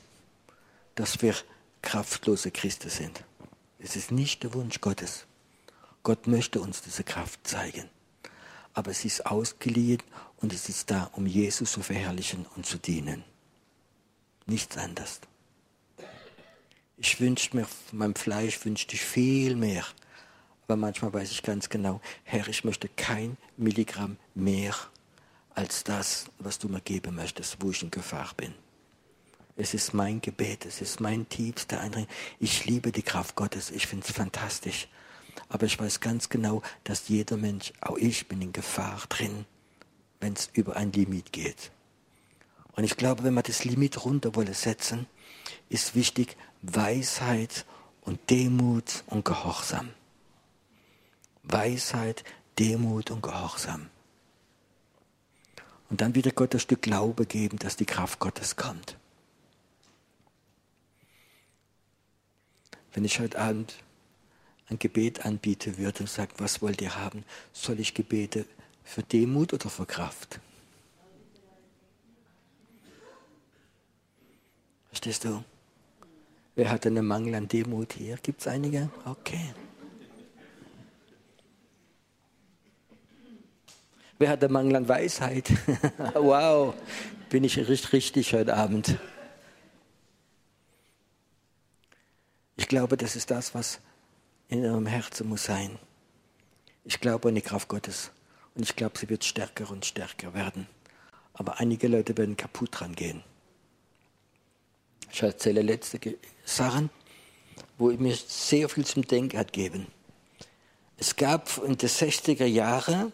dass 0.95 1.21
wir 1.21 1.35
kraftlose 1.81 2.51
Christen 2.51 2.89
sind. 2.89 3.23
Es 3.79 3.95
ist 3.95 4.11
nicht 4.11 4.43
der 4.43 4.53
Wunsch 4.53 4.79
Gottes. 4.81 5.25
Gott 6.03 6.27
möchte 6.27 6.61
uns 6.61 6.81
diese 6.81 7.03
Kraft 7.03 7.45
zeigen 7.45 7.89
aber 8.73 8.91
es 8.91 9.05
ist 9.05 9.25
ausgeliehen 9.25 10.01
und 10.37 10.53
es 10.53 10.69
ist 10.69 10.91
da, 10.91 11.09
um 11.13 11.25
Jesus 11.25 11.71
zu 11.73 11.81
verherrlichen 11.81 12.45
und 12.55 12.65
zu 12.65 12.77
dienen. 12.77 13.23
Nichts 14.45 14.77
anderes. 14.77 15.21
Ich 16.97 17.19
wünschte 17.19 17.55
mir, 17.55 17.67
meinem 17.91 18.15
Fleisch 18.15 18.63
wünschte 18.65 18.95
ich 18.95 19.01
viel 19.01 19.55
mehr. 19.55 19.85
Aber 20.65 20.75
manchmal 20.75 21.13
weiß 21.13 21.31
ich 21.31 21.43
ganz 21.43 21.69
genau, 21.69 22.01
Herr, 22.23 22.47
ich 22.47 22.63
möchte 22.63 22.89
kein 22.89 23.37
Milligramm 23.57 24.17
mehr 24.33 24.75
als 25.53 25.83
das, 25.83 26.25
was 26.39 26.57
du 26.57 26.67
mir 26.67 26.81
geben 26.81 27.15
möchtest, 27.15 27.57
wo 27.59 27.71
ich 27.71 27.83
in 27.83 27.91
Gefahr 27.91 28.31
bin. 28.35 28.53
Es 29.55 29.73
ist 29.73 29.93
mein 29.93 30.19
Gebet, 30.21 30.65
es 30.65 30.81
ist 30.81 30.99
mein 30.99 31.29
tiefster 31.29 31.79
Eindring. 31.79 32.07
Ich 32.39 32.65
liebe 32.65 32.91
die 32.91 33.03
Kraft 33.03 33.35
Gottes, 33.35 33.69
ich 33.69 33.85
finde 33.85 34.05
es 34.07 34.13
fantastisch. 34.13 34.87
Aber 35.49 35.65
ich 35.65 35.79
weiß 35.79 35.99
ganz 35.99 36.29
genau, 36.29 36.61
dass 36.83 37.07
jeder 37.07 37.37
Mensch, 37.37 37.71
auch 37.81 37.97
ich, 37.97 38.27
bin 38.27 38.41
in 38.41 38.53
Gefahr 38.53 39.03
drin, 39.09 39.45
wenn 40.19 40.33
es 40.33 40.49
über 40.53 40.75
ein 40.75 40.91
Limit 40.91 41.31
geht. 41.31 41.71
Und 42.75 42.83
ich 42.83 42.97
glaube, 42.97 43.23
wenn 43.23 43.35
wir 43.35 43.43
das 43.43 43.63
Limit 43.63 44.03
runter 44.03 44.35
wollen 44.35 44.53
setzen, 44.53 45.05
ist 45.69 45.93
wichtig 45.93 46.35
Weisheit 46.63 47.65
und 48.01 48.29
Demut 48.31 49.03
und 49.07 49.25
Gehorsam. 49.25 49.89
Weisheit, 51.43 52.23
Demut 52.57 53.11
und 53.11 53.21
Gehorsam. 53.21 53.89
Und 55.89 56.01
dann 56.01 56.15
wieder 56.15 56.31
Gott 56.31 56.55
ein 56.55 56.59
Stück 56.59 56.81
Glaube 56.81 57.27
geben, 57.27 57.59
dass 57.59 57.75
die 57.75 57.85
Kraft 57.85 58.17
Gottes 58.19 58.55
kommt. 58.55 58.97
Wenn 62.93 63.05
ich 63.05 63.19
heute 63.19 63.39
Abend 63.39 63.75
ein 64.69 64.79
Gebet 64.79 65.25
anbieten 65.25 65.77
würde 65.77 66.01
und 66.01 66.09
sagt, 66.09 66.39
was 66.39 66.61
wollt 66.61 66.81
ihr 66.81 66.95
haben? 66.95 67.25
Soll 67.51 67.79
ich 67.79 67.93
Gebete 67.93 68.45
für 68.83 69.03
Demut 69.03 69.53
oder 69.53 69.69
für 69.69 69.85
Kraft? 69.85 70.39
Verstehst 74.89 75.25
du? 75.25 75.43
Wer 76.55 76.69
hat 76.69 76.85
einen 76.85 77.05
Mangel 77.05 77.33
an 77.33 77.47
Demut 77.47 77.93
hier? 77.93 78.15
Gibt 78.21 78.41
es 78.41 78.47
einige? 78.47 78.89
Okay. 79.05 79.53
Wer 84.19 84.29
hat 84.29 84.43
einen 84.43 84.53
Mangel 84.53 84.75
an 84.75 84.87
Weisheit? 84.87 85.51
wow, 86.13 86.75
bin 87.29 87.43
ich 87.43 87.57
richtig, 87.57 87.91
richtig 87.91 88.33
heute 88.33 88.55
Abend. 88.55 88.97
Ich 92.55 92.67
glaube, 92.67 92.97
das 92.97 93.15
ist 93.15 93.31
das, 93.31 93.55
was 93.55 93.79
in 94.47 94.63
ihrem 94.63 94.85
Herzen 94.85 95.27
muss 95.27 95.45
sein. 95.45 95.79
Ich 96.85 96.99
glaube 96.99 97.29
an 97.29 97.35
die 97.35 97.41
Kraft 97.41 97.67
Gottes 97.67 98.11
und 98.55 98.63
ich 98.63 98.75
glaube, 98.75 98.97
sie 98.99 99.09
wird 99.09 99.23
stärker 99.23 99.69
und 99.69 99.85
stärker 99.85 100.33
werden. 100.33 100.67
Aber 101.33 101.59
einige 101.59 101.87
Leute 101.87 102.15
werden 102.17 102.37
kaputt 102.37 102.69
dran 102.71 102.95
gehen. 102.95 103.23
Ich 105.11 105.21
erzähle 105.21 105.61
letzte 105.61 105.99
Sachen, 106.45 106.89
wo 107.77 107.91
mir 107.91 108.15
sehr 108.15 108.69
viel 108.69 108.85
zum 108.85 109.07
Denken 109.07 109.37
hat 109.37 109.53
gegeben. 109.53 109.87
Es 110.97 111.15
gab 111.15 111.57
in 111.63 111.77
den 111.77 111.89
60er 111.89 112.45
Jahren 112.45 113.13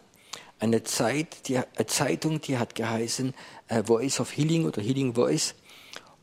eine, 0.59 0.83
Zeit, 0.83 1.47
die, 1.47 1.57
eine 1.57 1.85
Zeitung, 1.87 2.41
die 2.41 2.57
hat 2.57 2.75
geheißen 2.75 3.33
äh, 3.67 3.83
Voice 3.83 4.19
of 4.19 4.35
Healing 4.35 4.65
oder 4.65 4.81
Healing 4.81 5.15
Voice. 5.15 5.55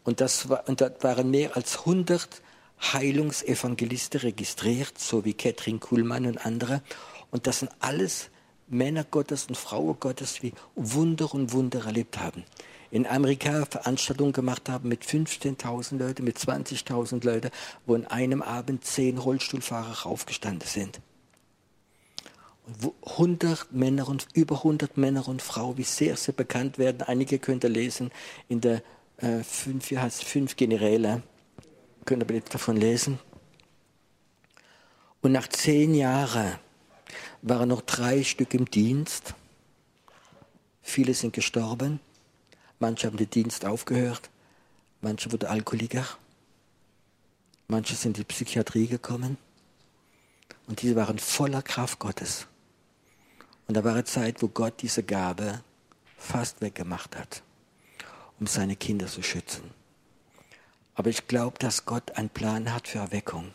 Und, 0.05 0.21
das 0.21 0.49
war, 0.49 0.69
und 0.69 0.81
da 0.81 0.91
waren 1.01 1.31
mehr 1.31 1.57
als 1.57 1.79
100 1.81 2.43
Heilungsevangelisten 2.81 4.21
registriert, 4.21 4.99
so 4.99 5.25
wie 5.25 5.35
Katrin 5.35 5.81
Kuhlmann 5.81 6.27
und 6.27 6.45
andere. 6.45 6.83
Und 7.31 7.47
das 7.47 7.61
sind 7.61 7.73
alles 7.81 8.31
Männer 8.69 9.05
Gottes 9.05 9.47
und 9.47 9.57
Frauen 9.57 9.97
Gottes, 10.01 10.41
die 10.41 10.53
Wunder 10.75 11.33
und 11.33 11.53
Wunder 11.53 11.85
erlebt 11.85 12.19
haben. 12.19 12.45
In 12.91 13.07
Amerika 13.07 13.65
Veranstaltungen 13.67 14.33
gemacht 14.33 14.69
haben 14.69 14.89
mit 14.89 15.05
15.000 15.05 15.99
Leuten, 15.99 16.25
mit 16.25 16.39
20.000 16.39 17.25
Leuten, 17.25 17.51
wo 17.85 17.95
in 17.95 18.07
einem 18.07 18.43
Abend 18.43 18.85
zehn 18.85 19.19
Rollstuhlfahrer 19.19 20.03
raufgestanden 20.03 20.69
sind. 20.69 21.01
Und 22.67 22.93
100 23.05 23.73
Männer 23.73 24.09
und 24.09 24.27
über 24.35 24.57
100 24.57 24.97
Männer 24.97 25.29
und 25.29 25.43
Frauen, 25.43 25.79
wie 25.79 25.85
sehr 25.85 26.17
sie 26.17 26.33
bekannt 26.33 26.79
werden. 26.79 27.03
Einige 27.03 27.39
könnt 27.39 27.65
ihr 27.65 27.71
lesen 27.71 28.11
in 28.49 28.61
der 28.61 28.83
äh, 29.19 29.43
fünf, 29.43 29.89
fünf 30.23 30.57
Generäle 30.57 31.23
könnt 32.07 32.23
ihr 32.23 32.27
bitte 32.27 32.51
davon 32.51 32.77
lesen. 32.77 33.19
Und 35.21 35.33
nach 35.33 35.49
zehn 35.49 35.95
Jahren 35.95 36.59
waren 37.43 37.69
noch 37.69 37.83
drei 37.83 38.23
Stück 38.23 38.55
im 38.55 38.71
Dienst. 38.71 39.35
Viele 40.83 41.15
sind 41.15 41.33
gestorben. 41.33 42.01
Manche 42.79 43.07
haben 43.07 43.17
den 43.17 43.31
Dienst 43.31 43.65
aufgehört. 43.65 44.31
Manche 45.01 45.31
wurden 45.33 45.49
Alkoholiker. 45.49 46.07
Manche 47.69 47.95
sind 47.95 48.17
in 48.19 48.23
die 48.23 48.33
Psychiatrie 48.33 48.87
gekommen. 48.87 49.37
Und 50.69 50.83
diese 50.83 50.97
waren 50.97 51.19
voller 51.19 51.63
Kraft 51.63 51.99
Gottes. 51.99 52.47
Und 53.67 53.77
da 53.77 53.85
war 53.85 53.95
eine 53.95 54.05
Zeit, 54.05 54.43
wo 54.43 54.49
Gott 54.49 54.75
diese 54.83 55.03
Gabe 55.03 55.63
fast 56.17 56.61
weggemacht 56.61 57.17
hat, 57.17 57.43
um 58.39 58.47
seine 58.47 58.77
Kinder 58.77 59.07
zu 59.07 59.23
schützen. 59.23 59.76
Aber 60.97 61.11
ich 61.11 61.29
glaube, 61.29 61.59
dass 61.59 61.85
Gott 61.85 62.13
einen 62.17 62.31
Plan 62.31 62.73
hat 62.73 62.89
für 62.89 62.99
Erweckung. 62.99 63.53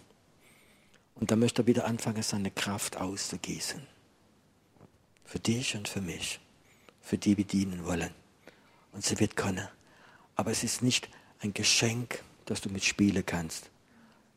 Und 1.16 1.32
da 1.32 1.36
möchte 1.36 1.64
er 1.64 1.68
wieder 1.68 1.86
anfangen, 1.86 2.24
seine 2.24 2.52
Kraft 2.52 2.98
auszugießen. 2.98 3.82
Für 5.26 5.40
dich 5.40 5.76
und 5.76 5.88
für 5.88 6.02
mich. 6.02 6.40
Für 7.02 7.18
die 7.18 7.38
wir 7.38 7.46
dienen 7.46 7.86
wollen. 7.86 8.12
Und 8.92 9.04
sie 9.04 9.20
wird 9.20 9.36
können. 9.36 9.68
Aber 10.36 10.52
es 10.52 10.64
ist 10.64 10.84
nicht 10.84 11.10
ein 11.40 11.54
Geschenk, 11.54 12.24
das 12.46 12.62
du 12.62 12.70
mit 12.70 12.84
spielen 12.84 13.26
kannst, 13.26 13.70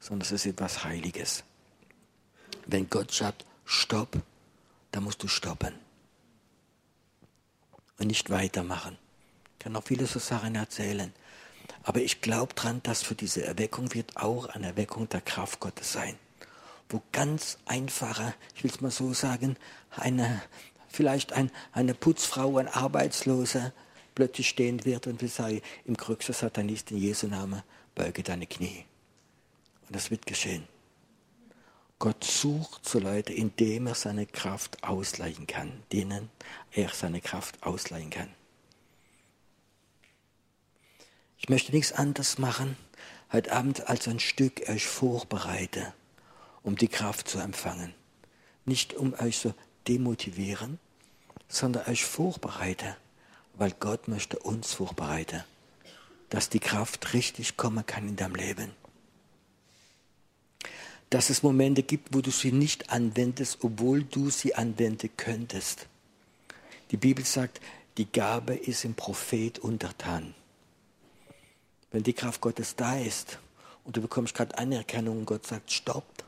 sondern 0.00 0.22
es 0.26 0.32
ist 0.32 0.46
etwas 0.46 0.84
Heiliges. 0.84 1.44
Wenn 2.66 2.88
Gott 2.88 3.12
sagt, 3.12 3.44
stopp, 3.66 4.22
dann 4.92 5.04
musst 5.04 5.22
du 5.22 5.28
stoppen. 5.28 5.74
Und 7.98 8.06
nicht 8.06 8.30
weitermachen. 8.30 8.96
Ich 9.52 9.58
kann 9.58 9.72
noch 9.72 9.84
viele 9.84 10.06
so 10.06 10.18
Sachen 10.18 10.54
erzählen. 10.54 11.12
Aber 11.84 12.00
ich 12.00 12.22
glaube 12.22 12.54
daran, 12.54 12.82
dass 12.82 13.02
für 13.02 13.14
diese 13.14 13.44
Erweckung 13.44 13.94
wird 13.94 14.16
auch 14.16 14.46
eine 14.46 14.68
Erweckung 14.68 15.08
der 15.08 15.20
Kraft 15.20 15.60
Gottes 15.60 15.92
sein. 15.92 16.16
Wo 16.88 17.02
ganz 17.12 17.58
einfache, 17.66 18.34
ich 18.56 18.64
will 18.64 18.70
es 18.70 18.80
mal 18.80 18.90
so 18.90 19.12
sagen, 19.12 19.56
eine, 19.90 20.42
vielleicht 20.88 21.32
ein, 21.34 21.50
eine 21.72 21.94
Putzfrau, 21.94 22.56
ein 22.56 22.68
Arbeitsloser 22.68 23.72
plötzlich 24.14 24.48
stehen 24.48 24.84
wird 24.84 25.06
und 25.06 25.20
will 25.20 25.28
sagen, 25.28 25.60
im 25.84 25.96
größten 25.96 26.34
Satanist 26.34 26.90
in 26.90 26.98
Jesu 26.98 27.26
Namen, 27.26 27.62
beuge 27.94 28.22
deine 28.22 28.46
Knie. 28.46 28.84
Und 29.86 29.94
das 29.94 30.10
wird 30.10 30.24
geschehen. 30.24 30.66
Gott 31.98 32.24
sucht 32.24 32.88
so 32.88 32.98
Leute, 32.98 33.32
indem 33.32 33.86
er 33.86 33.94
seine 33.94 34.26
Kraft 34.26 34.82
ausleihen 34.82 35.46
kann, 35.46 35.72
denen 35.92 36.30
er 36.72 36.88
seine 36.88 37.20
Kraft 37.20 37.62
ausleihen 37.62 38.10
kann. 38.10 38.28
Ich 41.44 41.50
möchte 41.50 41.72
nichts 41.72 41.92
anderes 41.92 42.38
machen, 42.38 42.74
heute 43.30 43.52
Abend 43.52 43.86
als 43.90 44.08
ein 44.08 44.18
Stück 44.18 44.66
euch 44.66 44.86
vorbereite, 44.86 45.92
um 46.62 46.74
die 46.74 46.88
Kraft 46.88 47.28
zu 47.28 47.38
empfangen. 47.38 47.92
Nicht 48.64 48.94
um 48.94 49.12
euch 49.12 49.40
zu 49.40 49.54
demotivieren, 49.86 50.78
sondern 51.46 51.86
euch 51.86 52.06
vorbereite, 52.06 52.96
weil 53.56 53.72
Gott 53.78 54.08
möchte 54.08 54.38
uns 54.38 54.72
vorbereiten, 54.72 55.44
dass 56.30 56.48
die 56.48 56.60
Kraft 56.60 57.12
richtig 57.12 57.58
kommen 57.58 57.84
kann 57.84 58.08
in 58.08 58.16
deinem 58.16 58.36
Leben. 58.36 58.70
Dass 61.10 61.28
es 61.28 61.42
Momente 61.42 61.82
gibt, 61.82 62.14
wo 62.14 62.22
du 62.22 62.30
sie 62.30 62.52
nicht 62.52 62.88
anwendest, 62.88 63.58
obwohl 63.60 64.02
du 64.02 64.30
sie 64.30 64.54
anwenden 64.54 65.10
könntest. 65.18 65.88
Die 66.90 66.96
Bibel 66.96 67.22
sagt, 67.22 67.60
die 67.98 68.10
Gabe 68.10 68.54
ist 68.54 68.86
im 68.86 68.94
Prophet 68.94 69.58
untertan 69.58 70.34
wenn 71.94 72.02
die 72.02 72.12
Kraft 72.12 72.40
Gottes 72.40 72.74
da 72.74 72.98
ist 72.98 73.38
und 73.84 73.96
du 73.96 74.02
bekommst 74.02 74.34
gerade 74.34 74.58
Anerkennung 74.58 75.18
und 75.18 75.26
Gott 75.26 75.46
sagt, 75.46 75.70
stopp. 75.70 76.24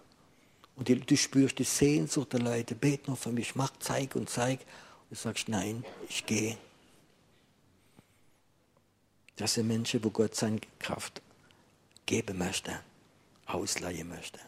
Und 0.77 0.89
du 0.89 1.17
spürst 1.17 1.59
die 1.59 1.65
Sehnsucht 1.65 2.35
der 2.35 2.41
Leute, 2.41 2.77
bet 2.77 3.09
nur 3.09 3.17
für 3.17 3.33
mich, 3.33 3.57
mach, 3.57 3.73
zeig 3.81 4.15
und 4.15 4.31
zeig. 4.31 4.61
Und 4.61 5.11
du 5.11 5.15
sagst, 5.17 5.49
nein, 5.49 5.85
ich 6.09 6.25
gehe. 6.25 6.57
Das 9.35 9.55
sind 9.55 9.67
Menschen, 9.67 10.05
wo 10.05 10.11
Gott 10.11 10.37
seine 10.37 10.61
Kraft 10.79 11.21
geben 12.05 12.39
möchte, 12.39 12.79
ausleihen 13.47 14.09
möchte. 14.09 14.39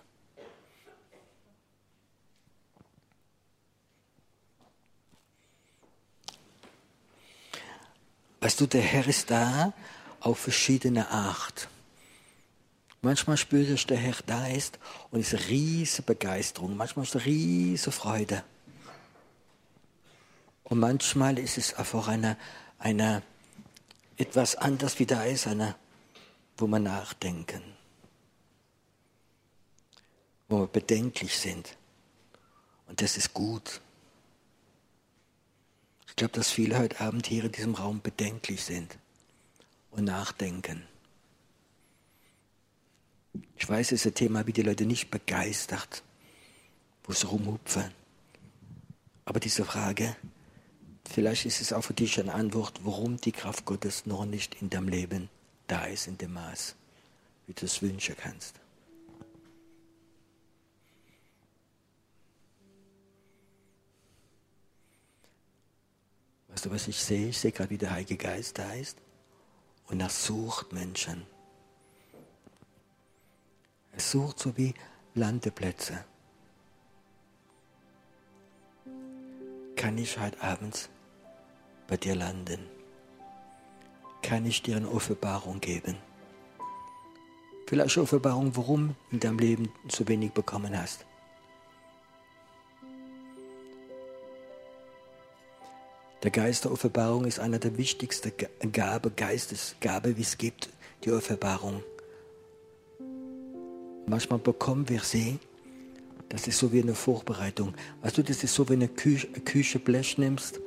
Weißt 8.41 8.61
du, 8.61 8.69
der 8.69 8.83
Herr 8.83 9.09
ist 9.09 9.29
da 9.29 9.75
auf 10.21 10.39
verschiedene 10.39 11.09
Art. 11.11 11.69
Manchmal 13.01 13.37
spürt 13.37 13.69
ich, 13.69 13.87
der 13.87 13.97
Herr 13.97 14.17
da 14.27 14.49
ist 14.49 14.79
und 15.11 15.21
es 15.21 15.33
ist 15.33 15.41
eine 15.41 15.49
riesige 15.51 16.03
Begeisterung, 16.03 16.77
manchmal 16.77 17.05
ist 17.05 17.15
es 17.15 17.23
eine 17.23 17.27
riesige 17.27 17.93
Freude. 17.93 18.43
Und 20.65 20.81
manchmal 20.81 21.39
ist 21.39 21.59
es 21.59 21.75
einfach 21.75 22.09
eine, 22.09 22.37
eine 22.79 23.23
etwas 24.17 24.57
anders 24.57 24.99
wie 24.99 25.07
da 25.07 25.25
ist, 25.25 25.47
eine, 25.47 25.77
wo 26.57 26.67
man 26.67 26.83
nachdenken, 26.83 27.63
wo 30.49 30.61
wir 30.61 30.67
bedenklich 30.67 31.39
sind. 31.39 31.77
Und 32.89 33.01
das 33.01 33.17
ist 33.17 33.33
gut. 33.33 33.81
Ich 36.09 36.17
glaube, 36.17 36.33
dass 36.33 36.51
viele 36.51 36.79
heute 36.79 37.01
Abend 37.01 37.29
hier 37.29 37.45
in 37.45 37.53
diesem 37.53 37.75
Raum 37.77 38.03
bedenklich 38.03 38.65
sind 38.65 38.99
und 39.91 40.05
nachdenken. 40.05 40.83
Ich 43.57 43.69
weiß, 43.69 43.93
es 43.93 44.01
ist 44.01 44.07
ein 44.07 44.15
Thema, 44.15 44.47
wie 44.47 44.53
die 44.53 44.63
Leute 44.63 44.87
nicht 44.87 45.11
begeistert, 45.11 46.03
wo 47.05 47.13
sie 47.13 47.27
rumhupfen. 47.27 47.91
Aber 49.25 49.41
diese 49.41 49.65
Frage, 49.65 50.17
vielleicht 51.09 51.45
ist 51.45 51.61
es 51.61 51.73
auch 51.73 51.83
für 51.83 51.95
dich 51.95 52.19
eine 52.21 52.35
Antwort, 52.35 52.81
warum 52.85 53.17
die 53.19 53.33
Kraft 53.33 53.65
Gottes 53.65 54.07
noch 54.07 54.25
nicht 54.25 54.63
in 54.63 54.71
deinem 54.71 54.89
Leben 54.89 55.29
da 55.67 55.85
ist, 55.85 56.07
in 56.07 56.17
dem 56.17 56.33
Maß, 56.33 56.77
wie 57.47 57.53
du 57.53 57.67
es 57.67 57.83
wünschen 57.83 58.17
kannst. 58.17 58.55
Weißt 66.49 66.65
du, 66.65 66.71
was 66.71 66.89
ich 66.89 66.97
sehe? 66.97 67.29
Ich 67.29 67.39
sehe 67.39 67.53
gerade, 67.53 67.71
wie 67.71 67.79
der 67.79 67.91
Heilige 67.91 68.17
Geist 68.17 68.59
da 68.59 68.73
ist. 68.73 68.97
Und 69.89 70.01
er 70.01 70.11
sucht 70.11 70.73
Menschen. 70.73 71.27
Er 73.93 74.01
sucht 74.01 74.39
so 74.39 74.57
wie 74.57 74.75
Landeplätze. 75.15 76.05
Kann 79.77 79.97
ich 79.97 80.19
heute 80.19 80.41
abends 80.43 80.89
bei 81.87 81.97
dir 81.97 82.15
landen? 82.15 82.67
Kann 84.23 84.45
ich 84.45 84.63
dir 84.63 84.77
eine 84.77 84.91
Offenbarung 84.91 85.61
geben? 85.61 85.97
Vielleicht 87.67 87.97
eine 87.97 88.05
Offenbarung, 88.05 88.57
warum 88.57 88.95
in 89.11 89.21
deinem 89.21 89.39
Leben 89.39 89.73
so 89.89 90.07
wenig 90.07 90.33
bekommen 90.33 90.79
hast. 90.79 91.08
Der 96.25 96.33
Geist 96.33 96.65
der 96.65 96.73
Offenbarung 96.73 97.27
ist 97.27 97.39
einer 97.39 97.61
der 97.61 97.79
wichtigsten 97.79 98.33
Gabe, 98.73 99.13
Geistesgabe, 99.13 100.17
wie 100.17 100.23
es 100.23 100.37
gibt, 100.37 100.69
die 101.05 101.13
Offenbarung. 101.13 101.85
Manchmal 104.07 104.41
bekommen 104.41 104.89
wir 104.89 105.01
sie, 105.01 105.39
das 106.29 106.49
ist 106.49 106.59
so 106.59 106.73
wie 106.73 106.83
eine 106.83 106.97
Vorbereitung. 106.97 107.75
Weißt 108.03 108.19
du, 108.19 108.25
das 108.25 108.43
ist 108.43 108.53
so, 108.53 108.69
wenn 108.69 108.81
du 108.81 108.87
eine 108.87 108.95
Küche, 108.95 109.29
Kücheblech 109.29 110.19
nimmst 110.19 110.61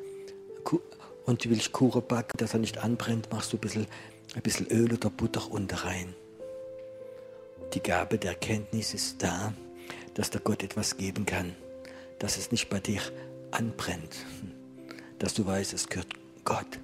und 1.25 1.43
du 1.43 1.49
willst 1.49 1.73
Kuchen 1.73 2.03
backen, 2.07 2.37
dass 2.37 2.53
er 2.53 2.61
nicht 2.61 2.77
anbrennt, 2.77 3.29
machst 3.29 3.51
du 3.51 3.57
ein 3.57 3.61
bisschen, 3.61 3.87
ein 4.35 4.41
bisschen 4.41 4.67
Öl 4.67 4.93
oder 4.93 5.09
Butter 5.09 5.51
unter 5.51 5.83
rein. 5.83 6.15
Die 7.73 7.83
Gabe 7.83 8.17
der 8.17 8.31
Erkenntnis 8.31 8.93
ist 8.93 9.21
da, 9.21 9.53
dass 10.13 10.29
der 10.29 10.39
Gott 10.39 10.63
etwas 10.63 10.95
geben 10.95 11.25
kann, 11.25 11.57
dass 12.19 12.37
es 12.37 12.51
nicht 12.51 12.69
bei 12.69 12.79
dir 12.79 13.01
anbrennt 13.51 14.25
dass 15.21 15.35
du 15.35 15.45
weißt, 15.45 15.73
es 15.73 15.87
gehört 15.87 16.07
Gott. 16.43 16.79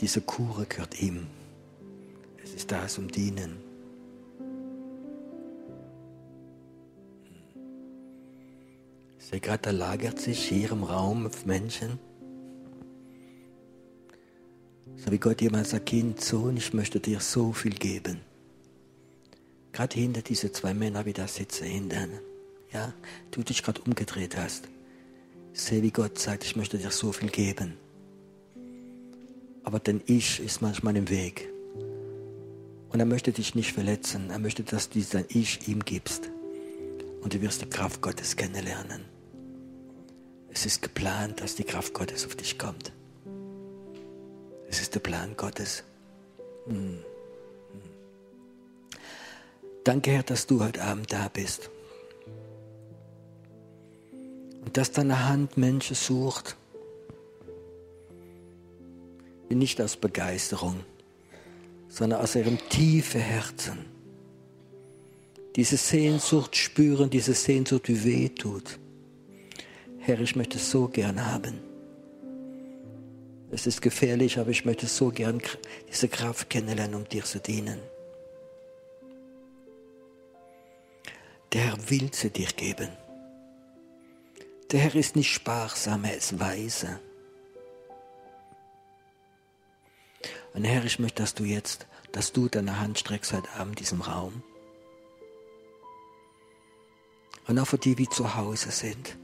Diese 0.00 0.22
Kure 0.22 0.64
gehört 0.64 1.02
ihm. 1.02 1.26
Es 2.42 2.54
ist 2.54 2.72
da 2.72 2.88
zum 2.88 3.10
Dienen. 3.10 3.56
Ich 9.18 9.26
sehe 9.26 9.40
gerade, 9.40 9.62
da 9.64 9.70
lagert 9.70 10.18
sich 10.18 10.48
hier 10.48 10.72
im 10.72 10.82
Raum 10.82 11.30
Menschen. 11.44 11.98
So 14.96 15.12
wie 15.12 15.18
Gott 15.18 15.42
jemand 15.42 15.66
sagt, 15.66 15.86
Kind, 15.86 16.22
Sohn, 16.22 16.56
ich 16.56 16.72
möchte 16.72 17.00
dir 17.00 17.20
so 17.20 17.52
viel 17.52 17.74
geben. 17.74 18.20
Gerade 19.72 19.94
hinter 19.94 20.22
diese 20.22 20.50
zwei 20.52 20.72
Männer, 20.72 21.04
wie 21.04 21.12
da 21.12 21.28
sitzen, 21.28 21.64
hinter. 21.64 22.08
Ja, 22.72 22.94
du 23.30 23.42
dich 23.42 23.62
gerade 23.62 23.82
umgedreht 23.82 24.38
hast. 24.38 24.68
Ich 25.54 25.60
sehe, 25.60 25.82
wie 25.84 25.92
Gott 25.92 26.18
sagt, 26.18 26.42
ich 26.42 26.56
möchte 26.56 26.78
dir 26.78 26.90
so 26.90 27.12
viel 27.12 27.30
geben. 27.30 27.76
Aber 29.62 29.78
dein 29.78 30.02
Ich 30.06 30.40
ist 30.40 30.60
manchmal 30.60 30.96
im 30.96 31.08
Weg. 31.08 31.48
Und 32.88 32.98
er 32.98 33.06
möchte 33.06 33.30
dich 33.30 33.54
nicht 33.54 33.72
verletzen. 33.72 34.30
Er 34.30 34.40
möchte, 34.40 34.64
dass 34.64 34.90
du 34.90 35.00
dein 35.00 35.26
Ich 35.28 35.68
ihm 35.68 35.84
gibst. 35.84 36.28
Und 37.22 37.34
du 37.34 37.40
wirst 37.40 37.62
die 37.62 37.70
Kraft 37.70 38.02
Gottes 38.02 38.34
kennenlernen. 38.34 39.04
Es 40.50 40.66
ist 40.66 40.82
geplant, 40.82 41.40
dass 41.40 41.54
die 41.54 41.64
Kraft 41.64 41.94
Gottes 41.94 42.26
auf 42.26 42.34
dich 42.34 42.58
kommt. 42.58 42.92
Es 44.68 44.80
ist 44.80 44.92
der 44.96 45.00
Plan 45.00 45.36
Gottes. 45.36 45.84
Hm. 46.66 46.98
Hm. 46.98 46.98
Danke, 49.84 50.10
Herr, 50.10 50.24
dass 50.24 50.48
du 50.48 50.64
heute 50.64 50.82
Abend 50.82 51.12
da 51.12 51.28
bist 51.32 51.70
und 54.64 54.76
dass 54.76 54.92
deine 54.92 55.28
Hand 55.28 55.56
Menschen 55.56 55.96
sucht, 55.96 56.56
die 59.50 59.54
nicht 59.54 59.80
aus 59.80 59.96
Begeisterung, 59.96 60.80
sondern 61.88 62.20
aus 62.20 62.34
ihrem 62.34 62.58
tiefen 62.68 63.20
Herzen 63.20 63.84
diese 65.56 65.76
Sehnsucht 65.76 66.56
spüren, 66.56 67.10
diese 67.10 67.34
Sehnsucht, 67.34 67.86
die 67.86 68.02
weh 68.04 68.28
tut. 68.28 68.78
Herr, 69.98 70.18
ich 70.18 70.34
möchte 70.34 70.58
es 70.58 70.70
so 70.70 70.88
gern 70.88 71.24
haben. 71.24 71.60
Es 73.50 73.66
ist 73.66 73.80
gefährlich, 73.80 74.38
aber 74.38 74.50
ich 74.50 74.64
möchte 74.64 74.86
so 74.86 75.10
gern 75.10 75.40
diese 75.88 76.08
Kraft 76.08 76.50
kennenlernen, 76.50 76.96
um 76.96 77.08
dir 77.08 77.22
zu 77.22 77.38
dienen. 77.38 77.78
Der 81.52 81.60
Herr 81.60 81.90
will 81.90 82.10
sie 82.12 82.30
dir 82.30 82.48
geben. 82.48 83.03
Der 84.70 84.80
Herr 84.80 84.94
ist 84.94 85.16
nicht 85.16 85.32
sparsam, 85.32 86.04
er 86.04 86.16
ist 86.16 86.40
weise. 86.40 87.00
Und 90.52 90.64
Herr, 90.64 90.84
ich 90.84 90.98
möchte, 90.98 91.22
dass 91.22 91.34
du 91.34 91.44
jetzt 91.44 91.86
dass 92.14 92.32
du 92.32 92.48
deine 92.48 92.78
Hand 92.78 93.00
streckst 93.00 93.32
heute 93.32 93.50
Abend 93.54 93.72
in 93.72 93.84
diesem 93.84 94.00
Raum. 94.00 94.44
Und 97.48 97.58
auch 97.58 97.66
für 97.66 97.76
die, 97.76 97.96
die 97.96 98.08
zu 98.08 98.36
Hause 98.36 98.70
sind. 98.70 99.18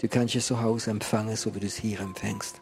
Du 0.00 0.08
kannst 0.08 0.34
es 0.34 0.46
zu 0.46 0.60
Hause 0.60 0.90
empfangen, 0.90 1.34
so 1.36 1.54
wie 1.54 1.60
du 1.60 1.66
es 1.66 1.76
hier 1.76 2.00
empfängst. 2.00 2.60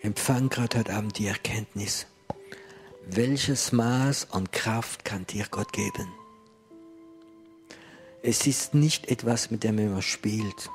Empfang 0.00 0.48
gerade 0.48 0.78
heute 0.78 0.94
Abend 0.94 1.18
die 1.18 1.26
Erkenntnis. 1.26 2.06
Welches 3.06 3.72
Maß 3.72 4.32
an 4.32 4.50
Kraft 4.50 5.04
kann 5.04 5.26
dir 5.26 5.46
Gott 5.50 5.72
geben? 5.72 6.08
Es 8.24 8.46
ist 8.46 8.72
nicht 8.72 9.08
etwas, 9.08 9.50
mit 9.50 9.64
dem 9.64 9.76
man 9.76 10.00
spielt. 10.00 10.70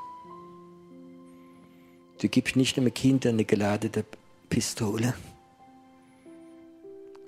Du 2.20 2.28
gibst 2.28 2.58
nicht 2.58 2.78
einem 2.78 2.94
Kind 2.94 3.26
eine 3.26 3.46
geladene 3.46 4.04
Pistole. 4.50 5.14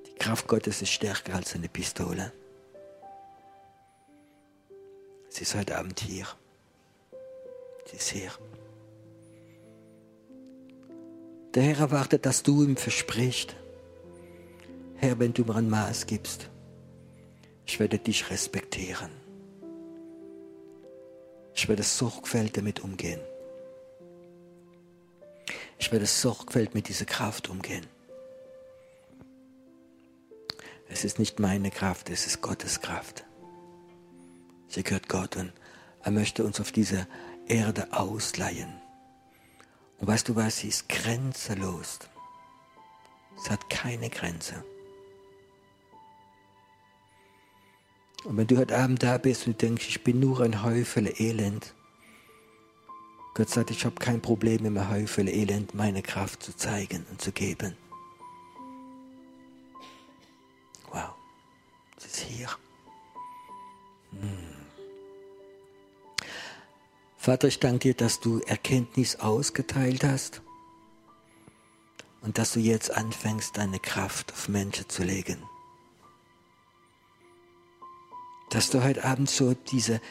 Die 0.06 0.16
Kraft 0.16 0.48
Gottes 0.48 0.82
ist 0.82 0.92
stärker 0.92 1.36
als 1.36 1.56
eine 1.56 1.70
Pistole. 1.70 2.34
Sie 5.30 5.44
ist 5.44 5.56
heute 5.56 5.78
Abend 5.78 6.02
hier. 6.02 6.28
Sie 7.86 7.96
ist 7.96 8.10
hier. 8.10 8.32
Der 11.54 11.64
Herr 11.64 11.80
erwartet, 11.80 12.26
dass 12.26 12.44
du 12.44 12.64
ihm 12.64 12.76
versprichst, 12.76 13.56
Herr, 14.98 15.18
wenn 15.18 15.34
du 15.34 15.46
mir 15.46 15.56
ein 15.56 15.70
Maß 15.70 16.08
gibst, 16.08 16.50
ich 17.66 17.80
werde 17.80 18.00
dich 18.00 18.30
respektieren. 18.30 19.19
Ich 21.60 21.68
werde 21.68 21.84
sorgfältig 21.84 22.54
damit 22.54 22.80
umgehen. 22.80 23.20
Ich 25.78 25.92
werde 25.92 26.06
sorgfältig 26.06 26.74
mit 26.74 26.88
dieser 26.88 27.04
Kraft 27.04 27.50
umgehen. 27.50 27.86
Es 30.88 31.04
ist 31.04 31.20
nicht 31.20 31.38
meine 31.42 31.70
Kraft, 31.70 32.10
es 32.10 32.26
ist 32.28 32.40
Gottes 32.40 32.80
Kraft. 32.80 33.26
Sie 34.70 34.84
gehört 34.84 35.10
Gott 35.10 35.36
und 35.36 35.52
er 36.02 36.12
möchte 36.12 36.46
uns 36.46 36.62
auf 36.62 36.72
dieser 36.72 37.06
Erde 37.46 37.92
ausleihen. 37.92 38.74
Und 39.98 40.08
weißt 40.08 40.30
du 40.30 40.38
was, 40.38 40.60
sie 40.60 40.70
ist 40.70 40.88
grenzenlos. 40.88 42.00
Es 43.36 43.50
hat 43.50 43.70
keine 43.70 44.10
Grenze. 44.10 44.64
Und 48.26 48.38
wenn 48.38 48.48
du 48.48 48.58
heute 48.58 48.78
Abend 48.78 49.02
da 49.02 49.18
bist 49.18 49.48
und 49.48 49.62
denkst, 49.62 49.88
ich 49.88 50.04
bin 50.04 50.20
nur 50.20 50.42
ein 50.42 50.64
Häufel 50.64 51.14
Elend, 51.20 51.74
Gott 53.34 53.50
sagt, 53.50 53.72
ich 53.72 53.86
habe 53.86 53.96
kein 53.96 54.22
Problem 54.22 54.66
im 54.66 54.90
Häufel 54.90 55.30
Elend 55.30 55.74
meine 55.74 56.02
Kraft 56.02 56.44
zu 56.44 56.56
zeigen 56.56 57.06
und 57.10 57.22
zu 57.22 57.32
geben. 57.32 57.78
Wow, 60.92 61.14
es 61.98 62.06
ist 62.06 62.20
hier. 62.20 62.50
Hm. 64.12 64.50
Vater, 67.16 67.48
ich 67.48 67.60
danke 67.60 67.80
dir, 67.80 67.94
dass 67.94 68.20
du 68.20 68.40
Erkenntnis 68.40 69.18
ausgeteilt 69.18 70.04
hast 70.04 70.42
und 72.22 72.38
dass 72.38 72.54
du 72.54 72.60
jetzt 72.60 72.92
anfängst, 72.92 73.56
deine 73.56 73.80
Kraft 73.80 74.34
auf 74.34 74.50
Menschen 74.50 74.90
zu 74.90 75.04
legen. 75.04 75.42
Dass 78.50 78.70
du 78.70 78.84
heute 78.84 79.04
Abend 79.04 79.30
so 79.30 79.54
diese 79.54 80.02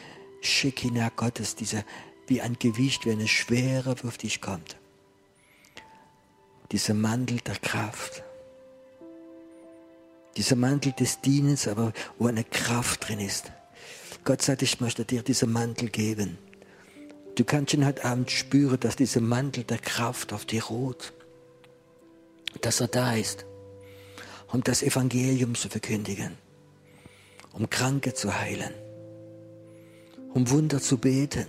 Shekinah 0.41 1.09
Gottes, 1.15 1.55
diese 1.55 1.83
wie 2.27 2.41
ein 2.41 2.57
Gewicht, 2.59 3.05
wie 3.05 3.11
eine 3.11 3.27
Schwere 3.27 3.95
auf 4.05 4.17
dich 4.17 4.39
kommt. 4.39 4.77
Dieser 6.71 6.93
Mantel 6.93 7.39
der 7.39 7.55
Kraft. 7.55 8.23
Dieser 10.37 10.55
Mantel 10.55 10.93
des 10.93 11.19
Dienens, 11.21 11.67
aber 11.67 11.91
wo 12.17 12.27
eine 12.27 12.43
Kraft 12.43 13.07
drin 13.07 13.19
ist. 13.19 13.51
Gott 14.23 14.41
sagt, 14.41 14.61
ich 14.61 14.79
möchte 14.79 15.03
dir 15.05 15.23
diesen 15.23 15.51
Mantel 15.51 15.89
geben. 15.89 16.37
Du 17.35 17.43
kannst 17.43 17.73
ihn 17.73 17.85
heute 17.85 18.05
Abend 18.05 18.29
spüren, 18.29 18.79
dass 18.79 18.95
dieser 18.95 19.21
Mantel 19.21 19.63
der 19.63 19.79
Kraft 19.79 20.33
auf 20.33 20.45
dir 20.45 20.63
ruht. 20.65 21.13
Dass 22.61 22.79
er 22.79 22.87
da 22.87 23.15
ist, 23.15 23.45
um 24.51 24.63
das 24.63 24.83
Evangelium 24.83 25.55
zu 25.55 25.69
verkündigen, 25.69 26.37
um 27.53 27.69
Kranke 27.69 28.13
zu 28.13 28.39
heilen, 28.39 28.73
um 30.33 30.49
Wunder 30.49 30.79
zu 30.79 30.97
beten 30.97 31.47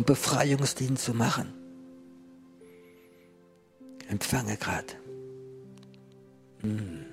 um 0.00 0.04
Befreiungsdienst 0.04 1.04
zu 1.04 1.12
machen. 1.12 1.52
Empfange 4.08 4.56
gerade. 4.56 4.94
Hm. 6.62 7.04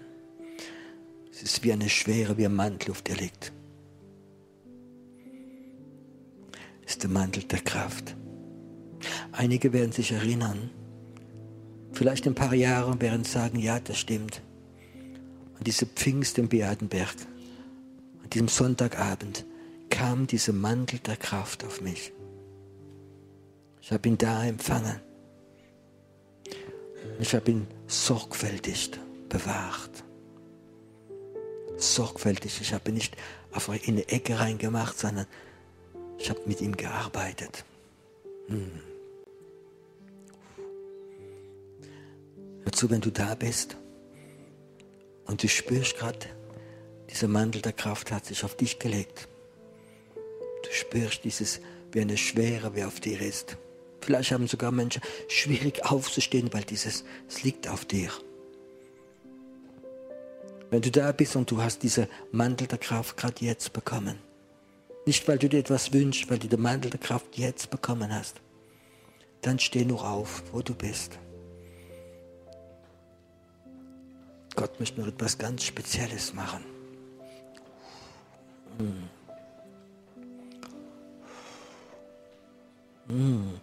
Es 1.29 1.43
ist 1.43 1.63
wie 1.65 1.73
eine 1.73 1.89
Schwere, 1.89 2.38
wie 2.38 2.45
ein 2.45 2.55
Mantel 2.55 2.91
auf 2.91 3.01
dir 3.01 3.17
liegt. 3.17 3.51
Es 6.85 6.93
ist 6.93 7.03
der 7.03 7.09
Mantel 7.09 7.43
der 7.43 7.59
Kraft. 7.59 8.15
Einige 9.33 9.73
werden 9.73 9.91
sich 9.91 10.13
erinnern, 10.13 10.69
vielleicht 11.91 12.25
in 12.25 12.31
ein 12.31 12.35
paar 12.35 12.55
Jahren 12.55 13.01
werden 13.01 13.25
sagen, 13.25 13.59
ja, 13.59 13.81
das 13.81 13.97
stimmt. 13.97 14.41
Und 15.58 15.66
diese 15.66 15.86
Pfingst 15.86 16.38
im 16.38 16.49
Beatenberg, 16.49 17.16
an 18.24 18.30
diesem 18.30 18.47
Sonntagabend, 18.47 19.45
kam 19.89 20.28
dieser 20.28 20.53
Mantel 20.53 20.99
der 20.99 21.18
Kraft 21.18 21.64
auf 21.64 21.82
mich. 21.82 22.12
Ich 23.82 23.91
habe 23.91 24.08
ihn 24.08 24.18
da 24.18 24.45
empfangen. 24.45 24.99
Ich 27.20 27.34
habe 27.34 27.51
ihn 27.51 27.68
sorgfältig 27.88 28.91
bewahrt. 29.30 30.03
Sorgfältig. 31.78 32.60
Ich 32.62 32.74
habe 32.74 32.89
ihn 32.89 32.95
nicht 32.95 33.16
in 33.84 33.95
eine 33.95 34.08
Ecke 34.10 34.39
reingemacht, 34.39 34.99
sondern 34.99 35.26
ich 36.20 36.30
habe 36.30 36.41
mit 36.45 36.62
ihm 36.62 36.76
gearbeitet. 36.76 37.64
Hm. 38.47 38.72
Hör 42.64 42.72
zu, 42.72 42.89
wenn 42.89 43.01
du 43.01 43.12
da 43.12 43.34
bist 43.36 43.78
und 45.28 45.43
du 45.43 45.47
spürst 45.47 45.97
gerade, 45.97 46.19
dieser 47.09 47.28
Mantel 47.28 47.61
der 47.61 47.73
Kraft 47.73 48.11
hat 48.11 48.25
sich 48.25 48.43
auf 48.43 48.55
dich 48.55 48.80
gelegt. 48.80 49.28
Du 50.63 50.71
spürst 50.71 51.23
dieses, 51.23 51.61
wie 51.91 52.01
eine 52.01 52.17
Schwere, 52.17 52.75
wie 52.75 52.84
auf 52.84 52.99
dir 52.99 53.21
ist. 53.21 53.57
Vielleicht 54.01 54.32
haben 54.32 54.47
sogar 54.47 54.71
Menschen 54.71 55.01
schwierig 55.28 55.86
aufzustehen, 55.86 56.51
weil 56.53 56.63
dieses, 56.63 57.03
es 57.28 57.43
liegt 57.43 57.67
auf 57.67 57.86
dir. 57.86 58.09
Wenn 60.69 60.82
du 60.82 60.91
da 60.91 61.11
bist 61.11 61.36
und 61.36 61.49
du 61.49 61.61
hast 61.61 61.84
diese 61.84 62.09
Mantel 62.32 62.67
der 62.67 62.78
Kraft 62.78 63.15
gerade 63.15 63.45
jetzt 63.45 63.71
bekommen, 63.71 64.19
nicht 65.05 65.28
weil 65.28 65.38
du 65.38 65.47
dir 65.47 65.59
etwas 65.59 65.93
wünschst, 65.93 66.30
weil 66.30 66.39
du 66.39 66.47
den 66.47 66.61
Mantel 66.61 66.91
der 66.91 66.99
Kraft 66.99 67.38
jetzt 67.38 67.69
bekommen 67.69 68.13
hast, 68.13 68.41
dann 69.41 69.59
steh 69.59 69.86
nur 69.86 70.05
auf, 70.05 70.43
wo 70.51 70.61
du 70.61 70.75
bist. 70.75 71.19
Gott 74.58 74.80
möchte 74.80 74.99
noch 74.99 75.08
etwas 75.08 75.38
ganz 75.38 75.64
Spezielles 75.64 76.34
machen. 76.34 76.66
Mm. 78.80 79.08
Mm. 83.14 83.62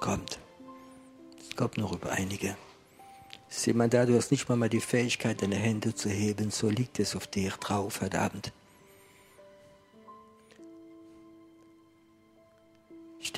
kommt. 0.00 0.38
Es 1.38 1.54
kommt 1.56 1.76
noch 1.76 1.92
über 1.92 2.10
einige. 2.10 2.56
Ist 3.50 3.66
jemand 3.66 3.92
da, 3.92 4.06
du 4.06 4.16
hast 4.16 4.30
nicht 4.30 4.48
mal, 4.48 4.70
die 4.70 4.80
Fähigkeit, 4.80 5.42
deine 5.42 5.56
Hände 5.56 5.94
zu 5.94 6.08
heben, 6.08 6.50
so 6.50 6.70
liegt 6.70 6.98
es 6.98 7.14
auf 7.14 7.26
dir 7.26 7.50
drauf 7.50 8.00
heute 8.00 8.18
Abend. 8.18 8.52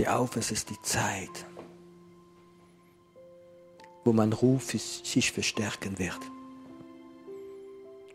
Steh 0.00 0.08
auf, 0.08 0.34
es 0.36 0.50
ist 0.50 0.70
die 0.70 0.80
Zeit, 0.80 1.44
wo 4.02 4.14
mein 4.14 4.32
Ruf 4.32 4.70
sich 4.70 5.30
verstärken 5.30 5.98
wird. 5.98 6.18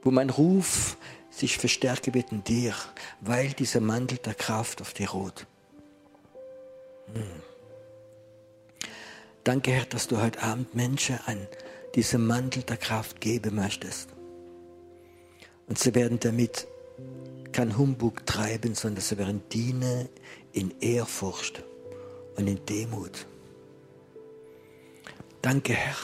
Wo 0.01 0.09
mein 0.09 0.31
Ruf 0.31 0.97
sich 1.29 1.59
verstärken 1.59 2.15
wird 2.15 2.31
in 2.31 2.43
dir, 2.43 2.73
weil 3.21 3.49
dieser 3.49 3.81
Mantel 3.81 4.17
der 4.17 4.33
Kraft 4.33 4.81
auf 4.81 4.95
dir 4.95 5.11
ruht. 5.11 5.45
Hm. 7.13 7.43
Danke, 9.43 9.69
Herr, 9.69 9.85
dass 9.85 10.07
du 10.07 10.19
heute 10.19 10.41
Abend 10.41 10.73
Menschen 10.73 11.19
an 11.27 11.47
diesem 11.93 12.25
Mantel 12.25 12.63
der 12.63 12.77
Kraft 12.77 13.21
geben 13.21 13.57
möchtest. 13.57 14.09
Und 15.67 15.77
sie 15.77 15.93
werden 15.93 16.19
damit 16.19 16.65
kein 17.51 17.77
Humbug 17.77 18.25
treiben, 18.25 18.73
sondern 18.73 19.03
sie 19.03 19.19
werden 19.19 19.43
dienen 19.49 20.09
in 20.51 20.73
Ehrfurcht 20.81 21.63
und 22.37 22.47
in 22.47 22.65
Demut. 22.65 23.25
Danke, 25.41 25.73
Herr, 25.73 25.95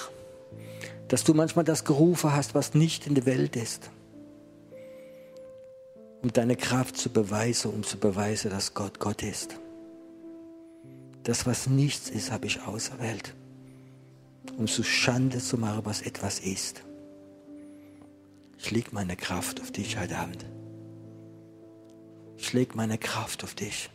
dass 1.08 1.24
du 1.24 1.34
manchmal 1.34 1.66
das 1.66 1.84
gerufen 1.84 2.34
hast, 2.34 2.56
was 2.56 2.74
nicht 2.74 3.08
in 3.08 3.16
der 3.16 3.26
Welt 3.26 3.56
ist. 3.56 3.90
um 6.22 6.32
deine 6.32 6.56
Kraft 6.56 6.98
zu 6.98 7.10
beweisen, 7.10 7.72
um 7.72 7.84
zu 7.84 7.98
beweisen, 7.98 8.52
dass 8.52 8.74
Gott 8.74 9.00
Gott 9.00 9.24
ist. 9.24 9.58
Das, 11.24 11.46
was 11.46 11.68
nichts 11.68 12.10
ist, 12.10 12.32
habe 12.32 12.48
ich 12.48 12.62
auserwählt, 12.64 13.34
um 14.58 14.68
so 14.68 14.84
Schande 14.84 15.40
zu 15.40 15.58
machen, 15.58 15.82
was 15.84 16.02
etwas 16.02 16.40
ist. 16.40 16.84
Ich 18.58 18.72
lege 18.72 18.90
meine 18.92 19.16
Kraft 19.16 19.62
auf 19.62 19.72
dich 19.72 20.00
heute 20.00 20.18
Abend. 20.18 20.46
Ich 22.38 22.54
lege 22.54 22.76
meine 22.76 22.98
Kraft 22.98 23.44
auf 23.44 23.56
dich. 23.56 23.90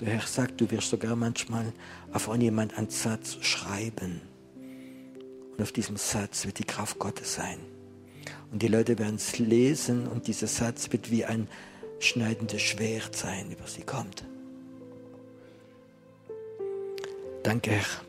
Der 0.00 0.08
Herr 0.08 0.26
sagt, 0.26 0.60
du 0.60 0.70
wirst 0.70 0.90
sogar 0.90 1.16
manchmal 1.16 1.72
auf 2.12 2.30
jemand 2.36 2.76
einen 2.76 2.90
Satz 2.90 3.38
schreiben. 3.40 4.20
Und 5.52 5.62
auf 5.62 5.72
diesem 5.72 5.96
Satz 5.96 6.44
wird 6.44 6.58
die 6.58 6.64
Kraft 6.64 6.98
Gottes 6.98 7.34
sein. 7.34 7.58
Und 8.52 8.62
die 8.62 8.68
Leute 8.68 8.98
werden 8.98 9.16
es 9.16 9.38
lesen 9.38 10.06
und 10.06 10.26
dieser 10.26 10.46
Satz 10.46 10.92
wird 10.92 11.10
wie 11.10 11.24
ein 11.24 11.48
schneidendes 11.98 12.60
Schwert 12.60 13.16
sein, 13.16 13.50
über 13.50 13.66
sie 13.66 13.82
kommt. 13.82 14.24
Danke, 17.42 17.70
Herr, 17.70 18.02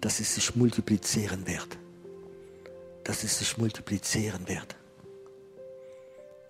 dass 0.00 0.18
es 0.18 0.34
sich 0.34 0.56
multiplizieren 0.56 1.46
wird. 1.46 1.78
Dass 3.04 3.22
es 3.22 3.38
sich 3.38 3.58
multiplizieren 3.58 4.48
wird. 4.48 4.76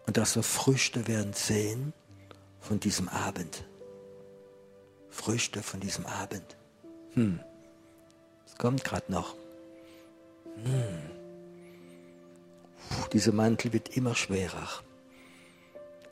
Und 0.06 0.16
dass 0.16 0.34
wir 0.36 0.42
Früchte 0.42 1.06
werden 1.08 1.32
sehen 1.34 1.92
von 2.60 2.80
diesem 2.80 3.08
Abend. 3.08 3.64
Früchte 5.12 5.62
von 5.62 5.78
diesem 5.78 6.06
Abend. 6.06 6.56
Hm. 7.12 7.38
Es 8.46 8.56
kommt 8.56 8.82
gerade 8.82 9.12
noch. 9.12 9.36
Hm. 10.56 11.10
Puh, 12.88 13.08
dieser 13.12 13.32
Mantel 13.32 13.72
wird 13.72 13.96
immer 13.96 14.14
schwerer. 14.14 14.68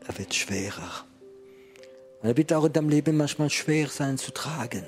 Er 0.07 0.19
wird 0.19 0.35
schwerer. 0.35 1.05
Und 2.21 2.29
er 2.29 2.37
wird 2.37 2.53
auch 2.53 2.65
in 2.65 2.73
deinem 2.73 2.91
Leben 2.91 3.17
manchmal 3.17 3.51
schwer 3.51 3.89
sein 3.89 4.19
zu 4.19 4.33
tragen. 4.33 4.85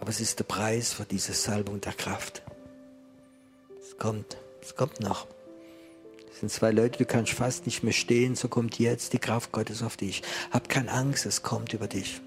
Aber 0.00 0.08
es 0.08 0.20
ist 0.20 0.38
der 0.38 0.44
Preis 0.44 0.94
für 0.94 1.04
diese 1.04 1.34
Salbung 1.34 1.80
der 1.80 1.92
Kraft. 1.92 2.42
Es 3.80 3.96
kommt, 3.98 4.38
es 4.60 4.74
kommt 4.74 5.00
noch. 5.00 5.26
Sind 6.42 6.50
zwei 6.50 6.72
Leute, 6.72 6.98
du 6.98 7.06
kannst 7.06 7.34
fast 7.34 7.66
nicht 7.66 7.84
mehr 7.84 7.92
stehen, 7.92 8.34
so 8.34 8.48
kommt 8.48 8.80
jetzt 8.80 9.12
die 9.12 9.20
Kraft 9.20 9.52
Gottes 9.52 9.80
auf 9.80 9.96
dich. 9.96 10.22
Hab 10.50 10.68
keine 10.68 10.90
Angst, 10.90 11.24
es 11.24 11.44
kommt 11.44 11.72
über 11.72 11.86
dich. 11.86 12.20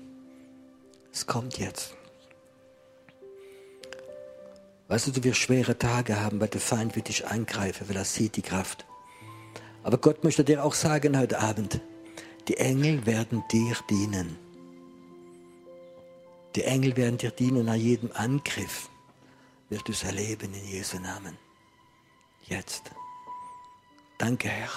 Es 1.12 1.28
kommt 1.28 1.58
jetzt. 1.58 1.98
Weißt 4.88 5.08
du, 5.08 5.12
du 5.12 5.22
wirst 5.26 5.40
schwere 5.40 5.78
Tage 5.78 6.22
haben, 6.22 6.40
weil 6.40 6.48
der 6.48 6.62
Feind 6.62 6.96
wird 6.96 7.10
dich 7.10 7.28
angreifen, 7.28 7.90
weil 7.90 7.98
er 7.98 8.06
sieht 8.06 8.38
die 8.38 8.42
Kraft. 8.42 8.86
Aber 9.84 9.98
Gott 9.98 10.24
möchte 10.24 10.46
dir 10.46 10.64
auch 10.64 10.76
sagen 10.76 11.20
heute 11.20 11.40
Abend, 11.42 11.82
die 12.48 12.56
Engel 12.56 13.06
werden 13.06 13.44
dir 13.52 13.76
dienen. 13.90 14.38
Die 16.56 16.64
Engel 16.64 16.96
werden 16.96 17.18
dir 17.18 17.32
dienen 17.32 17.66
nach 17.66 17.76
jedem 17.76 18.14
Angriff. 18.14 18.88
Wirst 19.68 19.90
du 19.90 19.92
es 19.92 20.06
erleben 20.06 20.54
in 20.54 20.66
Jesu 20.70 21.00
Namen. 21.00 21.38
Jetzt. 22.46 22.94
Danke, 24.18 24.48
Herr. 24.48 24.70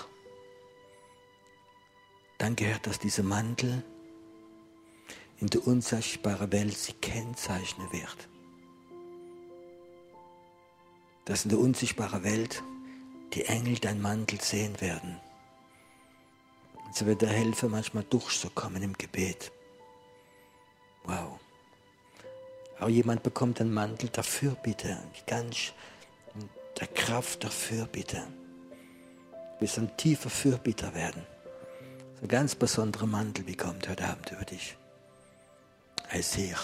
Danke, 2.38 2.64
Herr, 2.66 2.78
dass 2.80 2.98
dieser 2.98 3.22
Mantel 3.22 3.84
in 5.38 5.48
der 5.48 5.66
unsichtbaren 5.66 6.50
Welt 6.52 6.76
sie 6.76 6.92
kennzeichnen 6.94 7.90
wird 7.92 8.28
dass 11.28 11.44
in 11.44 11.50
der 11.50 11.58
unsichtbaren 11.58 12.24
Welt 12.24 12.62
die 13.34 13.44
Engel 13.44 13.78
dein 13.78 14.00
Mantel 14.00 14.40
sehen 14.40 14.80
werden. 14.80 15.20
Und 16.86 16.96
so 16.96 17.04
wird 17.04 17.20
dir 17.20 17.28
helfen, 17.28 17.70
manchmal 17.70 18.04
durchzukommen 18.04 18.82
im 18.82 18.94
Gebet. 18.94 19.52
Wow. 21.04 21.38
Auch 22.80 22.88
jemand 22.88 23.22
bekommt 23.22 23.60
einen 23.60 23.74
Mantel 23.74 24.08
dafür 24.08 24.52
bitte, 24.62 24.96
ganz 25.26 25.74
der 26.80 26.86
Kraft 26.86 27.44
dafür 27.44 27.84
bitte. 27.84 28.26
Wirst 29.60 29.78
ein 29.78 29.96
tiefer 29.96 30.30
Fürbitter 30.30 30.94
werden. 30.94 31.26
ein 32.22 32.28
ganz 32.28 32.54
besonderer 32.54 33.06
Mantel 33.06 33.44
bekommt 33.44 33.88
heute 33.88 34.04
Abend 34.04 34.30
über 34.30 34.44
dich. 34.44 34.76
Er 36.10 36.20
ist 36.20 36.34
hier. 36.34 36.56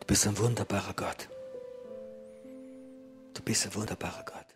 Du 0.00 0.06
bist 0.06 0.26
ein 0.26 0.36
wunderbarer 0.38 0.94
Gott. 0.94 1.28
Du 3.34 3.42
bist 3.42 3.66
ein 3.66 3.74
wunderbarer 3.74 4.24
Gott. 4.24 4.47